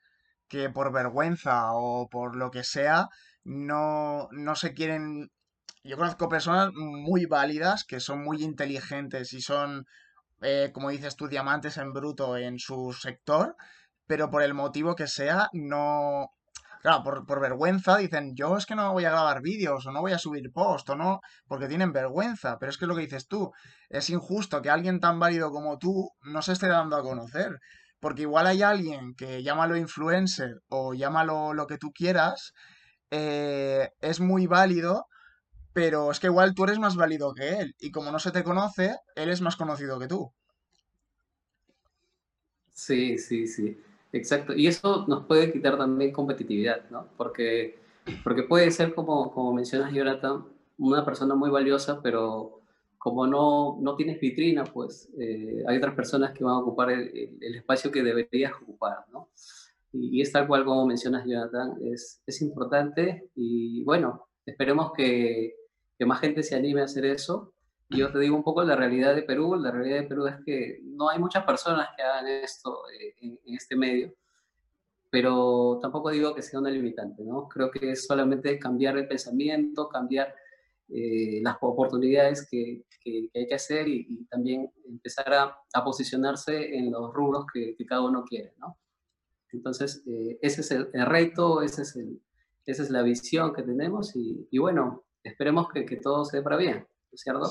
que 0.47 0.69
por 0.69 0.91
vergüenza 0.91 1.73
o 1.73 2.07
por 2.09 2.35
lo 2.35 2.51
que 2.51 2.63
sea 2.63 3.09
no, 3.43 4.27
no 4.31 4.55
se 4.55 4.73
quieren... 4.73 5.31
Yo 5.83 5.97
conozco 5.97 6.29
personas 6.29 6.69
muy 6.73 7.25
válidas 7.25 7.83
que 7.83 7.99
son 7.99 8.23
muy 8.23 8.41
inteligentes 8.41 9.33
y 9.33 9.41
son, 9.41 9.85
eh, 10.41 10.71
como 10.73 10.89
dices 10.89 11.17
tú, 11.17 11.27
diamantes 11.27 11.77
en 11.77 11.91
bruto 11.91 12.37
en 12.37 12.57
su 12.57 12.93
sector, 12.93 13.57
pero 14.07 14.29
por 14.29 14.43
el 14.43 14.53
motivo 14.53 14.95
que 14.95 15.07
sea 15.07 15.49
no, 15.51 16.29
Claro, 16.83 17.01
por, 17.01 17.25
por, 17.25 17.39
vergüenza 17.39 17.95
dicen, 17.97 18.35
yo 18.35 18.57
es 18.57 18.65
que 18.65 18.75
no 18.75 18.91
voy 18.91 19.05
a 19.05 19.11
grabar 19.11 19.41
vídeos 19.41 19.85
o 19.85 19.91
no 19.93 20.01
voy 20.01 20.11
a 20.11 20.19
subir 20.19 20.51
post 20.51 20.89
o 20.89 20.95
no, 20.97 21.21
porque 21.47 21.69
tienen 21.69 21.93
vergüenza. 21.93 22.57
Pero 22.59 22.69
es 22.69 22.77
que 22.77 22.87
lo 22.87 22.93
que 22.93 23.03
dices 23.03 23.25
tú, 23.25 23.53
es 23.87 24.09
injusto 24.09 24.61
que 24.61 24.69
alguien 24.69 24.99
tan 24.99 25.17
válido 25.17 25.49
como 25.49 25.77
tú 25.77 26.09
no 26.23 26.41
se 26.41 26.51
esté 26.51 26.67
dando 26.67 26.97
a 26.97 27.01
conocer. 27.01 27.57
Porque 28.01 28.23
igual 28.23 28.47
hay 28.47 28.63
alguien 28.63 29.15
que 29.15 29.43
llámalo 29.43 29.77
influencer 29.77 30.55
o 30.67 30.93
llámalo 30.93 31.53
lo 31.53 31.67
que 31.67 31.77
tú 31.77 31.93
quieras, 31.93 32.51
eh, 33.11 33.91
es 34.01 34.19
muy 34.19 34.45
válido, 34.47 35.05
pero 35.71 36.11
es 36.11 36.19
que 36.19 36.27
igual 36.27 36.53
tú 36.53 36.65
eres 36.65 36.79
más 36.79 36.97
válido 36.97 37.33
que 37.33 37.59
él. 37.59 37.75
Y 37.79 37.91
como 37.91 38.11
no 38.11 38.19
se 38.19 38.31
te 38.31 38.43
conoce, 38.43 38.97
él 39.15 39.29
es 39.29 39.39
más 39.39 39.55
conocido 39.55 39.99
que 39.99 40.07
tú. 40.09 40.33
Sí, 42.73 43.17
sí, 43.17 43.47
sí. 43.47 43.77
Exacto, 44.13 44.53
y 44.53 44.67
eso 44.67 45.05
nos 45.07 45.25
puede 45.25 45.51
quitar 45.51 45.75
también 45.75 46.11
competitividad, 46.11 46.87
¿no? 46.91 47.07
Porque, 47.17 47.79
porque 48.23 48.43
puede 48.43 48.69
ser, 48.69 48.93
como, 48.93 49.31
como 49.33 49.53
mencionas, 49.53 49.91
Jonathan, 49.91 50.45
una 50.77 51.03
persona 51.03 51.33
muy 51.33 51.49
valiosa, 51.49 51.99
pero 52.01 52.61
como 52.99 53.25
no, 53.25 53.79
no 53.81 53.95
tienes 53.95 54.19
vitrina, 54.19 54.65
pues 54.65 55.09
eh, 55.19 55.63
hay 55.67 55.77
otras 55.77 55.95
personas 55.95 56.31
que 56.31 56.43
van 56.43 56.53
a 56.53 56.59
ocupar 56.59 56.91
el, 56.91 57.37
el 57.41 57.55
espacio 57.55 57.91
que 57.91 58.03
deberías 58.03 58.53
ocupar, 58.61 59.05
¿no? 59.11 59.29
Y, 59.91 60.19
y, 60.19 60.21
es 60.21 60.31
tal 60.31 60.47
cual 60.47 60.63
como 60.63 60.85
mencionas, 60.85 61.25
Jonathan, 61.25 61.73
es, 61.83 62.21
es 62.25 62.41
importante 62.43 63.29
y 63.35 63.83
bueno, 63.83 64.27
esperemos 64.45 64.91
que, 64.93 65.55
que 65.97 66.05
más 66.05 66.19
gente 66.19 66.43
se 66.43 66.55
anime 66.55 66.81
a 66.81 66.85
hacer 66.85 67.05
eso 67.05 67.52
yo 67.97 68.11
te 68.11 68.19
digo 68.19 68.35
un 68.35 68.43
poco 68.43 68.63
la 68.63 68.75
realidad 68.75 69.15
de 69.15 69.23
Perú. 69.23 69.55
La 69.55 69.71
realidad 69.71 70.01
de 70.01 70.07
Perú 70.07 70.27
es 70.27 70.35
que 70.45 70.79
no 70.83 71.09
hay 71.09 71.19
muchas 71.19 71.43
personas 71.43 71.89
que 71.95 72.03
hagan 72.03 72.27
esto 72.27 72.83
eh, 72.89 73.15
en, 73.21 73.39
en, 73.45 73.55
este 73.55 73.75
medio, 73.75 74.13
pero 75.09 75.79
tampoco 75.81 76.09
digo 76.09 76.33
que 76.33 76.41
sea 76.41 76.59
una 76.59 76.69
limitante, 76.69 77.23
¿no? 77.23 77.47
Creo 77.47 77.69
que 77.71 77.91
es 77.91 78.05
solamente 78.05 78.57
cambiar 78.59 78.97
el 78.97 79.07
pensamiento, 79.07 79.89
cambiar 79.89 80.33
eh, 80.89 81.39
las 81.41 81.57
oportunidades 81.61 82.47
que, 82.49 82.83
que, 83.03 83.29
que, 83.31 83.39
hay 83.39 83.47
que 83.47 83.55
hacer 83.55 83.87
y, 83.87 84.05
y 84.09 84.25
también 84.25 84.71
empezar 84.85 85.33
a, 85.33 85.57
a, 85.73 85.83
posicionarse 85.83 86.75
en 86.75 86.91
los 86.91 87.13
rubros 87.13 87.45
que, 87.51 87.75
que 87.75 87.85
cada 87.85 88.01
uno 88.01 88.23
quiere, 88.23 88.53
¿no? 88.57 88.77
Entonces, 89.51 90.03
eh, 90.07 90.39
ese 90.41 90.61
es 90.61 90.71
el, 90.71 90.89
el 90.93 91.05
reto, 91.05 91.61
ese 91.61 91.83
es 91.83 91.95
el, 91.95 92.21
esa 92.65 92.83
es 92.83 92.89
la 92.89 93.01
visión 93.01 93.53
que 93.53 93.63
tenemos 93.63 94.15
y, 94.15 94.47
y 94.51 94.57
bueno, 94.57 95.03
esperemos 95.23 95.67
que, 95.69 95.85
que 95.85 95.97
todo 95.97 96.25
se 96.25 96.37
dé 96.37 96.43
para 96.43 96.57
bien, 96.57 96.85
¿cierto? 97.13 97.49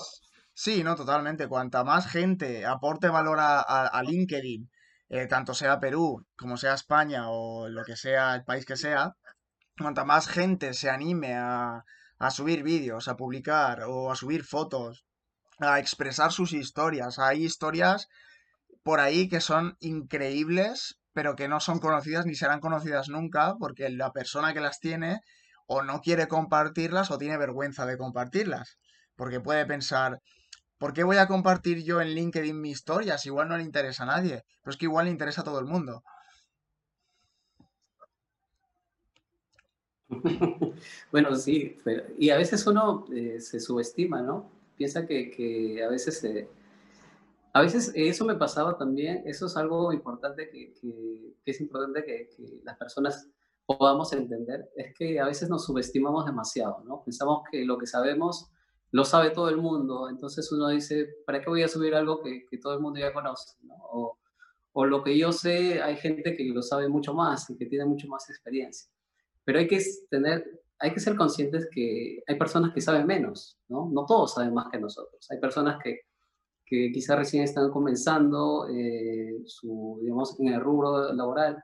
Sí, 0.55 0.85
no, 0.85 0.97
totalmente. 0.97 1.49
Cuanta 1.49 1.85
más 1.85 2.07
gente 2.07 2.67
aporte 2.67 3.09
valor 3.09 3.39
a, 3.41 3.61
a, 3.61 4.03
LinkedIn, 4.03 4.71
eh, 5.09 5.27
tanto 5.27 5.55
sea 5.55 5.81
Perú 5.81 6.27
como 6.37 6.57
sea 6.57 6.75
España 6.75 7.31
o 7.31 7.69
lo 7.69 7.85
que 7.85 7.97
sea, 7.97 8.35
el 8.35 8.45
país 8.45 8.65
que 8.67 8.77
sea, 8.77 9.15
cuanta 9.79 10.05
más 10.05 10.29
gente 10.29 10.75
se 10.75 10.91
anime 10.91 11.35
a 11.35 11.85
a 12.23 12.31
subir 12.31 12.63
vídeos, 12.63 13.09
a 13.09 13.17
publicar 13.17 13.83
o 13.83 14.13
a 14.13 14.15
subir 14.15 14.45
fotos, 14.45 15.05
a 15.59 15.81
expresar 15.81 16.31
sus 16.31 16.53
historias. 16.53 17.19
Hay 17.19 17.45
historias 17.45 18.07
por 18.85 19.01
ahí 19.01 19.29
que 19.29 19.41
son 19.41 19.77
increíbles, 19.81 21.01
pero 21.13 21.35
que 21.35 21.49
no 21.49 21.59
son 21.59 21.81
conocidas 21.81 22.25
ni 22.25 22.37
serán 22.37 22.61
conocidas 22.61 23.09
nunca 23.09 23.57
porque 23.59 23.91
la 23.91 24.13
persona 24.13 24.55
que 24.55 24.61
las 24.61 24.79
tiene 24.79 25.19
o 25.67 25.83
no 25.83 26.01
quiere 26.01 26.29
compartirlas 26.29 27.11
o 27.11 27.19
tiene 27.19 27.37
vergüenza 27.39 27.87
de 27.87 27.99
compartirlas. 27.99 28.79
Porque 29.17 29.41
puede 29.41 29.67
pensar, 29.67 30.21
¿por 30.83 30.93
qué 30.93 31.05
voy 31.05 31.19
a 31.19 31.29
compartir 31.29 31.85
yo 31.85 32.01
en 32.01 32.09
LinkedIn 32.09 32.61
mi 32.61 32.73
historia 32.73 33.17
si 33.17 33.29
igual 33.29 33.49
no 33.49 33.57
le 33.57 33.63
interesa 33.63 34.03
a 34.03 34.07
nadie? 34.07 34.43
Pero 34.61 34.73
es 34.73 34.77
que 34.77 34.87
igual 34.87 35.05
le 35.05 35.13
interesa 35.13 35.43
a 35.43 35.45
todo 35.45 35.61
el 35.61 35.65
mundo. 35.65 36.03
bueno, 41.13 41.37
sí, 41.37 41.79
y 42.19 42.31
a 42.31 42.37
veces 42.37 42.67
uno 42.67 43.07
eh, 43.15 43.41
se 43.41 43.61
subestima, 43.61 44.23
¿no? 44.23 44.51
Piensa 44.77 45.07
que, 45.07 45.81
a 45.87 45.89
veces... 45.89 46.27
a 47.53 47.61
veces 47.61 47.93
eso 47.95 48.25
me 48.25 48.35
pasaba 48.35 48.77
también, 48.77 49.23
eso 49.25 49.47
es 49.47 49.57
algo 49.57 49.93
importante 49.93 50.51
que, 50.51 50.75
es 51.45 51.61
importante 51.61 52.05
que, 52.05 52.29
que, 52.37 52.61
las 52.65 52.77
personas 52.77 53.29
podamos 53.67 54.13
entender, 54.13 54.69
es 54.75 54.93
que 54.97 55.21
a 55.21 55.27
veces 55.27 55.49
nos 55.49 55.65
subestimamos 55.65 56.27
demasiado, 56.27 56.83
¿no? 56.85 57.05
Pensamos 57.05 57.45
que 57.49 57.65
lo 57.65 57.79
que 57.79 57.87
sabemos 57.87 58.51
lo 58.93 59.05
sabe 59.05 59.31
todo 59.31 59.49
el 59.49 59.57
mundo, 59.57 60.09
entonces 60.09 60.51
uno 60.53 60.69
dice, 60.69 61.09
¿para 61.27 61.41
qué 61.41 61.49
voy 61.49 61.63
a 61.63 61.69
subir 61.69 61.95
algo 61.95 62.23
que, 62.23 62.47
todo 62.59 62.75
el 62.75 62.81
mundo 62.81 63.01
ya 63.01 63.13
conoce? 63.13 63.57
¿no? 63.63 63.75
O, 63.91 64.19
o, 64.73 64.85
lo 64.87 65.03
que 65.03 65.17
yo 65.19 65.33
sé, 65.33 65.83
hay 65.83 65.97
gente 65.97 66.37
que 66.37 66.45
lo 66.45 66.63
sabe 66.63 66.89
mucho 66.89 67.15
más 67.15 67.49
y 67.51 67.57
que 67.57 67.67
tiene 67.67 67.87
mucho 67.87 68.07
más 68.09 68.29
experiencia. 68.29 68.91
Pero 69.45 69.59
hay 69.59 69.67
que 69.67 69.83
tener, 70.11 70.45
hay 70.79 70.93
que 70.93 71.01
ser 71.01 71.17
conscientes 71.17 71.69
que 71.73 72.23
hay 72.27 72.39
personas 72.39 72.73
que 72.75 72.81
saben 72.81 73.07
menos, 73.07 73.59
¿no? 73.69 73.89
No 73.91 74.05
todos 74.07 74.35
saben 74.35 74.55
más 74.55 74.67
que 74.71 74.79
nosotros. 74.79 75.27
Hay 75.31 75.41
personas 75.41 75.79
que, 75.83 76.01
que 76.67 76.93
quizás 76.93 77.19
recién 77.19 77.45
están 77.45 77.71
comenzando 77.71 78.69
eh, 78.69 79.43
su, 79.47 79.99
digamos, 80.03 80.39
en 80.39 80.49
el 80.49 80.61
rubro 80.61 81.13
laboral 81.13 81.63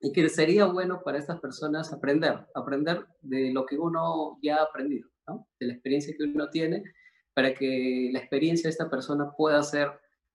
y 0.00 0.12
que 0.12 0.28
sería 0.28 0.66
bueno 0.66 1.00
para 1.02 1.18
estas 1.18 1.40
personas 1.40 1.92
aprender, 1.92 2.46
aprender 2.54 3.06
de 3.20 3.52
lo 3.52 3.64
que 3.64 3.78
uno 3.78 4.38
ya 4.42 4.56
ha 4.56 4.64
aprendido, 4.64 5.08
¿no? 5.26 5.46
de 5.58 5.66
la 5.66 5.72
experiencia 5.74 6.14
que 6.16 6.24
uno 6.24 6.48
tiene, 6.50 6.84
para 7.34 7.54
que 7.54 8.10
la 8.12 8.18
experiencia 8.18 8.64
de 8.64 8.70
esta 8.70 8.88
persona 8.88 9.32
pueda 9.36 9.62
ser 9.62 9.90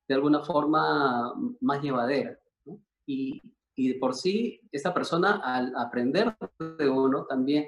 de 0.07 0.15
alguna 0.15 0.43
forma 0.43 1.33
más 1.59 1.81
llevadera. 1.81 2.37
¿no? 2.65 2.79
Y, 3.05 3.41
y 3.75 3.93
de 3.93 3.99
por 3.99 4.15
sí, 4.15 4.61
esta 4.71 4.93
persona 4.93 5.41
al 5.43 5.73
aprender 5.75 6.35
de 6.77 6.89
uno 6.89 7.25
también, 7.25 7.67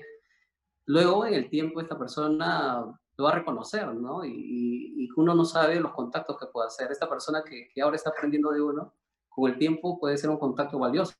luego 0.85 1.25
en 1.25 1.33
el 1.33 1.49
tiempo 1.49 1.81
esta 1.81 1.97
persona 1.97 2.85
lo 3.17 3.23
va 3.23 3.31
a 3.31 3.35
reconocer, 3.35 3.93
¿no? 3.93 4.25
Y, 4.25 4.31
y, 4.97 5.09
uno 5.15 5.35
no 5.35 5.45
sabe 5.45 5.79
los 5.79 5.93
contactos 5.93 6.37
que 6.39 6.47
puede 6.47 6.67
hacer. 6.67 6.91
Esta 6.91 7.07
persona 7.07 7.43
que, 7.43 7.69
que 7.71 7.81
ahora 7.81 7.95
está 7.95 8.09
aprendiendo 8.09 8.51
de 8.51 8.61
uno, 8.61 8.95
con 9.29 9.51
el 9.51 9.59
tiempo 9.59 9.99
puede 9.99 10.17
ser 10.17 10.31
un 10.31 10.39
contacto 10.39 10.79
valioso. 10.79 11.13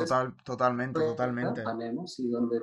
Total, 0.00 0.34
totalmente, 0.44 1.00
totalmente. 1.00 1.62
Y 2.18 2.28
donde... 2.28 2.60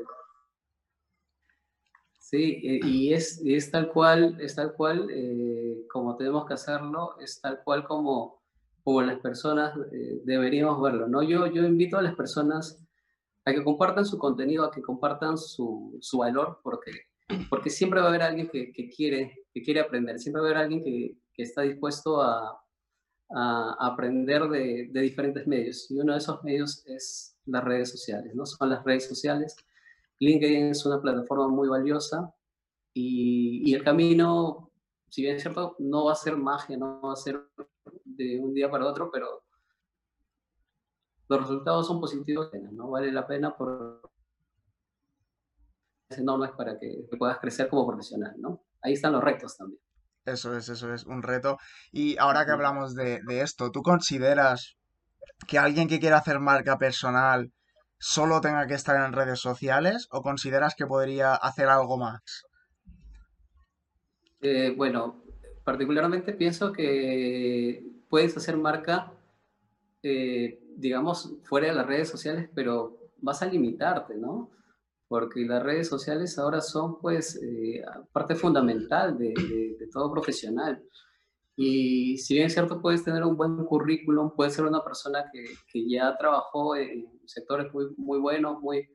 Sí, 2.19 2.60
y 2.62 3.13
es, 3.13 3.41
es 3.46 3.69
tal 3.69 3.89
cual, 3.91 4.38
es 4.41 4.56
tal 4.56 4.74
cual 4.74 5.08
eh, 5.12 5.86
como 5.91 6.15
tenemos 6.15 6.46
que 6.48 6.56
hacerlo, 6.56 7.15
es 7.19 7.39
tal 7.39 7.62
cual 7.63 7.86
como, 7.86 8.41
como 8.84 9.02
las 9.04 9.19
personas 9.19 9.78
eh, 9.91 10.22
deberíamos 10.24 10.82
verlo. 10.82 11.08
¿no? 11.08 11.22
Yo, 11.22 11.46
yo 11.48 11.63
invito 11.63 11.98
a 11.98 12.02
las 12.02 12.15
personas 12.15 12.82
a 13.46 13.54
que 13.54 13.63
compartan 13.63 14.06
su 14.06 14.17
contenido, 14.17 14.65
a 14.65 14.72
que 14.72 14.82
compartan 14.82 15.38
su, 15.38 15.98
su 16.02 16.19
valor, 16.19 16.60
porque, 16.63 16.91
porque 17.50 17.69
siempre 17.69 18.00
va 18.00 18.08
a 18.08 18.10
haber 18.10 18.24
alguien 18.24 18.50
que, 18.50 18.72
que, 18.72 18.89
quiere, 18.89 19.46
que 19.54 19.62
quiere 19.62 19.82
aprender, 19.82 20.17
siempre 20.17 20.41
va 20.41 20.48
a 20.48 20.52
haber 20.52 20.63
alguien 20.63 20.84
que, 20.84 21.17
que 21.34 21.43
está 21.43 21.62
dispuesto 21.62 22.22
a, 22.22 22.62
a 23.34 23.76
aprender 23.80 24.43
de, 24.50 24.89
diferentes 24.93 25.48
medios. 25.48 25.89
Y 25.89 26.00
uno 26.00 26.13
de 26.13 26.19
esos 26.19 26.43
medios 26.43 26.86
es 26.86 27.36
las 27.46 27.63
redes 27.63 27.91
sociales, 27.91 28.34
¿no? 28.36 28.46
Son 28.46 28.69
las 28.69 28.84
redes 28.84 29.08
sociales. 29.08 29.56
LinkedIn 30.19 30.67
es 30.67 30.86
una 30.86 31.02
plataforma 31.02 31.48
muy 31.48 31.67
valiosa 31.67 32.34
y, 32.93 33.74
el 33.74 33.84
camino, 33.84 34.72
si 35.10 35.24
bien 35.24 35.36
es 35.36 35.41
cierto, 35.41 35.76
no 35.80 36.06
va 36.06 36.13
a 36.13 36.15
ser 36.15 36.38
magia, 36.38 36.78
no 36.78 37.02
va 37.02 37.13
a 37.13 37.15
ser 37.15 37.41
de 38.06 38.39
un 38.39 38.54
día 38.54 38.69
para 38.69 38.86
otro, 38.86 39.10
pero 39.12 39.43
los 41.28 41.41
resultados 41.41 41.88
son 41.88 42.00
positivos, 42.00 42.52
¿no? 42.72 42.91
Vale 42.91 43.12
la 43.12 43.26
pena 43.26 43.56
por 43.56 44.02
enormes 46.10 46.52
para 46.52 46.78
que, 46.78 47.08
que 47.10 47.17
puedas 47.17 47.39
crecer 47.39 47.67
como 47.67 47.88
profesional, 47.88 48.36
¿no? 48.38 48.63
Ahí 48.82 48.93
están 48.93 49.13
los 49.13 49.24
retos 49.24 49.58
también. 49.58 49.80
Eso 50.25 50.57
es, 50.57 50.69
eso 50.69 50.93
es, 50.93 51.05
un 51.05 51.21
reto. 51.21 51.57
Y 51.91 52.17
ahora 52.17 52.45
que 52.45 52.51
hablamos 52.51 52.95
de, 52.95 53.21
esto, 53.27 53.71
¿tú 53.71 53.81
consideras 53.81 54.77
que 55.47 55.59
alguien 55.59 55.88
que 55.88 55.99
quiera 55.99 56.17
hacer 56.17 56.39
marca 56.39 56.77
personal 56.77 57.51
solo 57.99 58.41
tenga 58.41 58.65
que 58.67 58.73
estar 58.73 58.95
en 59.05 59.13
redes 59.13 59.39
sociales 59.39 60.07
o 60.12 60.21
consideras 60.21 60.75
que 60.75 60.86
podría 60.86 61.36
hacer 61.36 61.67
algo 61.67 61.97
más? 61.97 62.21
Eh, 64.41 64.73
bueno, 64.75 65.23
particularmente 65.63 66.33
pienso 66.33 66.71
que 66.71 67.83
puedes 68.09 68.36
hacer 68.38 68.57
marca, 68.57 69.12
eh, 70.03 70.59
digamos, 70.75 71.33
fuera 71.43 71.67
de 71.67 71.73
las 71.73 71.88
redes 71.88 72.09
sociales, 72.09 72.49
pero 72.53 72.97
vas 73.17 73.41
a 73.41 73.45
limitarte, 73.45 74.15
¿no? 74.15 74.49
Porque 75.13 75.45
las 75.45 75.62
redes 75.62 75.89
sociales 75.89 76.39
ahora 76.39 76.60
son 76.60 76.99
pues 76.99 77.39
eh, 77.39 77.86
parte 78.12 78.34
fundamental 78.34 79.15
de, 79.15 79.78
todo 79.91 80.12
profesional. 80.12 80.84
Y 81.56 82.17
si 82.17 82.34
bien 82.34 82.47
es 82.47 82.54
cierto, 82.54 82.82
puedes 82.82 83.04
tener 83.04 83.23
un 83.23 83.38
buen 83.38 83.63
currículum, 83.63 84.32
puedes 84.36 84.56
ser 84.56 84.65
una 84.65 84.84
persona 84.84 85.30
que, 85.32 85.45
que 85.71 85.88
ya 85.88 86.17
trabajó 86.17 86.76
en 86.76 87.08
sectores 87.28 87.71
muy, 87.71 87.93
muy 87.95 88.17
buenos, 88.17 88.60
muy, 88.60 88.89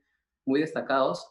muy 0.44 0.58
destacados, 0.58 1.24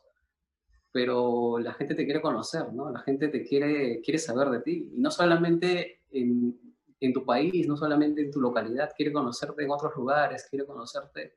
pero 0.93 1.59
la 1.59 1.73
gente 1.73 1.93
te 1.93 2.05
quiere 2.05 2.21
conocer, 2.21 2.71
¿no? 2.71 2.89
La 2.89 2.99
gente 2.99 3.27
te 3.27 3.43
quiere, 3.43 3.99
quiere 3.99 4.19
saber 4.19 4.49
de 4.51 4.61
ti. 4.61 4.89
Y 4.95 5.01
no 5.01 5.11
solamente 5.11 5.99
en, 6.11 6.57
en 7.01 7.11
tu 7.11 7.25
país, 7.25 7.67
no 7.67 7.75
solamente 7.75 8.21
en 8.21 8.31
tu 8.31 8.39
localidad, 8.39 8.93
quiere 8.95 9.11
conocerte 9.11 9.65
en 9.65 9.71
otros 9.71 9.93
lugares, 9.97 10.47
quiere 10.49 10.65
conocerte 10.65 11.35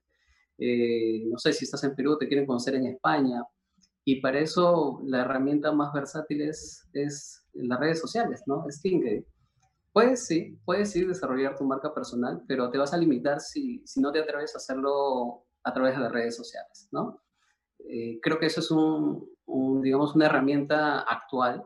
eh, 0.61 1.25
no 1.27 1.39
sé 1.39 1.55
si 1.55 1.65
estás 1.65 1.83
en 1.85 1.95
Perú, 1.95 2.19
te 2.19 2.29
quieren 2.29 2.47
conocer 2.47 2.75
en 2.75 2.87
España. 2.87 3.43
Y 4.05 4.21
para 4.21 4.41
eso 4.41 5.01
la 5.05 5.23
herramienta 5.23 5.73
más 5.73 5.93
versátil 5.93 6.43
es, 6.43 6.87
es 6.93 7.47
las 7.55 7.81
redes 7.81 8.01
sociales, 8.01 8.43
¿no? 8.47 8.67
Es 8.69 8.81
LinkedIn. 8.85 9.25
Puedes 9.93 10.27
sí, 10.27 10.59
puedes 10.65 10.91
sí 10.91 11.05
desarrollar 11.05 11.57
tu 11.57 11.65
marca 11.65 11.93
personal, 11.93 12.43
pero 12.47 12.71
te 12.71 12.79
vas 12.79 12.93
a 12.93 12.99
limitar 12.99 13.41
si, 13.41 13.83
si 13.87 14.01
no 14.01 14.13
te 14.13 14.21
atreves 14.21 14.55
a 14.55 14.59
hacerlo 14.59 15.47
a 15.65 15.73
través 15.73 15.95
de 15.95 16.01
las 16.01 16.13
redes 16.13 16.37
sociales, 16.37 16.89
¿no? 16.93 17.23
Eh, 17.79 18.21
creo 18.21 18.39
que 18.39 18.47
eso 18.47 18.61
es 18.61 18.71
un, 18.71 19.83
digamos, 19.83 20.15
una 20.15 20.27
herramienta 20.27 21.01
actual. 21.01 21.65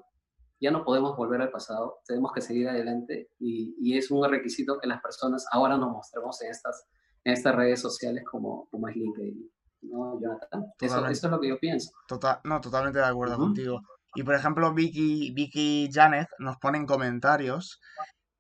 Ya 0.61 0.70
no 0.70 0.85
podemos 0.85 1.16
volver 1.16 1.42
al 1.42 1.50
pasado, 1.50 1.98
tenemos 2.07 2.33
que 2.33 2.40
seguir 2.40 2.68
adelante 2.68 3.30
y, 3.38 3.74
y 3.78 3.98
es 3.98 4.11
un 4.11 4.26
requisito 4.26 4.78
que 4.78 4.87
las 4.87 5.02
personas 5.02 5.46
ahora 5.50 5.76
nos 5.76 5.90
mostremos 5.90 6.40
en 6.42 6.50
estas 6.50 6.87
en 7.25 7.33
estas 7.33 7.55
redes 7.55 7.81
sociales 7.81 8.25
como, 8.25 8.69
como 8.71 8.89
es 8.89 8.97
LinkedIn. 8.97 9.51
¿No, 9.83 10.21
Jonathan? 10.21 10.65
Eso, 10.81 11.07
es 11.07 11.23
lo 11.25 11.41
que 11.41 11.49
yo 11.49 11.59
pienso. 11.59 11.91
Total, 12.09 12.41
no, 12.45 12.61
totalmente 12.61 12.99
de 12.99 13.05
acuerdo 13.05 13.37
contigo. 13.37 13.83
Y 14.15 14.23
por 14.23 14.35
ejemplo, 14.35 14.73
Vicky, 14.73 15.33
Vicky 15.33 15.91
Janet 15.93 16.29
nos 16.39 16.57
pone 16.59 16.79
en 16.79 16.87
comentarios 16.87 17.81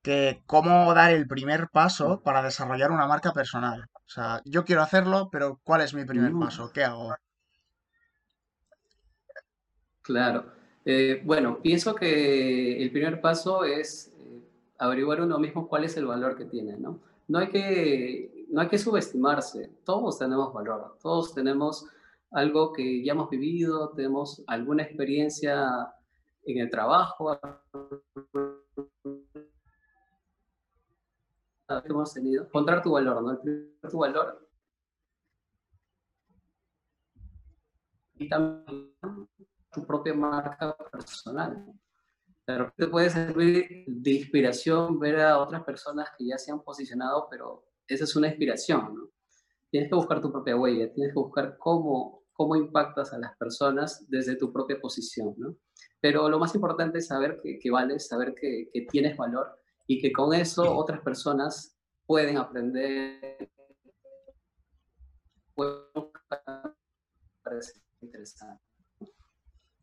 que 0.02 0.42
cómo 0.46 0.94
dar 0.94 1.12
el 1.12 1.26
primer 1.26 1.68
paso 1.70 2.22
para 2.22 2.42
desarrollar 2.42 2.92
una 2.92 3.06
marca 3.06 3.32
personal. 3.32 3.86
O 3.92 4.08
sea, 4.08 4.40
yo 4.44 4.64
quiero 4.64 4.82
hacerlo, 4.82 5.28
pero 5.32 5.60
¿cuál 5.64 5.80
es 5.80 5.94
mi 5.94 6.04
primer 6.04 6.32
mm. 6.32 6.40
paso? 6.40 6.70
¿Qué 6.72 6.84
hago? 6.84 7.14
Claro. 10.02 10.52
Eh, 10.84 11.22
bueno, 11.24 11.60
pienso 11.62 11.94
que 11.94 12.82
el 12.82 12.90
primer 12.92 13.20
paso 13.20 13.64
es 13.64 14.12
eh, 14.18 14.40
averiguar 14.78 15.22
uno 15.22 15.38
mismo 15.38 15.66
cuál 15.66 15.84
es 15.84 15.96
el 15.96 16.06
valor 16.06 16.36
que 16.36 16.44
tiene, 16.44 16.76
¿no? 16.76 17.00
No 17.26 17.38
hay 17.38 17.48
que 17.48 18.33
no 18.54 18.60
hay 18.60 18.68
que 18.68 18.78
subestimarse, 18.78 19.80
todos 19.84 20.16
tenemos 20.16 20.52
valor, 20.52 20.96
todos 21.02 21.34
tenemos 21.34 21.88
algo 22.30 22.72
que 22.72 23.04
ya 23.04 23.10
hemos 23.10 23.28
vivido, 23.28 23.90
tenemos 23.90 24.44
alguna 24.46 24.84
experiencia 24.84 25.92
en 26.44 26.58
el 26.58 26.70
trabajo 26.70 27.36
que 31.66 31.88
hemos 31.88 32.14
tenido. 32.14 32.44
Encontrar 32.44 32.80
tu 32.80 32.92
valor, 32.92 33.22
¿no? 33.24 33.90
tu 33.90 33.98
valor. 33.98 34.48
Y 38.14 38.28
también 38.28 38.94
tu 39.72 39.84
propia 39.84 40.14
marca 40.14 40.76
personal. 40.92 41.74
De 42.46 42.58
repente 42.58 42.86
puede 42.86 43.10
servir 43.10 43.84
de 43.88 44.10
inspiración 44.12 45.00
ver 45.00 45.22
a 45.22 45.40
otras 45.40 45.64
personas 45.64 46.10
que 46.16 46.26
ya 46.26 46.38
se 46.38 46.52
han 46.52 46.62
posicionado, 46.62 47.26
pero 47.28 47.73
esa 47.88 48.04
es 48.04 48.16
una 48.16 48.28
inspiración, 48.28 48.94
¿no? 48.94 49.14
tienes 49.74 49.90
que 49.90 49.96
buscar 49.96 50.22
tu 50.22 50.30
propia 50.30 50.54
huella, 50.54 50.92
tienes 50.92 51.12
que 51.12 51.18
buscar 51.18 51.56
cómo, 51.58 52.22
cómo 52.32 52.54
impactas 52.54 53.12
a 53.12 53.18
las 53.18 53.36
personas 53.36 54.08
desde 54.08 54.36
tu 54.36 54.52
propia 54.52 54.80
posición, 54.80 55.34
¿no? 55.36 55.56
Pero 56.00 56.28
lo 56.28 56.38
más 56.38 56.54
importante 56.54 56.98
es 56.98 57.08
saber 57.08 57.40
que, 57.42 57.58
que 57.58 57.72
vales, 57.72 58.06
saber 58.06 58.36
que, 58.40 58.68
que, 58.72 58.82
tienes 58.82 59.16
valor 59.16 59.58
y 59.88 60.00
que 60.00 60.12
con 60.12 60.32
eso 60.32 60.76
otras 60.76 61.00
personas 61.00 61.76
pueden 62.06 62.36
aprender, 62.36 63.50
pueden 65.56 65.82
interesante. 68.00 68.62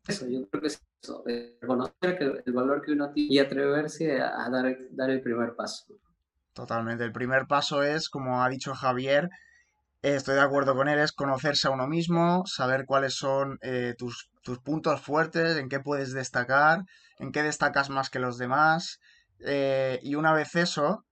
Eso, 0.08 0.26
yo 0.26 0.48
creo 0.48 0.62
que 0.62 0.68
es 0.68 0.82
eso, 1.02 1.22
reconocer 1.60 2.42
el 2.46 2.52
valor 2.54 2.80
que 2.80 2.92
uno 2.92 3.12
tiene 3.12 3.34
y 3.34 3.38
atreverse 3.38 4.22
a, 4.22 4.48
dar, 4.48 4.74
dar 4.92 5.10
el 5.10 5.20
primer 5.20 5.54
paso. 5.54 6.00
Totalmente, 6.54 7.04
el 7.04 7.12
primer 7.12 7.46
paso 7.46 7.82
es, 7.82 8.08
como 8.08 8.42
ha 8.42 8.48
dicho 8.48 8.74
Javier, 8.74 9.30
estoy 10.02 10.34
de 10.34 10.42
acuerdo 10.42 10.74
con 10.74 10.88
él, 10.88 10.98
es 10.98 11.12
conocerse 11.12 11.68
a 11.68 11.70
uno 11.70 11.86
mismo, 11.86 12.44
saber 12.46 12.84
cuáles 12.84 13.14
son 13.14 13.58
eh, 13.62 13.94
tus, 13.96 14.30
tus, 14.42 14.58
puntos 14.58 15.00
fuertes, 15.00 15.56
en 15.56 15.68
qué 15.68 15.80
puedes 15.80 16.12
destacar, 16.12 16.84
en 17.18 17.32
qué 17.32 17.42
destacas 17.42 17.88
más 17.88 18.10
que 18.10 18.18
los 18.18 18.36
demás. 18.36 19.00
Eh, 19.40 19.98
y 20.02 20.14
una 20.14 20.32
vez 20.32 20.54
eso, 20.54 21.04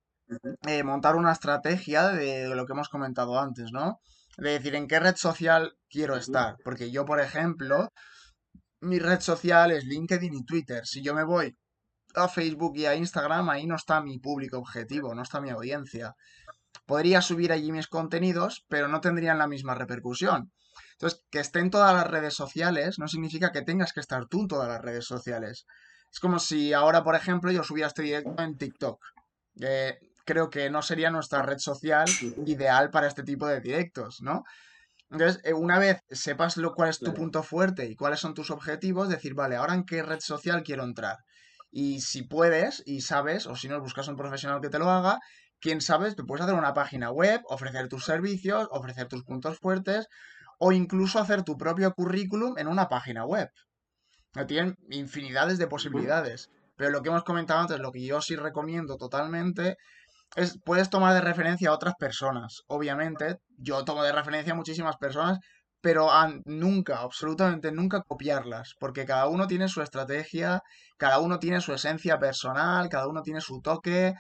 eh, 0.66 0.83
montar 0.83 1.16
una 1.16 1.33
estrategia 1.33 2.09
de, 2.09 2.55
lo 2.55 2.66
que 2.66 2.72
hemos 2.72 2.88
comentado 2.88 3.38
antes, 3.40 3.72
¿no? 3.72 4.00
De 4.37 4.50
decir 4.53 4.74
en 4.74 4.88
qué 4.88 5.00
red 5.00 5.16
social 5.16 5.76
quiero 5.88 6.16
estar. 6.16 6.57
Porque 6.64 6.90
yo, 6.90 7.05
por 7.05 7.20
ejemplo, 7.20 7.92
mi 8.81 8.98
red 8.98 9.20
social 9.20 9.70
es 9.72 9.85
LinkedIn 9.85 10.35
y 10.35 10.44
Twitter. 10.44 10.87
Si 10.87 11.03
yo 11.03 11.14
me 11.14 11.24
voy 11.24 11.57
a 12.14 12.28
Facebook 12.28 12.76
y 12.76 12.86
a 12.86 12.94
Instagram, 12.94 13.48
ahí 13.50 13.66
no 13.66 13.76
está 13.76 14.00
mi 14.00 14.18
público 14.18 14.58
objetivo, 14.58 15.14
no 15.14 15.22
está 15.22 15.40
mi 15.40 15.50
audiencia 15.50 16.14
podría 16.86 17.22
subir 17.22 17.52
allí 17.52 17.72
mis 17.72 17.86
contenidos, 17.86 18.64
pero 18.68 18.88
no 18.88 19.00
tendrían 19.00 19.38
la 19.38 19.46
misma 19.46 19.74
repercusión. 19.74 20.52
Entonces, 20.92 21.22
que 21.30 21.40
esté 21.40 21.60
en 21.60 21.70
todas 21.70 21.94
las 21.94 22.06
redes 22.06 22.34
sociales 22.34 22.98
no 22.98 23.08
significa 23.08 23.52
que 23.52 23.62
tengas 23.62 23.92
que 23.92 24.00
estar 24.00 24.26
tú 24.26 24.42
en 24.42 24.48
todas 24.48 24.68
las 24.68 24.82
redes 24.82 25.06
sociales. 25.06 25.66
Es 26.12 26.20
como 26.20 26.38
si 26.38 26.72
ahora, 26.72 27.04
por 27.04 27.14
ejemplo, 27.14 27.52
yo 27.52 27.62
subiera 27.62 27.88
este 27.88 28.02
directo 28.02 28.42
en 28.42 28.58
TikTok. 28.58 28.98
creo 30.24 30.50
que 30.50 30.68
no 30.68 30.82
sería 30.82 31.10
nuestra 31.10 31.42
red 31.42 31.58
social 31.58 32.08
ideal 32.44 32.90
para 32.90 33.06
este 33.06 33.22
tipo 33.22 33.46
de 33.46 33.60
directos, 33.60 34.20
¿no? 34.20 34.42
Entonces, 35.10 35.40
eh, 35.44 35.54
una 35.54 35.78
vez 35.78 36.02
sepas 36.10 36.56
lo, 36.56 36.74
cuál 36.74 36.90
es 36.90 36.98
tu 36.98 37.14
punto 37.14 37.42
fuerte 37.42 37.86
y 37.86 37.96
cuáles 37.96 38.20
son 38.20 38.34
tus 38.34 38.50
objetivos, 38.50 39.08
decir, 39.08 39.34
vale, 39.34 39.56
ahora 39.56 39.74
en 39.74 39.84
qué 39.84 40.02
red 40.02 40.20
social 40.20 40.62
quiero 40.62 40.84
entrar. 40.84 41.18
Y 41.70 42.00
si 42.00 42.22
puedes 42.22 42.83
y 42.87 43.02
sabes, 43.02 43.46
o 43.46 43.56
si 43.56 43.68
no, 43.68 43.80
buscas 43.80 44.09
un 44.09 44.16
profesional 44.16 44.61
que 44.61 44.68
te 44.68 44.78
lo 44.78 44.90
haga, 44.90 45.18
quién 45.61 45.80
sabe, 45.80 46.14
te 46.14 46.24
puedes 46.24 46.44
hacer 46.44 46.56
una 46.56 46.74
página 46.74 47.11
web, 47.11 47.42
ofrecer 47.48 47.88
tus 47.88 48.04
servicios, 48.04 48.68
ofrecer 48.70 49.06
tus 49.09 49.24
puntos 49.24 49.59
fuertes 49.59 50.09
o 50.59 50.72
incluso 50.72 51.18
hacer 51.18 51.42
tu 51.42 51.56
propio 51.56 51.92
currículum 51.94 52.59
en 52.59 52.68
una 52.68 52.88
página 52.88 53.24
web. 53.24 53.50
Tienen 54.46 54.76
infinidades 54.90 55.59
de 55.59 55.66
posibilidades. 55.66 56.50
Pero 56.76 56.90
lo 56.90 57.02
que 57.02 57.11
hemos 57.11 57.24
comentado 57.24 57.61
antes, 57.61 57.78
lo 57.78 57.92
que 57.92 58.04
yo 58.04 58.22
sí 58.22 58.37
recomiendo 58.37 58.96
totalmente, 58.96 59.76
es 60.37 60.59
puedes 60.64 60.88
tomar 60.88 61.12
de 61.14 61.20
referencia 61.20 61.70
a 61.70 61.74
otras 61.74 61.94
personas. 61.98 62.62
Obviamente, 62.68 63.38
yo 63.59 63.85
tomo 63.85 64.02
de 64.02 64.12
referencia 64.12 64.52
a 64.52 64.56
muchísimas 64.56 64.96
personas, 64.96 65.40
pero 65.80 66.08
nunca, 66.44 66.98
absolutamente 67.00 67.72
nunca 67.72 68.02
copiarlas, 68.02 68.74
porque 68.78 69.04
cada 69.06 69.28
uno 69.28 69.46
tiene 69.46 69.68
su 69.68 69.82
estrategia, 69.82 70.62
cada 70.98 71.18
uno 71.20 71.38
tiene 71.38 71.60
su 71.60 71.72
esencia 71.72 72.18
personal, 72.18 72.88
cada 72.88 73.08
uno 73.08 73.22
tiene 73.22 73.40
su 73.40 73.60
toque, 73.62 74.14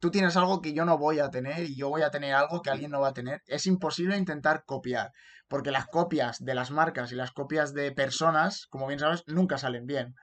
tú 0.00 0.10
tienes 0.10 0.36
algo 0.36 0.60
que 0.60 0.72
yo 0.72 0.84
no 0.84 0.98
voy 0.98 1.20
a 1.20 1.30
tener 1.30 1.60
y 1.64 1.76
yo 1.76 1.88
voy 1.88 2.02
a 2.02 2.10
tener 2.10 2.34
algo 2.34 2.62
que 2.62 2.70
alguien 2.70 2.90
no 2.90 3.00
va 3.00 3.08
a 3.08 3.14
tener. 3.14 3.40
Es 3.46 3.66
imposible 3.66 4.16
intentar 4.16 4.64
copiar, 4.64 5.12
porque 5.48 5.70
las 5.70 5.86
copias 5.86 6.38
de 6.44 6.54
las 6.54 6.70
marcas 6.70 7.12
y 7.12 7.16
las 7.16 7.32
copias 7.32 7.72
de 7.72 7.92
personas, 7.92 8.66
como 8.66 8.86
bien 8.86 8.98
sabes, 8.98 9.22
nunca 9.26 9.58
salen 9.58 9.86
bien. 9.86 10.14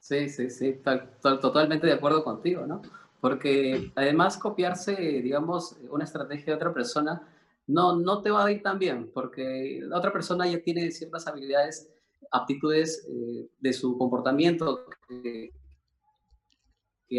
Sí, 0.00 0.28
sí, 0.28 0.50
sí, 0.50 0.82
totalmente 1.22 1.86
de 1.86 1.92
acuerdo 1.92 2.24
contigo, 2.24 2.66
¿no? 2.66 2.82
Porque 3.22 3.92
además 3.94 4.36
copiarse, 4.36 4.96
digamos, 4.96 5.76
una 5.88 6.02
estrategia 6.02 6.46
de 6.46 6.54
otra 6.54 6.74
persona 6.74 7.22
no, 7.68 7.94
no 7.96 8.20
te 8.20 8.32
va 8.32 8.44
a 8.44 8.50
ir 8.50 8.64
tan 8.64 8.80
bien, 8.80 9.12
porque 9.14 9.78
la 9.80 9.98
otra 9.98 10.12
persona 10.12 10.44
ya 10.48 10.60
tiene 10.60 10.90
ciertas 10.90 11.28
habilidades 11.28 11.88
aptitudes 12.32 13.06
eh, 13.08 13.48
de 13.60 13.72
su 13.72 13.96
comportamiento 13.96 14.86
que, 15.08 15.52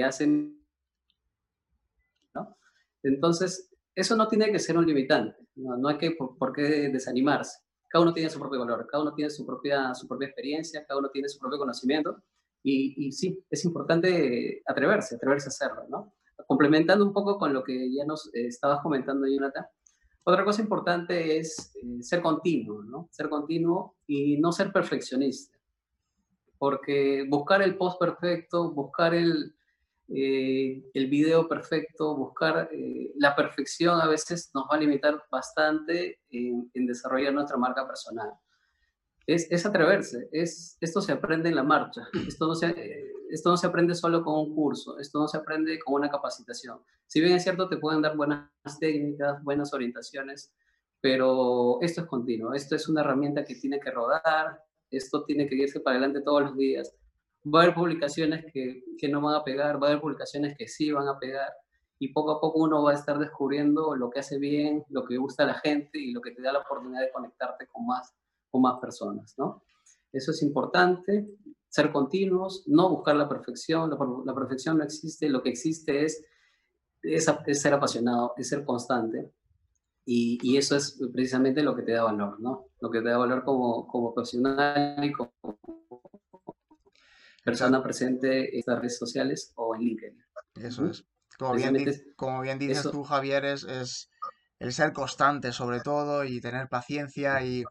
hacen, 0.03 0.59
¿no? 2.35 2.57
Entonces, 3.01 3.69
eso 3.95 4.17
no 4.17 4.27
tiene 4.27 4.51
que 4.51 4.59
ser 4.59 4.77
un 4.77 4.85
limitante, 4.85 5.37
no, 5.55 5.87
hay 5.87 5.97
que 5.97 6.11
por, 6.11 6.51
qué 6.51 6.89
desanimarse. 6.89 7.59
Cada 7.87 8.01
uno 8.01 8.13
tiene 8.13 8.29
su 8.29 8.39
propio 8.39 8.59
valor, 8.59 8.85
cada 8.87 9.03
uno 9.03 9.13
tiene 9.13 9.29
su 9.29 9.45
propia, 9.45 9.95
su 9.95 10.05
propia 10.05 10.27
experiencia, 10.27 10.83
cada 10.85 10.99
uno 10.99 11.09
tiene 11.09 11.29
su 11.29 11.39
propio 11.39 11.59
conocimiento 11.59 12.21
y, 12.63 13.07
y 13.07 13.11
sí, 13.11 13.43
es 13.49 13.65
importante 13.65 14.63
atreverse, 14.65 15.15
atreverse 15.15 15.47
a 15.47 15.49
hacerlo, 15.49 15.83
¿no? 15.89 16.13
Complementando 16.47 17.05
un 17.05 17.13
poco 17.13 17.37
con 17.37 17.53
lo 17.53 17.63
que 17.63 17.93
ya 17.93 18.05
nos 18.05 18.27
eh, 18.33 18.47
estabas 18.47 18.81
comentando, 18.81 19.27
Jonathan, 19.27 19.65
otra 20.25 20.45
cosa 20.45 20.61
importante 20.61 21.37
es 21.37 21.73
eh, 21.75 22.01
ser 22.01 22.21
continuo, 22.21 22.81
¿no? 22.83 23.09
Ser 23.11 23.27
continuo 23.29 23.97
y 24.07 24.37
no 24.37 24.51
ser 24.51 24.71
perfeccionista. 24.71 25.57
Porque 26.57 27.25
buscar 27.29 27.61
el 27.61 27.75
post 27.77 27.99
perfecto, 27.99 28.71
buscar 28.71 29.13
el, 29.13 29.53
eh, 30.07 30.81
el 30.93 31.07
video 31.09 31.49
perfecto, 31.49 32.15
buscar 32.15 32.69
eh, 32.71 33.11
la 33.17 33.35
perfección 33.35 33.99
a 33.99 34.07
veces 34.07 34.49
nos 34.53 34.63
va 34.63 34.77
a 34.77 34.79
limitar 34.79 35.21
bastante 35.29 36.21
en, 36.29 36.71
en 36.73 36.87
desarrollar 36.87 37.33
nuestra 37.33 37.57
marca 37.57 37.85
personal. 37.85 38.31
Es, 39.25 39.49
es, 39.49 39.65
atreverse, 39.65 40.27
es, 40.33 40.77
esto 40.81 40.99
se 40.99 41.13
aprende 41.13 41.47
en 41.47 41.55
la 41.55 41.63
marcha, 41.63 42.07
esto 42.27 42.45
no 42.45 42.55
se, 42.55 43.13
esto 43.29 43.49
no 43.49 43.57
se 43.57 43.67
aprende 43.67 43.95
solo 43.95 44.21
con 44.21 44.37
un 44.37 44.53
curso, 44.53 44.99
esto 44.99 45.19
no 45.19 45.27
se 45.27 45.37
aprende 45.37 45.79
con 45.79 45.93
una 45.95 46.09
capacitación. 46.09 46.79
Si 47.07 47.21
bien 47.21 47.33
es 47.33 47.43
cierto, 47.43 47.69
te 47.69 47.77
pueden 47.77 48.01
dar 48.01 48.17
buenas 48.17 48.49
técnicas, 48.79 49.41
buenas 49.43 49.73
orientaciones, 49.73 50.53
pero 50.99 51.79
esto 51.81 52.01
es 52.01 52.07
continuo, 52.07 52.53
esto 52.53 52.75
es 52.75 52.89
una 52.89 53.01
herramienta 53.01 53.45
que 53.45 53.55
tiene 53.55 53.79
que 53.79 53.91
rodar, 53.91 54.61
esto 54.91 55.23
tiene 55.23 55.47
que 55.47 55.55
irse 55.55 55.79
para 55.79 55.97
adelante 55.97 56.21
todos 56.21 56.41
los 56.43 56.57
días. 56.57 56.93
Va 57.45 57.59
a 57.59 57.63
haber 57.63 57.75
publicaciones 57.75 58.45
que, 58.53 58.83
que 58.97 59.07
no 59.07 59.21
van 59.21 59.35
a 59.35 59.43
pegar, 59.43 59.81
va 59.81 59.87
a 59.87 59.89
haber 59.91 60.01
publicaciones 60.01 60.55
que 60.57 60.67
sí 60.67 60.91
van 60.91 61.07
a 61.07 61.17
pegar, 61.17 61.51
y 61.99 62.09
poco 62.09 62.31
a 62.31 62.41
poco 62.41 62.59
uno 62.59 62.83
va 62.83 62.91
a 62.91 62.95
estar 62.95 63.17
descubriendo 63.17 63.95
lo 63.95 64.09
que 64.09 64.19
hace 64.19 64.37
bien, 64.37 64.83
lo 64.89 65.05
que 65.05 65.15
gusta 65.15 65.43
a 65.43 65.47
la 65.47 65.53
gente 65.53 65.97
y 65.97 66.11
lo 66.11 66.19
que 66.19 66.31
te 66.31 66.41
da 66.41 66.51
la 66.51 66.59
oportunidad 66.59 67.01
de 67.01 67.11
conectarte 67.11 67.67
con 67.67 67.85
más, 67.85 68.13
con 68.53 68.61
más 68.61 68.79
personas, 68.79 69.33
¿no? 69.39 69.63
Eso 70.11 70.29
es 70.29 70.43
importante 70.43 71.27
ser 71.67 71.91
continuos, 71.91 72.63
no 72.67 72.87
buscar 72.87 73.15
la 73.15 73.27
perfección, 73.27 73.89
la, 73.89 74.35
perfección 74.35 74.77
no 74.77 74.83
existe, 74.83 75.27
lo 75.27 75.41
que 75.41 75.49
existe 75.49 76.05
es, 76.05 76.23
es, 77.01 77.25
ser 77.59 77.73
apasionado, 77.73 78.33
es 78.37 78.47
ser 78.47 78.63
constante. 78.63 79.31
Y, 80.05 80.37
y, 80.43 80.57
eso 80.57 80.75
es 80.75 81.01
precisamente 81.11 81.63
lo 81.63 81.75
que 81.75 81.81
te 81.81 81.93
da 81.93 82.03
valor, 82.03 82.39
¿no? 82.39 82.67
Lo 82.79 82.91
que 82.91 83.01
te 83.01 83.09
da 83.09 83.17
valor 83.17 83.43
como, 83.43 83.87
como 83.87 84.13
profesional 84.13 85.03
y 85.03 85.11
como 85.13 85.31
persona 87.43 87.81
presente 87.81 88.55
en 88.55 88.63
las 88.67 88.77
redes 88.77 88.99
sociales 88.99 89.51
o 89.55 89.73
en 89.73 89.81
LinkedIn. 89.81 90.25
Eso 90.57 90.85
es. 90.85 91.05
Como 91.39 91.55
bien, 91.55 91.75
como 92.15 92.41
bien 92.41 92.59
dices 92.59 92.83
tú, 92.83 93.03
Javier, 93.03 93.45
es, 93.45 93.63
es, 93.63 94.11
el 94.59 94.71
ser 94.73 94.93
constante 94.93 95.51
sobre 95.51 95.79
todo 95.79 96.23
y 96.23 96.39
tener 96.39 96.69
paciencia 96.69 97.43
y, 97.43 97.63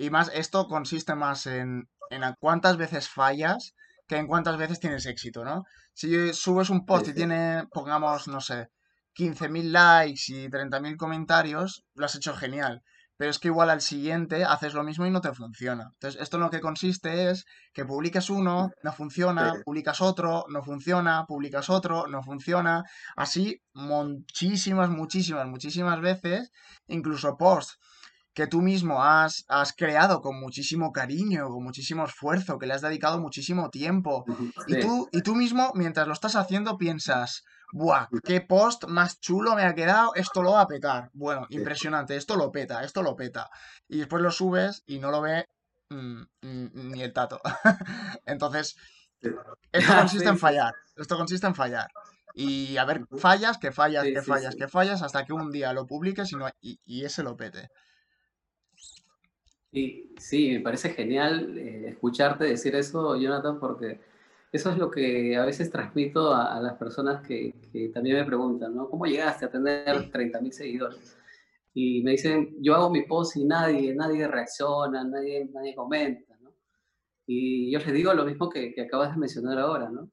y 0.00 0.08
más, 0.08 0.30
esto 0.32 0.66
consiste 0.66 1.14
más 1.14 1.46
en, 1.46 1.86
en 2.08 2.22
cuántas 2.40 2.78
veces 2.78 3.10
fallas 3.10 3.74
que 4.08 4.16
en 4.16 4.26
cuántas 4.26 4.56
veces 4.56 4.80
tienes 4.80 5.04
éxito, 5.04 5.44
¿no? 5.44 5.64
Si 5.92 6.32
subes 6.32 6.70
un 6.70 6.86
post 6.86 7.08
y 7.08 7.14
tiene, 7.14 7.64
pongamos, 7.70 8.26
no 8.26 8.40
sé, 8.40 8.70
15.000 9.14 9.70
likes 9.70 10.22
y 10.28 10.48
30.000 10.48 10.96
comentarios, 10.96 11.84
lo 11.94 12.06
has 12.06 12.14
hecho 12.14 12.34
genial. 12.34 12.82
Pero 13.18 13.30
es 13.30 13.38
que 13.38 13.48
igual 13.48 13.68
al 13.68 13.82
siguiente 13.82 14.46
haces 14.46 14.72
lo 14.72 14.82
mismo 14.82 15.04
y 15.04 15.10
no 15.10 15.20
te 15.20 15.34
funciona. 15.34 15.90
Entonces, 15.92 16.22
esto 16.22 16.38
en 16.38 16.44
lo 16.44 16.50
que 16.50 16.62
consiste 16.62 17.30
es 17.30 17.44
que 17.74 17.84
publiques 17.84 18.30
uno, 18.30 18.70
no 18.82 18.92
funciona, 18.94 19.52
publicas 19.66 20.00
otro, 20.00 20.46
no 20.48 20.62
funciona, 20.62 21.26
publicas 21.26 21.68
otro, 21.68 22.06
no 22.06 22.22
funciona. 22.22 22.84
Así, 23.16 23.60
muchísimas, 23.74 24.88
muchísimas, 24.88 25.46
muchísimas 25.46 26.00
veces, 26.00 26.50
incluso 26.86 27.36
posts 27.36 27.78
que 28.34 28.46
tú 28.46 28.62
mismo 28.62 29.02
has, 29.02 29.44
has, 29.48 29.72
creado 29.72 30.20
con 30.20 30.38
muchísimo 30.38 30.92
cariño, 30.92 31.48
con 31.48 31.64
muchísimo 31.64 32.04
esfuerzo, 32.04 32.58
que 32.58 32.66
le 32.66 32.74
has 32.74 32.82
dedicado 32.82 33.20
muchísimo 33.20 33.70
tiempo. 33.70 34.24
Y, 34.66 34.80
tú, 34.80 35.08
y 35.12 35.22
tú 35.22 35.34
mismo, 35.34 35.72
mientras 35.74 36.06
lo 36.06 36.12
estás 36.12 36.36
haciendo, 36.36 36.78
piensas, 36.78 37.44
¡buah! 37.72 38.08
¡Qué 38.24 38.40
post 38.40 38.84
más 38.86 39.20
chulo 39.20 39.54
me 39.56 39.64
ha 39.64 39.74
quedado! 39.74 40.14
Esto 40.14 40.42
lo 40.42 40.52
va 40.52 40.62
a 40.62 40.66
petar. 40.66 41.10
Bueno, 41.12 41.46
impresionante, 41.50 42.16
esto 42.16 42.36
lo 42.36 42.52
peta, 42.52 42.84
esto 42.84 43.02
lo 43.02 43.16
peta. 43.16 43.48
Y 43.88 43.98
después 43.98 44.22
lo 44.22 44.30
subes 44.30 44.82
y 44.86 44.98
no 44.98 45.10
lo 45.10 45.20
ve 45.20 45.46
mm, 45.90 46.22
ni 46.42 47.02
el 47.02 47.12
tato. 47.12 47.40
Entonces, 48.26 48.76
esto 49.72 49.92
consiste 49.98 50.28
en 50.28 50.38
fallar. 50.38 50.74
Esto 50.96 51.16
consiste 51.16 51.46
en 51.46 51.54
fallar. 51.54 51.88
Y 52.34 52.76
a 52.76 52.84
ver, 52.84 53.06
fallas, 53.18 53.58
que 53.58 53.72
fallas, 53.72 54.04
que 54.04 54.22
fallas, 54.22 54.54
que 54.54 54.68
fallas, 54.68 55.02
hasta 55.02 55.24
que 55.24 55.32
un 55.32 55.50
día 55.50 55.72
lo 55.72 55.86
publiques 55.86 56.32
y, 56.32 56.36
no, 56.36 56.48
y, 56.60 57.04
ese 57.04 57.22
lo 57.22 57.36
pete. 57.36 57.68
Y 59.72 60.14
sí, 60.18 60.52
me 60.52 60.60
parece 60.60 60.90
genial 60.90 61.56
eh, 61.58 61.88
escucharte 61.90 62.44
decir 62.44 62.74
eso, 62.74 63.16
Jonathan, 63.16 63.60
porque 63.60 64.00
eso 64.52 64.70
es 64.70 64.78
lo 64.78 64.90
que 64.90 65.36
a 65.36 65.44
veces 65.44 65.70
transmito 65.70 66.34
a, 66.34 66.60
las 66.60 66.74
personas 66.76 67.26
que, 67.26 67.54
que, 67.72 67.88
también 67.90 68.16
me 68.16 68.24
preguntan, 68.24 68.74
¿no? 68.74 68.88
¿Cómo 68.90 69.06
llegaste 69.06 69.46
a 69.46 69.50
tener 69.50 70.10
30.000 70.10 70.50
seguidores? 70.50 71.16
Y 71.72 72.02
me 72.02 72.12
dicen, 72.12 72.56
yo 72.60 72.74
hago 72.74 72.90
mi 72.90 73.02
post 73.02 73.36
y 73.36 73.44
nadie, 73.44 73.94
nadie 73.94 74.26
reacciona, 74.26 75.04
nadie, 75.04 75.48
nadie 75.52 75.74
comenta, 75.74 76.36
¿no? 76.42 76.52
Y 77.26 77.70
yo 77.70 77.78
les 77.78 77.92
digo 77.92 78.12
lo 78.12 78.24
mismo 78.24 78.50
que, 78.50 78.74
que 78.74 78.82
acabas 78.82 79.12
de 79.12 79.20
mencionar 79.20 79.58
ahora, 79.58 79.88
¿no? 79.88 80.10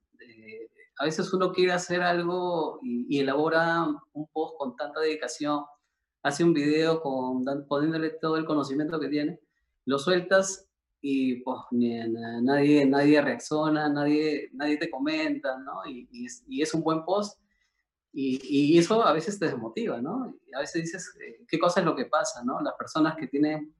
a 0.98 1.04
veces 1.04 1.32
uno 1.32 1.52
quiere 1.52 1.72
hacer 1.72 2.02
algo 2.02 2.80
y, 2.82 3.20
elabora 3.20 3.86
un 4.12 4.26
post 4.28 4.56
con 4.58 4.76
tanta 4.76 5.00
dedicación, 5.00 5.64
hace 6.22 6.44
un 6.44 6.52
video 6.52 7.00
con, 7.00 7.44
poniéndole 7.66 8.10
todo 8.10 8.36
el 8.36 8.44
conocimiento 8.44 8.98
que 8.98 9.08
tiene, 9.08 9.38
lo 9.88 9.98
sueltas 9.98 10.68
y 11.00 11.36
pues 11.36 11.60
nadie, 11.70 12.84
nadie 12.84 13.22
reacciona, 13.22 13.88
nadie, 13.88 14.50
nadie 14.52 14.76
te 14.76 14.90
comenta, 14.90 15.56
¿no? 15.58 15.80
Y, 15.88 16.26
es, 16.60 16.74
un 16.74 16.82
buen 16.82 17.04
post 17.06 17.40
y, 18.12 18.76
eso 18.76 19.02
a 19.02 19.14
veces 19.14 19.38
te 19.38 19.46
desmotiva, 19.46 20.02
¿no? 20.02 20.34
Y 20.46 20.54
a 20.54 20.58
veces 20.58 20.82
dices, 20.82 21.16
eh, 21.24 21.44
¿qué 21.48 21.58
cosa 21.58 21.80
es 21.80 21.86
lo 21.86 21.96
que 21.96 22.04
pasa, 22.04 22.44
¿no? 22.44 22.60
Las 22.60 22.74
personas 22.74 23.16
que 23.16 23.28
tienen 23.28 23.74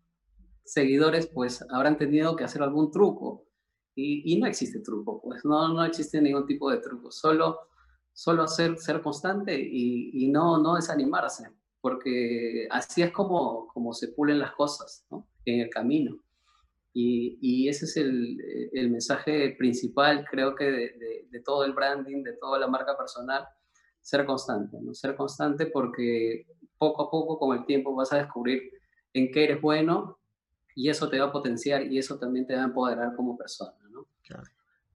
seguidores 0.65 1.27
pues 1.27 1.63
habrán 1.71 1.99
tenido 1.99 2.37
que 2.37 2.45
hacer 2.45 2.63
algún 2.63 2.91
truco 2.91 3.45
y, 3.95 4.39
no 4.39 4.47
existe 4.47 4.81
truco, 4.81 5.21
pues 5.21 5.45
no, 5.45 5.69
no 5.75 5.85
existe 5.85 6.23
ningún 6.23 6.47
tipo 6.47 6.71
de 6.71 6.79
truco, 6.79 7.11
solo, 7.11 7.59
solo 8.15 8.47
ser, 8.47 8.79
ser 8.79 9.03
constante 9.03 9.59
y 9.61 10.27
no, 10.29 10.57
no 10.57 10.77
desanimarse, 10.77 11.51
porque 11.81 12.67
así 12.71 13.03
es 13.03 13.13
como, 13.13 13.69
como 13.69 13.93
se 13.93 14.09
pulen 14.09 14.39
las 14.39 14.53
cosas 14.53 15.07
¿no? 15.11 15.27
en 15.45 15.61
el 15.61 15.71
camino. 15.71 16.19
Y, 17.01 17.69
ese 17.69 17.85
es 17.85 17.97
el, 17.97 18.91
mensaje 18.91 19.55
principal, 19.57 20.27
creo 20.29 20.57
que, 20.57 20.65
de, 20.65 21.41
todo 21.45 21.65
el 21.65 21.73
branding, 21.73 22.25
de 22.25 22.33
toda 22.33 22.59
la 22.59 22.67
marca 22.67 22.97
personal, 22.97 23.47
ser 24.01 24.25
constante, 24.25 24.79
¿no? 24.81 24.93
Ser 24.95 25.15
constante 25.15 25.67
porque 25.67 26.47
poco 26.77 27.05
a 27.05 27.11
poco, 27.11 27.39
con 27.39 27.57
el 27.57 27.65
tiempo, 27.67 27.95
vas 27.95 28.13
a 28.13 28.19
descubrir 28.19 28.73
en 29.13 29.31
qué 29.31 29.45
eres 29.45 29.61
bueno 29.61 30.19
y 30.75 30.89
eso 30.89 31.09
te 31.09 31.21
va 31.21 31.27
a 31.27 31.33
potenciar 31.33 31.87
y 31.87 31.99
eso 31.99 32.19
también 32.19 32.47
te 32.47 32.57
va 32.57 32.63
a 32.63 32.67
empoderar 32.67 33.15
como 33.15 33.37
persona. 33.37 33.77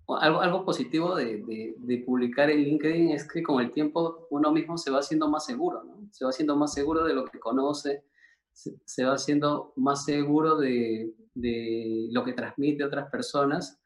Algo, 0.08 0.42
algo 0.42 0.66
positivo 0.66 1.16
de, 1.16 1.76
de, 1.78 1.98
publicar 2.06 2.50
en 2.50 2.63
LinkedIn 2.63 3.12
es 3.12 3.26
que 3.28 3.42
con 3.42 3.62
el 3.62 3.72
tiempo 3.72 4.28
uno 4.32 4.52
mismo 4.52 4.78
se 4.78 4.92
va 4.92 5.00
haciendo 5.00 5.30
más 5.30 5.46
seguro, 5.46 5.84
¿no? 5.84 6.08
Se 6.12 6.26
va 6.26 6.32
haciendo 6.32 6.58
más 6.58 6.74
seguro 6.74 7.06
de 7.06 7.13
lo 7.13 7.24
que 7.26 7.39
conoce, 7.39 8.04
se, 8.52 9.06
va 9.06 9.13
haciendo 9.13 9.74
más 9.78 10.04
seguro 10.04 10.58
de, 10.58 11.13
de, 11.34 12.10
lo 12.12 12.24
que 12.24 12.34
transmite 12.34 12.84
a 12.84 12.88
otras 12.88 13.10
personas 13.10 13.80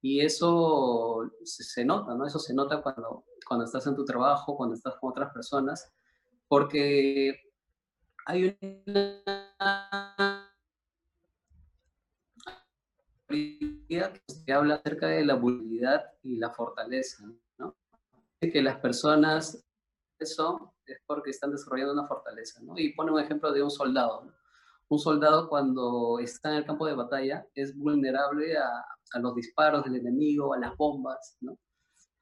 y 0.00 0.20
eso 0.20 1.30
se, 1.44 1.64
se, 1.64 1.84
nota, 1.84 2.14
¿no? 2.14 2.26
Eso 2.26 2.38
se 2.38 2.54
nota 2.54 2.80
cuando, 2.80 3.24
cuando 3.46 3.64
estás 3.66 3.86
en 3.86 3.94
tu 3.94 4.04
trabajo, 4.04 4.56
cuando 4.56 4.74
estás 4.74 4.96
con 4.96 5.10
otras 5.10 5.32
personas, 5.32 5.92
porque 6.48 7.40
hay 8.24 8.56
una 8.86 10.48
que 13.88 14.52
habla 14.52 14.76
acerca 14.76 15.08
de 15.08 15.24
la 15.24 15.34
vulnerabilidad 15.34 16.04
y 16.22 16.36
la 16.36 16.50
fortaleza, 16.50 17.24
¿no? 17.58 17.76
Que 18.40 18.62
las 18.62 18.78
personas 18.78 19.64
eso 20.18 20.74
es 20.84 20.98
porque 21.06 21.30
están 21.30 21.52
desarrollando 21.52 21.92
una 21.92 22.06
fortaleza, 22.06 22.60
¿no? 22.62 22.78
Y 22.78 22.92
pone 22.92 23.12
un 23.12 23.20
ejemplo 23.20 23.52
de 23.52 23.62
un 23.62 23.70
soldado, 23.70 24.32
Un 24.88 24.98
soldado 24.98 25.48
cuando 25.48 26.18
está 26.18 26.50
en 26.50 26.56
el 26.56 26.64
campo 26.64 26.86
de 26.86 26.94
batalla 26.94 27.46
es 27.54 27.76
vulnerable 27.76 28.56
a, 28.56 28.84
a, 29.12 29.18
los 29.18 29.34
disparos 29.34 29.84
del 29.84 29.96
enemigo, 29.96 30.54
a 30.54 30.58
las 30.58 30.76
bombas, 30.76 31.36
¿no? 31.40 31.58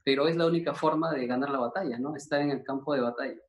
Pero 0.05 0.29
es 0.29 0.37
la 0.37 0.47
única 0.47 0.75
forma 0.75 1.13
de 1.13 1.27
ganar 1.27 1.51
la 1.51 1.59
batalla, 1.59 1.99
¿no? 1.99 2.15
Estar 2.17 2.41
en 2.41 2.51
el 2.51 2.63
campo 2.63 2.95
de 2.95 3.01
batalla. 3.01 3.41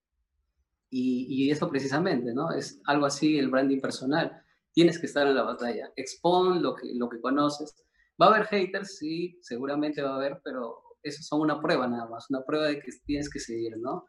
Y, 0.90 1.26
y 1.30 1.52
eso 1.52 1.70
precisamente, 1.70 2.34
¿no? 2.34 2.52
Es 2.52 2.80
algo 2.86 3.06
así 3.06 3.38
el 3.38 3.50
branding 3.50 3.82
personal 3.82 4.44
tienes 4.78 5.00
que 5.00 5.08
estar 5.08 5.26
en 5.26 5.34
la 5.34 5.42
batalla. 5.42 5.92
Expon 5.96 6.62
lo 6.62 6.76
que, 6.76 6.94
lo 6.94 7.10
que 7.10 7.20
conoces. 7.20 7.84
Va 8.22 8.28
a 8.28 8.30
haber 8.30 8.48
haters, 8.48 8.98
sí, 8.98 9.38
seguramente 9.42 10.02
va 10.02 10.12
a 10.12 10.16
haber, 10.16 10.42
pero 10.44 10.82
eso 11.04 11.24
son 11.24 11.42
una 11.42 11.62
prueba 11.62 11.88
nada 11.88 12.08
más, 12.08 12.30
una 12.30 12.44
prueba 12.44 12.68
de 12.68 12.80
que 12.80 12.92
tienes 13.06 13.30
que 13.30 13.40
seguir, 13.40 13.78
¿no? 13.78 14.06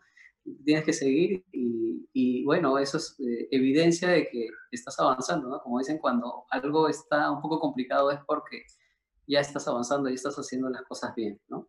Tienes 0.64 0.84
que 0.84 0.92
seguir 0.92 1.44
y, 1.52 2.08
y 2.12 2.44
bueno, 2.44 2.78
eso 2.78 2.96
es 2.96 3.16
eh, 3.20 3.48
evidencia 3.50 4.08
de 4.08 4.28
que 4.28 4.48
estás 4.70 4.98
avanzando, 4.98 5.48
¿no? 5.48 5.60
Como 5.60 5.78
dicen, 5.78 5.98
cuando 5.98 6.44
algo 6.50 6.88
está 6.88 7.30
un 7.30 7.42
poco 7.42 7.60
complicado 7.60 8.10
es 8.10 8.20
porque 8.26 8.62
ya 9.26 9.40
estás 9.40 9.68
avanzando 9.68 10.08
y 10.08 10.14
estás 10.14 10.36
haciendo 10.36 10.70
las 10.70 10.82
cosas 10.82 11.14
bien, 11.14 11.40
¿no? 11.48 11.68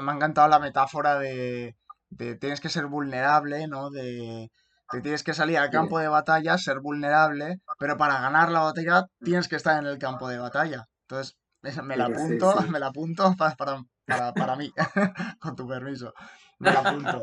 me 0.00 0.12
ha 0.12 0.14
encantado 0.14 0.48
la 0.48 0.60
metáfora 0.60 1.18
de, 1.18 1.76
de 2.08 2.36
tienes 2.36 2.60
que 2.60 2.68
ser 2.68 2.86
vulnerable, 2.86 3.66
¿no? 3.66 3.90
De, 3.90 4.50
te 4.90 5.00
tienes 5.00 5.24
que 5.24 5.34
salir 5.34 5.58
al 5.58 5.70
campo 5.70 5.98
de 5.98 6.08
batalla, 6.08 6.58
ser 6.58 6.80
vulnerable, 6.80 7.60
pero 7.78 7.96
para 7.96 8.20
ganar 8.20 8.50
la 8.50 8.60
batalla 8.60 9.06
tienes 9.20 9.48
que 9.48 9.56
estar 9.56 9.78
en 9.82 9.86
el 9.88 9.98
campo 9.98 10.28
de 10.28 10.38
batalla. 10.38 10.86
Entonces, 11.08 11.36
me 11.84 11.96
la 11.96 12.06
apunto, 12.06 12.54
me 12.70 12.78
la 12.78 12.88
apunto 12.88 13.34
para, 13.36 13.82
para, 14.06 14.32
para, 14.32 14.56
mí, 14.56 14.72
con 15.40 15.56
tu 15.56 15.66
permiso. 15.66 16.12
Me 16.58 16.72
la 16.72 16.80
apunto. 16.80 17.22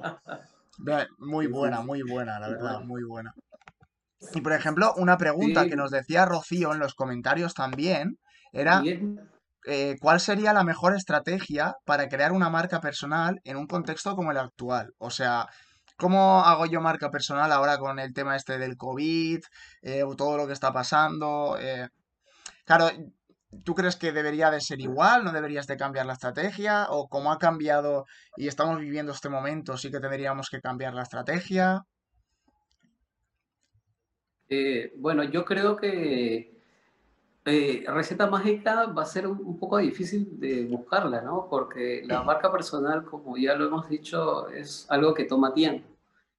Muy 1.19 1.45
buena, 1.45 1.81
muy 1.81 2.01
buena, 2.01 2.39
la 2.39 2.49
verdad, 2.49 2.81
muy 2.81 3.03
buena. 3.03 3.31
Y 4.33 4.41
por 4.41 4.53
ejemplo, 4.53 4.91
una 4.97 5.19
pregunta 5.19 5.67
que 5.67 5.75
nos 5.75 5.91
decía 5.91 6.25
Rocío 6.25 6.73
en 6.73 6.79
los 6.79 6.95
comentarios 6.95 7.53
también 7.53 8.17
era 8.51 8.81
eh, 9.67 9.97
¿cuál 10.01 10.19
sería 10.19 10.51
la 10.51 10.63
mejor 10.63 10.95
estrategia 10.95 11.75
para 11.85 12.09
crear 12.09 12.31
una 12.31 12.49
marca 12.49 12.81
personal 12.81 13.39
en 13.43 13.57
un 13.57 13.67
contexto 13.67 14.15
como 14.15 14.31
el 14.31 14.37
actual? 14.37 14.95
O 14.97 15.11
sea, 15.11 15.47
¿Cómo 15.97 16.43
hago 16.43 16.65
yo 16.65 16.81
marca 16.81 17.11
personal 17.11 17.51
ahora 17.51 17.77
con 17.77 17.99
el 17.99 18.13
tema 18.13 18.35
este 18.35 18.57
del 18.57 18.77
COVID 18.77 19.39
eh, 19.83 20.03
o 20.03 20.15
todo 20.15 20.37
lo 20.37 20.47
que 20.47 20.53
está 20.53 20.73
pasando? 20.73 21.57
Eh, 21.59 21.87
claro, 22.65 22.89
¿tú 23.63 23.73
crees 23.75 23.95
que 23.95 24.11
debería 24.11 24.51
de 24.51 24.61
ser 24.61 24.79
igual? 24.79 25.23
¿No 25.23 25.31
deberías 25.31 25.67
de 25.67 25.77
cambiar 25.77 26.05
la 26.05 26.13
estrategia? 26.13 26.87
¿O 26.89 27.07
cómo 27.07 27.31
ha 27.31 27.37
cambiado 27.37 28.05
y 28.37 28.47
estamos 28.47 28.79
viviendo 28.79 29.11
este 29.11 29.29
momento, 29.29 29.77
sí 29.77 29.91
que 29.91 29.99
tendríamos 29.99 30.49
que 30.49 30.61
cambiar 30.61 30.93
la 30.93 31.03
estrategia? 31.03 31.83
Eh, 34.49 34.93
bueno, 34.97 35.23
yo 35.23 35.45
creo 35.45 35.75
que 35.75 36.53
receta 37.45 38.27
mágica 38.27 38.85
va 38.85 39.01
a 39.01 39.05
ser 39.05 39.27
un, 39.27 39.59
poco 39.59 39.77
difícil 39.77 40.39
de 40.39 40.65
buscarla, 40.65 41.21
¿no? 41.21 41.47
Porque 41.49 42.03
la 42.05 42.23
marca 42.23 42.51
personal, 42.51 43.03
como 43.05 43.37
ya 43.37 43.55
lo 43.55 43.65
hemos 43.65 43.89
dicho, 43.89 44.47
es 44.49 44.85
algo 44.89 45.13
que 45.13 45.25
toma 45.25 45.53
tiempo. 45.53 45.87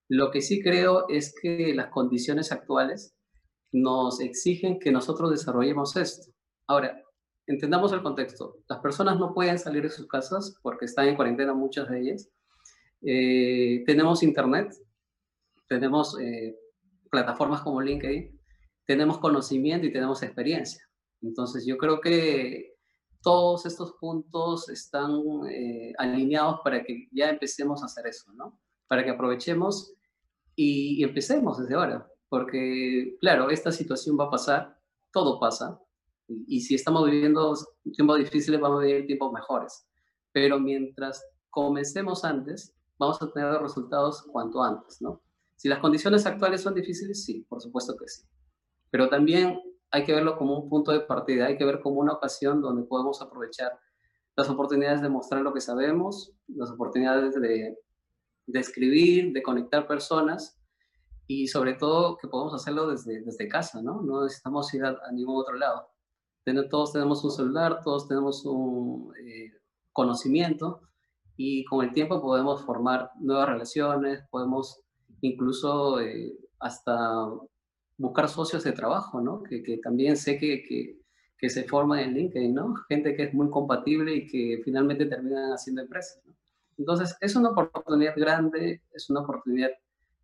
Lo 0.08 0.30
que 0.30 0.40
sí 0.40 0.62
creo 0.62 1.08
es 1.08 1.34
que 1.40 1.74
las 1.74 1.88
condiciones 1.88 2.52
actuales 2.52 3.16
nos 3.72 4.20
exigen 4.20 4.78
que 4.78 4.92
nosotros 4.92 5.30
desarrollemos 5.30 5.96
esto. 5.96 6.32
Ahora, 6.66 7.02
entendamos 7.46 7.92
el 7.92 8.02
contexto. 8.02 8.58
Las 8.68 8.80
personas 8.80 9.18
no 9.18 9.34
pueden 9.34 9.58
salir 9.58 9.82
de 9.82 9.90
sus 9.90 10.06
casas 10.06 10.58
porque 10.62 10.84
están 10.84 11.08
en 11.08 11.16
cuarentena 11.16 11.54
muchas 11.54 11.88
de 11.88 12.00
ellas. 12.00 12.30
Eh, 13.02 13.82
tenemos 13.86 14.22
internet, 14.22 14.74
tenemos 15.68 16.18
eh, 16.20 16.56
plataformas 17.10 17.60
como 17.60 17.82
LinkedIn, 17.82 18.40
tenemos 18.86 19.18
conocimiento 19.18 19.86
y 19.86 19.92
tenemos 19.92 20.22
experiencia. 20.22 20.82
Entonces 21.20 21.66
yo 21.66 21.76
creo 21.78 22.00
que 22.00 22.74
todos 23.22 23.64
estos 23.64 23.92
puntos 23.94 24.68
están 24.68 25.20
eh, 25.50 25.94
alineados 25.98 26.60
para 26.62 26.84
que 26.84 27.08
ya 27.10 27.30
empecemos 27.30 27.82
a 27.82 27.86
hacer 27.86 28.06
eso, 28.06 28.32
¿no? 28.34 28.60
Para 28.86 29.02
que 29.02 29.10
aprovechemos 29.10 29.94
y, 30.54 31.02
empecemos 31.02 31.58
desde 31.58 31.74
ahora, 31.74 32.06
porque 32.28 33.16
claro, 33.20 33.50
esta 33.50 33.72
situación 33.72 34.16
va 34.20 34.24
a 34.24 34.30
pasar, 34.30 34.78
todo 35.10 35.40
pasa, 35.40 35.80
y, 36.28 36.60
si 36.60 36.74
estamos 36.74 37.04
viviendo 37.10 37.54
tiempos 37.92 38.18
difíciles, 38.18 38.60
vamos 38.60 38.82
a 38.82 38.86
vivir 38.86 39.06
tiempos 39.06 39.32
mejores, 39.32 39.86
pero 40.32 40.58
mientras 40.58 41.24
comencemos 41.50 42.24
antes, 42.24 42.74
vamos 42.98 43.20
a 43.20 43.30
tener 43.32 43.60
resultados 43.60 44.22
cuanto 44.30 44.62
antes, 44.62 45.00
¿no? 45.00 45.22
Si 45.56 45.68
las 45.68 45.78
condiciones 45.78 46.26
actuales 46.26 46.62
son 46.62 46.74
difíciles, 46.74 47.24
sí, 47.24 47.46
por 47.48 47.60
supuesto 47.60 47.96
que 47.96 48.08
sí. 48.08 48.24
Pero 48.90 49.08
también 49.08 49.60
hay 49.90 50.04
que 50.04 50.14
verlo 50.14 50.36
como 50.36 50.58
un 50.58 50.68
punto 50.68 50.92
de 50.92 51.00
partida, 51.00 51.46
hay 51.46 51.56
que 51.56 51.64
ver 51.64 51.80
como 51.80 52.00
una 52.00 52.12
ocasión 52.12 52.60
donde 52.60 52.82
podemos 52.82 53.22
aprovechar 53.22 53.78
las 54.36 54.48
oportunidades 54.48 55.00
de 55.00 55.08
mostrar 55.08 55.42
lo 55.42 55.54
que 55.54 55.60
sabemos, 55.60 56.32
las 56.48 56.70
oportunidades 56.70 57.34
de, 57.40 57.76
de 58.46 58.60
escribir, 58.60 59.32
de 59.32 59.42
conectar 59.42 59.86
personas 59.86 60.58
y 61.26 61.48
sobre 61.48 61.74
todo 61.74 62.16
que 62.16 62.28
podamos 62.28 62.54
hacerlo 62.54 62.88
desde, 62.88 63.22
desde 63.22 63.48
casa, 63.48 63.80
¿no? 63.82 64.02
No 64.02 64.24
necesitamos 64.24 64.72
ir 64.74 64.84
a, 64.84 64.96
ningún 65.12 65.40
otro 65.40 65.54
lado. 65.54 65.88
Todos 66.44 66.92
tenemos 66.92 67.24
un 67.24 67.30
celular, 67.30 67.80
todos 67.82 68.06
tenemos 68.06 68.44
un 68.44 69.14
eh, 69.16 69.52
conocimiento 69.92 70.82
y 71.36 71.64
con 71.64 71.84
el 71.84 71.92
tiempo 71.92 72.20
podemos 72.20 72.62
formar 72.64 73.10
nuevas 73.18 73.48
relaciones, 73.48 74.22
podemos 74.30 74.80
incluso 75.22 76.00
eh, 76.00 76.36
hasta 76.58 77.30
buscar 77.96 78.28
socios 78.28 78.62
de 78.62 78.72
trabajo, 78.72 79.22
¿no? 79.22 79.42
Que, 79.42 79.62
que 79.62 79.78
también 79.78 80.18
sé 80.18 80.38
que, 80.38 80.62
que, 80.62 81.00
que, 81.38 81.48
se 81.48 81.64
forman 81.64 82.00
en 82.00 82.14
LinkedIn, 82.14 82.54
¿no? 82.54 82.74
Gente 82.88 83.16
que 83.16 83.24
es 83.24 83.34
muy 83.34 83.48
compatible 83.48 84.14
y 84.14 84.26
que 84.26 84.60
finalmente 84.62 85.06
terminan 85.06 85.52
haciendo 85.52 85.80
empresas, 85.80 86.20
¿no? 86.26 86.34
Entonces, 86.76 87.16
es 87.20 87.36
una 87.36 87.50
oportunidad 87.50 88.14
grande, 88.16 88.82
es 88.92 89.08
una 89.08 89.20
oportunidad 89.20 89.70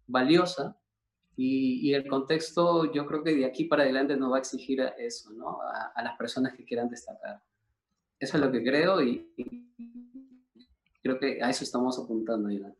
valiosa 0.06 0.76
y, 1.42 1.88
y, 1.88 1.94
el 1.94 2.06
contexto 2.06 2.92
yo 2.92 3.06
creo 3.06 3.22
que 3.24 3.34
de 3.34 3.46
aquí 3.46 3.64
para 3.64 3.84
adelante 3.84 4.14
nos 4.14 4.30
va 4.30 4.36
a 4.36 4.40
exigir 4.40 4.78
eso, 4.98 5.30
¿no? 5.30 5.62
A, 5.62 5.92
a 5.94 6.02
las 6.02 6.18
personas 6.18 6.52
que 6.54 6.66
quieran 6.66 6.90
destacar. 6.90 7.42
Eso 8.18 8.36
es 8.36 8.42
lo 8.42 8.52
que 8.52 8.62
creo 8.62 9.00
y, 9.00 9.32
y 9.38 9.66
creo 11.02 11.18
que 11.18 11.42
a 11.42 11.48
eso 11.48 11.64
estamos 11.64 11.98
apuntando, 11.98 12.50
Yolanda. 12.50 12.76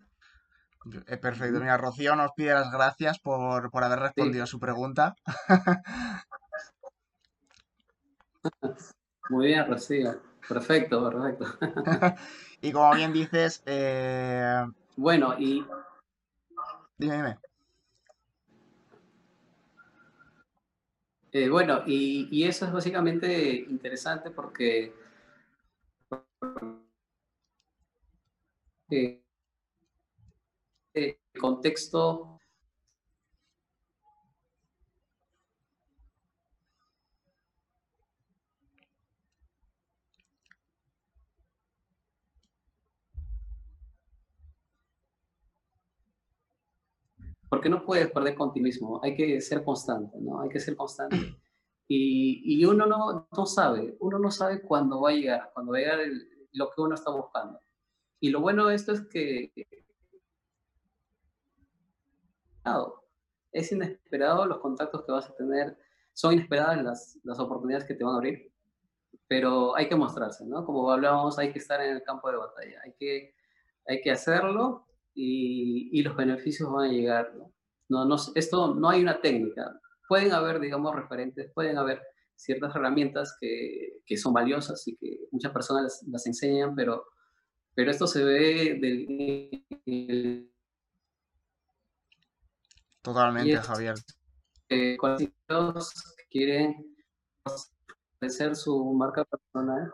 Eh, 1.07 1.17
perfecto. 1.17 1.59
Mira, 1.59 1.79
Rocío 1.79 2.15
nos 2.17 2.33
pide 2.33 2.53
las 2.53 2.71
gracias 2.71 3.19
por, 3.19 3.71
por 3.71 3.83
haber 3.83 4.01
respondido 4.01 4.45
sí. 4.45 4.49
a 4.49 4.53
su 4.53 4.61
pregunta. 4.61 5.15
Muy 9.31 9.47
bien, 9.47 9.67
Rocío. 9.67 10.21
Perfecto, 10.47 11.11
perfecto. 11.11 11.47
y 12.61 12.73
como 12.73 12.95
bien 12.95 13.15
dices... 13.15 13.63
Eh... 13.65 14.67
Bueno, 14.97 15.35
y... 15.39 15.67
Dime, 16.99 17.17
dime. 17.17 17.39
Eh, 21.33 21.49
bueno, 21.49 21.83
y, 21.87 22.45
eso 22.45 22.67
es 22.67 22.73
básicamente 22.73 23.55
interesante 23.69 24.31
porque 24.31 24.93
eh, 28.91 29.23
el 30.95 31.17
contexto 31.41 32.40
porque 47.51 47.69
no 47.69 47.85
puedes 47.85 48.11
perder 48.13 48.37
con 48.37 48.53
ti 48.53 48.61
mismo, 48.61 49.01
hay 49.03 49.17
que 49.17 49.41
ser 49.41 49.65
constante, 49.65 50.17
¿no? 50.21 50.41
Hay 50.41 50.49
que 50.49 50.61
ser 50.61 50.77
constante. 50.77 51.17
Y, 51.89 52.43
y 52.45 52.65
uno 52.65 52.87
no, 52.87 53.27
no, 53.37 53.47
sabe, 53.47 53.97
uno 53.99 54.21
no 54.21 54.31
sabe 54.31 54.63
cuándo 54.63 55.01
va 55.01 55.11
a 55.11 55.13
llegar, 55.13 55.51
cuándo 55.53 55.73
va 55.73 55.79
a 55.79 55.81
llegar 55.81 55.99
el, 55.99 56.49
lo 56.53 56.71
que 56.71 56.81
uno 56.81 56.95
está 56.95 57.11
buscando. 57.11 57.61
Y 58.21 58.31
lo 58.31 58.41
bueno 58.41 58.69
de 58.69 58.77
esto 58.77 58.93
es 58.93 59.01
que 59.09 59.53
es 63.51 63.73
inesperado 63.73 64.47
los 64.47 64.61
contactos 64.61 65.05
que 65.05 65.11
vas 65.11 65.29
a 65.29 65.35
tener, 65.35 65.77
son 66.13 66.35
inesperadas 66.35 66.81
las, 66.85 67.19
las 67.25 67.41
oportunidades 67.41 67.85
que 67.85 67.95
te 67.95 68.05
van 68.05 68.15
a 68.15 68.19
abrir, 68.19 68.53
pero 69.27 69.75
hay 69.75 69.89
que 69.89 69.97
mostrarse, 69.97 70.47
¿no? 70.47 70.65
Como 70.65 70.89
hablábamos, 70.89 71.37
hay 71.41 71.53
que 71.53 71.59
estar 71.59 71.81
en 71.81 71.97
el 71.97 72.05
campo 72.05 72.31
de 72.31 72.37
batalla, 72.37 72.81
hay 72.85 72.93
que, 72.93 73.35
hay 73.89 74.01
que 74.01 74.13
hacerlo 74.13 74.87
y, 75.23 75.91
y 75.93 76.03
los 76.03 76.17
beneficios 76.17 76.71
van 76.73 76.89
a 76.89 76.93
llegar, 76.93 77.35
¿no? 77.37 77.53
No, 77.89 78.05
no, 78.05 78.17
esto 78.35 78.75
no 78.75 78.89
hay 78.89 79.03
una 79.03 79.21
técnica, 79.21 79.79
pueden 80.09 80.33
haber, 80.33 80.61
digamos, 80.61 80.95
referentes, 80.95 81.51
pueden 81.53 81.77
haber 81.77 82.01
ciertas 82.37 82.75
herramientas 82.75 83.37
que, 83.41 84.01
que 84.07 84.17
son 84.17 84.33
valiosas 84.33 84.87
y 84.87 84.97
que 84.97 85.19
muchas 85.31 85.53
personas 85.53 85.83
las, 85.83 86.03
las 86.09 86.27
enseñan, 86.27 86.75
pero, 86.75 87.05
pero 87.75 87.91
esto 87.91 88.07
se 88.07 88.25
ve 88.25 88.79
del 88.81 90.51
Totalmente, 93.03 93.53
es, 93.53 93.61
Javier. 93.61 93.95
Eh, 94.69 94.97
cuando 94.99 95.27
quieren 96.31 96.95
hacer 98.21 98.55
su 98.55 98.93
marca 98.95 99.25
personal, 99.25 99.91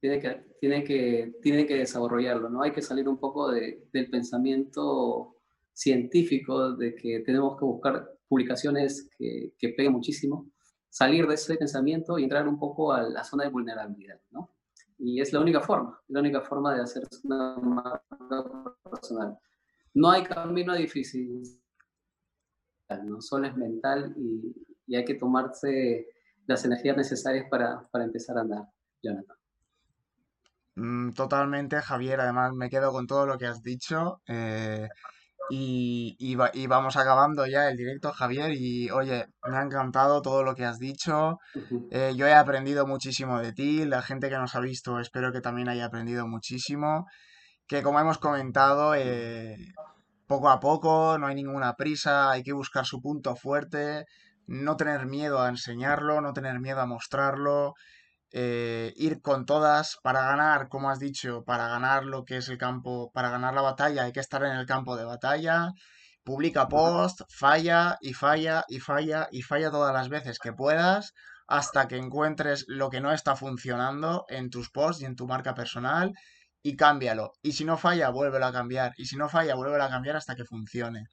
tiene 0.00 0.18
que, 0.18 0.44
tiene, 0.60 0.82
que, 0.82 1.34
tiene 1.42 1.66
que 1.66 1.76
desarrollarlo, 1.76 2.48
¿no? 2.48 2.62
Hay 2.62 2.72
que 2.72 2.82
salir 2.82 3.08
un 3.08 3.18
poco 3.18 3.50
de, 3.50 3.86
del 3.92 4.08
pensamiento 4.08 5.36
científico 5.72 6.72
de 6.72 6.94
que 6.94 7.20
tenemos 7.20 7.58
que 7.58 7.64
buscar 7.64 8.10
publicaciones 8.26 9.08
que, 9.16 9.52
que 9.58 9.70
peguen 9.70 9.92
muchísimo, 9.92 10.50
salir 10.88 11.26
de 11.26 11.34
ese 11.34 11.56
pensamiento 11.56 12.18
y 12.18 12.24
entrar 12.24 12.48
un 12.48 12.58
poco 12.58 12.92
a 12.92 13.02
la 13.02 13.24
zona 13.24 13.44
de 13.44 13.50
vulnerabilidad, 13.50 14.20
¿no? 14.30 14.50
Y 14.98 15.20
es 15.20 15.32
la 15.32 15.40
única 15.40 15.60
forma, 15.60 15.98
la 16.08 16.20
única 16.20 16.42
forma 16.42 16.74
de 16.74 16.82
hacer 16.82 17.04
una 17.24 17.56
marca 17.56 18.44
personal. 18.90 19.38
No 19.94 20.10
hay 20.10 20.24
camino 20.24 20.74
difícil, 20.74 21.42
¿no? 23.04 23.20
Solo 23.20 23.46
es 23.46 23.56
mental 23.56 24.14
y, 24.16 24.54
y, 24.86 24.96
hay 24.96 25.04
que 25.04 25.14
tomarse 25.14 26.06
las 26.46 26.64
energías 26.64 26.96
necesarias 26.96 27.46
para, 27.50 27.88
para 27.90 28.04
empezar 28.04 28.36
a 28.36 28.42
andar, 28.42 28.64
Jonathan. 29.02 29.39
Mm, 30.76 31.10
totalmente, 31.12 31.80
Javier. 31.82 32.20
Además, 32.20 32.52
me 32.54 32.70
quedo 32.70 32.92
con 32.92 33.06
todo 33.06 33.26
lo 33.26 33.38
que 33.38 33.46
has 33.46 33.62
dicho. 33.62 34.20
Eh, 34.26 34.88
y, 35.50 36.16
y, 36.18 36.36
va, 36.36 36.50
y, 36.54 36.66
vamos 36.68 36.96
acabando 36.96 37.46
ya 37.46 37.68
el 37.68 37.76
directo, 37.76 38.12
Javier. 38.12 38.52
Y 38.52 38.90
oye, 38.90 39.26
me 39.48 39.56
ha 39.56 39.62
encantado 39.62 40.22
todo 40.22 40.42
lo 40.44 40.54
que 40.54 40.64
has 40.64 40.78
dicho. 40.78 41.38
Eh, 41.90 42.12
yo 42.16 42.26
he 42.26 42.34
aprendido 42.34 42.86
muchísimo 42.86 43.40
de 43.40 43.52
ti. 43.52 43.84
La 43.84 44.02
gente 44.02 44.28
que 44.28 44.36
nos 44.36 44.54
ha 44.54 44.60
visto, 44.60 45.00
espero 45.00 45.32
que 45.32 45.40
también 45.40 45.68
haya 45.68 45.86
aprendido 45.86 46.26
muchísimo. 46.28 47.06
Que 47.66 47.82
como 47.82 48.00
hemos 48.00 48.18
comentado, 48.18 48.94
eh, 48.94 49.56
poco 50.30 50.48
a 50.48 50.60
poco, 50.60 51.18
no 51.18 51.26
hay 51.26 51.34
ninguna 51.34 51.74
prisa, 51.74 52.30
hay 52.30 52.42
que 52.44 52.52
buscar 52.52 52.86
su 52.86 53.00
punto 53.02 53.34
fuerte, 53.36 54.06
no 54.46 54.76
tener 54.76 55.06
miedo 55.06 55.40
a 55.40 55.48
enseñarlo, 55.48 56.20
no 56.20 56.32
tener 56.32 56.60
miedo 56.60 56.80
a 56.80 56.86
mostrarlo, 56.86 57.74
eh, 58.32 58.92
ir 58.96 59.20
con 59.20 59.46
todas 59.46 59.98
para 60.02 60.22
ganar, 60.22 60.68
como 60.68 60.90
has 60.90 61.00
dicho, 61.00 61.44
para 61.44 61.68
ganar 61.68 62.04
lo 62.04 62.24
que 62.24 62.36
es 62.36 62.48
el 62.48 62.58
campo, 62.58 63.10
para 63.12 63.30
ganar 63.30 63.54
la 63.54 63.62
batalla 63.62 64.04
hay 64.04 64.12
que 64.12 64.20
estar 64.20 64.44
en 64.44 64.52
el 64.52 64.66
campo 64.66 64.96
de 64.96 65.04
batalla, 65.04 65.72
publica 66.24 66.68
post, 66.68 67.22
falla 67.28 67.98
y 68.00 68.14
falla 68.14 68.64
y 68.68 68.78
falla 68.80 69.28
y 69.32 69.42
falla 69.42 69.70
todas 69.70 69.92
las 69.92 70.08
veces 70.08 70.38
que 70.38 70.52
puedas 70.52 71.12
hasta 71.48 71.88
que 71.88 71.96
encuentres 71.96 72.64
lo 72.68 72.90
que 72.90 73.00
no 73.00 73.12
está 73.12 73.34
funcionando 73.34 74.24
en 74.28 74.50
tus 74.50 74.70
posts 74.70 75.02
y 75.02 75.06
en 75.06 75.16
tu 75.16 75.26
marca 75.26 75.54
personal 75.54 76.12
y 76.62 76.76
cámbialo. 76.76 77.32
Y 77.42 77.52
si 77.52 77.64
no 77.64 77.76
falla, 77.76 78.10
vuélvelo 78.10 78.46
a 78.46 78.52
cambiar. 78.52 78.92
Y 78.96 79.06
si 79.06 79.16
no 79.16 79.28
falla, 79.28 79.56
vuélvelo 79.56 79.82
a 79.82 79.90
cambiar 79.90 80.16
hasta 80.16 80.36
que 80.36 80.44
funcione. 80.44 81.06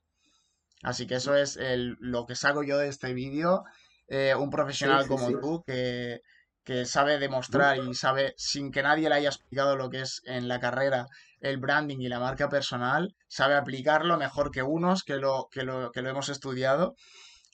Así 0.83 1.07
que 1.07 1.15
eso 1.15 1.35
es 1.35 1.57
el, 1.57 1.95
lo 1.99 2.27
que 2.27 2.35
saco 2.35 2.61
yo 2.63 2.77
de 2.77 2.89
este 2.89 3.13
vídeo. 3.13 3.63
Eh, 4.07 4.35
un 4.35 4.51
profesional 4.51 4.99
sí, 4.99 5.03
sí, 5.05 5.09
como 5.09 5.27
sí. 5.27 5.35
tú 5.41 5.63
que, 5.65 6.21
que, 6.67 6.85
sabe 6.85 7.17
demostrar 7.17 7.77
y 7.77 7.93
sabe, 7.93 8.33
sin 8.35 8.73
que 8.73 8.83
nadie 8.83 9.07
le 9.07 9.15
haya 9.15 9.29
explicado 9.29 9.77
lo 9.77 9.89
que 9.89 10.01
es 10.01 10.21
en 10.25 10.49
la 10.49 10.59
carrera 10.59 11.07
el 11.39 11.57
branding 11.57 11.99
y 11.99 12.09
la 12.09 12.19
marca 12.19 12.49
personal, 12.49 13.15
sabe 13.27 13.55
aplicarlo 13.55 14.17
mejor 14.17 14.51
que 14.51 14.63
unos 14.63 15.03
que 15.05 15.15
lo, 15.15 15.47
que 15.49 15.63
lo, 15.63 15.93
que 15.93 16.01
lo 16.01 16.09
hemos 16.09 16.27
estudiado. 16.27 16.95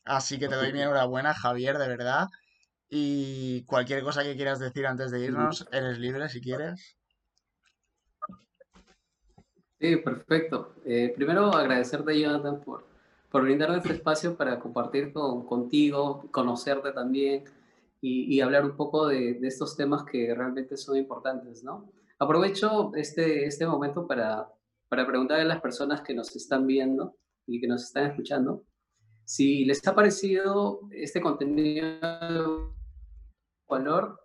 Así 0.04 0.40
que 0.40 0.48
te 0.48 0.56
doy 0.56 0.74
mi 0.74 0.82
enhorabuena, 0.82 1.36
Javier, 1.36 1.78
de 1.78 1.88
verdad. 1.88 2.28
Y 2.90 3.64
cualquier 3.66 4.02
cosa 4.02 4.24
que 4.24 4.36
quieras 4.36 4.60
decir 4.60 4.88
antes 4.88 5.12
de 5.12 5.20
irnos, 5.20 5.68
eres 5.72 6.00
libre 6.00 6.28
si 6.30 6.42
quieres. 6.42 6.98
Sí, 9.80 9.98
perfecto. 9.98 10.74
Eh, 10.86 11.14
primero 11.16 11.54
agradecerte, 11.54 12.20
Jonathan, 12.20 12.62
por, 12.62 12.84
por 13.30 13.44
brindarme 13.44 13.78
este 13.78 13.94
espacio 13.94 14.36
para 14.36 14.60
compartir 14.60 15.14
con, 15.14 15.46
contigo, 15.46 16.26
conocerte 16.32 16.94
también 16.94 17.44
y, 18.06 18.42
hablar 18.42 18.66
un 18.66 18.76
poco 18.76 19.08
de, 19.08 19.40
estos 19.44 19.78
temas 19.78 20.04
que 20.04 20.36
realmente 20.36 20.76
son 20.76 20.98
importantes, 20.98 21.64
¿no? 21.64 21.90
Aprovecho 22.20 22.92
este, 22.96 23.46
este 23.46 23.66
momento 23.66 24.06
para, 24.06 24.50
para 24.90 25.08
preguntarle 25.08 25.44
a 25.44 25.48
las 25.48 25.62
personas 25.62 26.02
que 26.02 26.14
nos 26.14 26.36
están 26.36 26.68
viendo 26.68 27.16
y 27.48 27.62
que 27.62 27.68
nos 27.68 27.84
están 27.84 28.12
escuchando 28.12 28.66
si 29.26 29.64
les 29.64 29.86
ha 29.88 29.96
parecido 29.96 30.82
este 30.92 31.22
contenido 31.22 31.88
de 32.02 32.74
valor. 33.70 34.20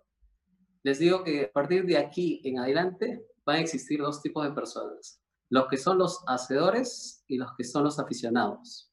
Les 0.83 0.99
digo 0.99 1.23
que 1.23 1.45
a 1.45 1.51
partir 1.51 1.85
de 1.85 1.97
aquí 1.97 2.41
en 2.43 2.59
adelante 2.59 3.25
van 3.45 3.57
a 3.57 3.61
existir 3.61 4.01
dos 4.01 4.21
tipos 4.21 4.43
de 4.43 4.51
personas 4.51 5.21
los 5.49 5.67
que 5.67 5.77
son 5.77 5.97
los 5.97 6.23
hacedores 6.27 7.23
y 7.27 7.37
los 7.37 7.55
que 7.57 7.63
son 7.63 7.83
los 7.83 7.99
aficionados. 7.99 8.88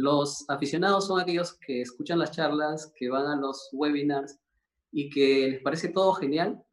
Los 0.00 0.48
aficionados 0.48 1.08
son 1.08 1.20
aquellos 1.20 1.58
que 1.58 1.82
escuchan 1.82 2.18
las 2.18 2.30
charlas, 2.30 2.90
que 2.96 3.10
van 3.10 3.26
a 3.26 3.36
los 3.36 3.68
webinars 3.70 4.40
y 4.90 5.10
que 5.10 5.50
les 5.50 5.62
parece 5.62 5.90
todo 5.90 6.14
genial, 6.14 6.64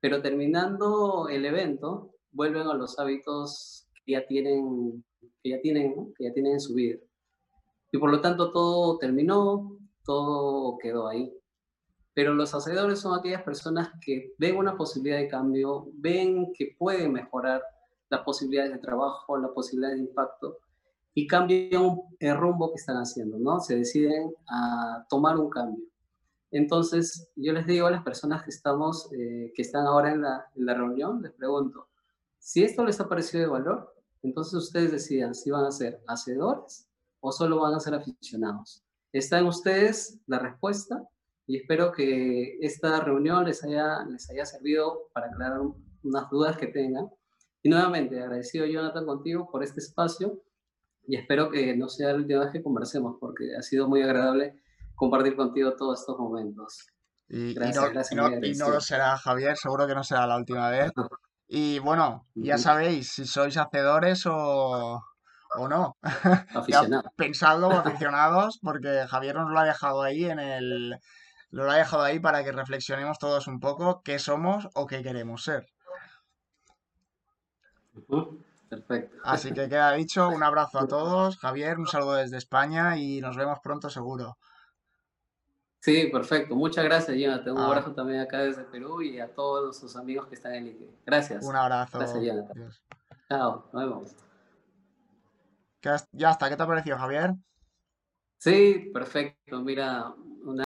pero 0.00 0.20
terminando 0.20 1.30
el 1.30 1.46
evento 1.46 2.14
vuelven 2.30 2.66
a 2.66 2.74
los 2.74 2.98
hábitos 2.98 3.88
que 4.04 4.12
ya 4.12 4.26
tienen, 4.26 5.02
que 5.42 5.48
ya 5.48 5.60
tienen, 5.62 6.12
que 6.14 6.24
ya 6.24 6.32
tienen 6.34 6.52
en 6.52 6.60
su 6.60 6.74
vida. 6.74 6.98
Y 7.90 7.96
por 7.96 8.10
lo 8.10 8.20
tanto 8.20 8.52
todo 8.52 8.98
terminó, 8.98 9.78
todo 10.04 10.76
quedó 10.76 11.08
ahí. 11.08 11.32
Pero 12.12 12.34
los 12.34 12.54
hacedores 12.54 12.98
son 12.98 13.18
aquellas 13.18 13.44
personas 13.44 13.92
que 14.04 14.34
ven 14.36 14.58
una 14.58 14.76
posibilidad 14.76 15.16
de 15.16 15.28
cambio, 15.28 15.88
ven 15.94 16.52
que 16.52 16.76
pueden 16.78 17.14
mejorar 17.14 17.62
las 18.10 18.20
posibilidades 18.24 18.72
de 18.72 18.78
trabajo, 18.78 19.38
las 19.38 19.52
posibilidades 19.52 19.96
de 19.96 20.04
impacto 20.04 20.58
y 21.18 21.26
cambian 21.26 22.00
el 22.20 22.36
rumbo 22.36 22.70
que 22.70 22.76
están 22.76 22.96
haciendo, 22.96 23.40
¿no? 23.40 23.58
Se 23.58 23.74
deciden 23.74 24.32
a 24.48 25.04
tomar 25.10 25.36
un 25.36 25.50
cambio. 25.50 25.84
Entonces, 26.52 27.28
yo 27.34 27.52
les 27.52 27.66
digo 27.66 27.88
a 27.88 27.90
las 27.90 28.04
personas 28.04 28.44
que, 28.44 28.50
estamos, 28.50 29.10
eh, 29.12 29.52
que 29.52 29.62
están 29.62 29.84
ahora 29.88 30.12
en 30.12 30.22
la, 30.22 30.46
en 30.54 30.64
la 30.64 30.74
reunión, 30.74 31.20
les 31.20 31.32
pregunto, 31.32 31.88
si 32.38 32.62
esto 32.62 32.84
les 32.84 33.00
ha 33.00 33.08
parecido 33.08 33.42
de 33.42 33.48
valor, 33.48 33.92
entonces 34.22 34.54
ustedes 34.54 34.92
decidan 34.92 35.34
si 35.34 35.50
van 35.50 35.64
a 35.64 35.72
ser 35.72 36.00
hacedores 36.06 36.88
o 37.18 37.32
solo 37.32 37.62
van 37.62 37.74
a 37.74 37.80
ser 37.80 37.94
aficionados. 37.94 38.84
Está 39.12 39.40
en 39.40 39.46
ustedes 39.46 40.20
la 40.28 40.38
respuesta 40.38 41.02
y 41.48 41.56
espero 41.56 41.90
que 41.90 42.58
esta 42.60 43.00
reunión 43.00 43.44
les 43.44 43.64
haya, 43.64 44.04
les 44.04 44.30
haya 44.30 44.46
servido 44.46 45.08
para 45.12 45.26
aclarar 45.26 45.62
unas 46.04 46.30
dudas 46.30 46.56
que 46.56 46.68
tengan. 46.68 47.10
Y 47.60 47.70
nuevamente, 47.70 48.22
agradecido 48.22 48.66
Jonathan 48.66 49.04
contigo 49.04 49.50
por 49.50 49.64
este 49.64 49.80
espacio 49.80 50.40
y 51.08 51.16
espero 51.16 51.50
que 51.50 51.74
no 51.74 51.88
sea 51.88 52.12
la 52.12 52.16
última 52.16 52.40
vez 52.40 52.52
que 52.52 52.62
conversemos 52.62 53.16
porque 53.18 53.56
ha 53.58 53.62
sido 53.62 53.88
muy 53.88 54.02
agradable 54.02 54.60
compartir 54.94 55.36
contigo 55.36 55.74
todos 55.74 56.00
estos 56.00 56.18
momentos. 56.18 56.86
Y, 57.30 57.54
gracias, 57.54 58.12
no, 58.12 58.28
y 58.42 58.54
no 58.54 58.68
lo 58.68 58.80
será, 58.80 59.16
Javier, 59.16 59.56
seguro 59.56 59.86
que 59.86 59.94
no 59.94 60.04
será 60.04 60.26
la 60.26 60.36
última 60.36 60.68
vez. 60.68 60.92
Y 61.46 61.78
bueno, 61.78 62.26
ya 62.34 62.58
sabéis 62.58 63.12
si 63.12 63.24
sois 63.24 63.56
hacedores 63.56 64.26
o, 64.26 65.02
o 65.56 65.68
no. 65.68 65.96
Aficionados. 66.54 67.10
Pensadlo 67.16 67.70
aficionados, 67.70 68.58
porque 68.62 69.06
Javier 69.08 69.36
nos 69.36 69.50
lo 69.50 69.58
ha 69.58 69.64
dejado 69.64 70.02
ahí 70.02 70.26
en 70.26 70.38
el. 70.38 70.98
Lo 71.50 71.70
ha 71.70 71.76
dejado 71.76 72.02
ahí 72.02 72.20
para 72.20 72.44
que 72.44 72.52
reflexionemos 72.52 73.18
todos 73.18 73.46
un 73.46 73.60
poco 73.60 74.02
qué 74.02 74.18
somos 74.18 74.68
o 74.74 74.86
qué 74.86 75.02
queremos 75.02 75.42
ser. 75.42 75.66
Perfecto. 78.68 79.16
Así 79.24 79.52
que 79.52 79.68
queda 79.68 79.92
dicho, 79.92 80.28
un 80.28 80.42
abrazo 80.42 80.78
a 80.78 80.86
todos. 80.86 81.38
Javier, 81.38 81.78
un 81.78 81.86
saludo 81.86 82.14
desde 82.14 82.36
España 82.36 82.98
y 82.98 83.20
nos 83.20 83.36
vemos 83.36 83.58
pronto 83.62 83.88
seguro. 83.88 84.36
Sí, 85.80 86.08
perfecto. 86.12 86.54
Muchas 86.54 86.84
gracias, 86.84 87.16
Jonathan. 87.16 87.54
Un 87.54 87.60
ah. 87.60 87.66
abrazo 87.66 87.92
también 87.92 88.20
acá 88.20 88.40
desde 88.40 88.64
Perú 88.64 89.00
y 89.00 89.20
a 89.20 89.32
todos 89.32 89.64
nuestros 89.64 89.96
amigos 89.96 90.26
que 90.26 90.34
están 90.34 90.54
en 90.54 90.64
LinkedIn. 90.66 90.96
Gracias. 91.06 91.44
Un 91.44 91.56
abrazo. 91.56 91.98
Gracias, 91.98 92.22
Jonathan. 92.22 92.70
Chao, 93.28 93.70
nos 93.72 93.82
vemos. 93.82 94.16
Ya 96.12 96.30
está, 96.30 96.48
¿qué 96.48 96.56
te 96.56 96.62
ha 96.62 96.66
parecido, 96.66 96.98
Javier? 96.98 97.34
Sí, 98.38 98.90
perfecto. 98.92 99.60
Mira, 99.62 100.12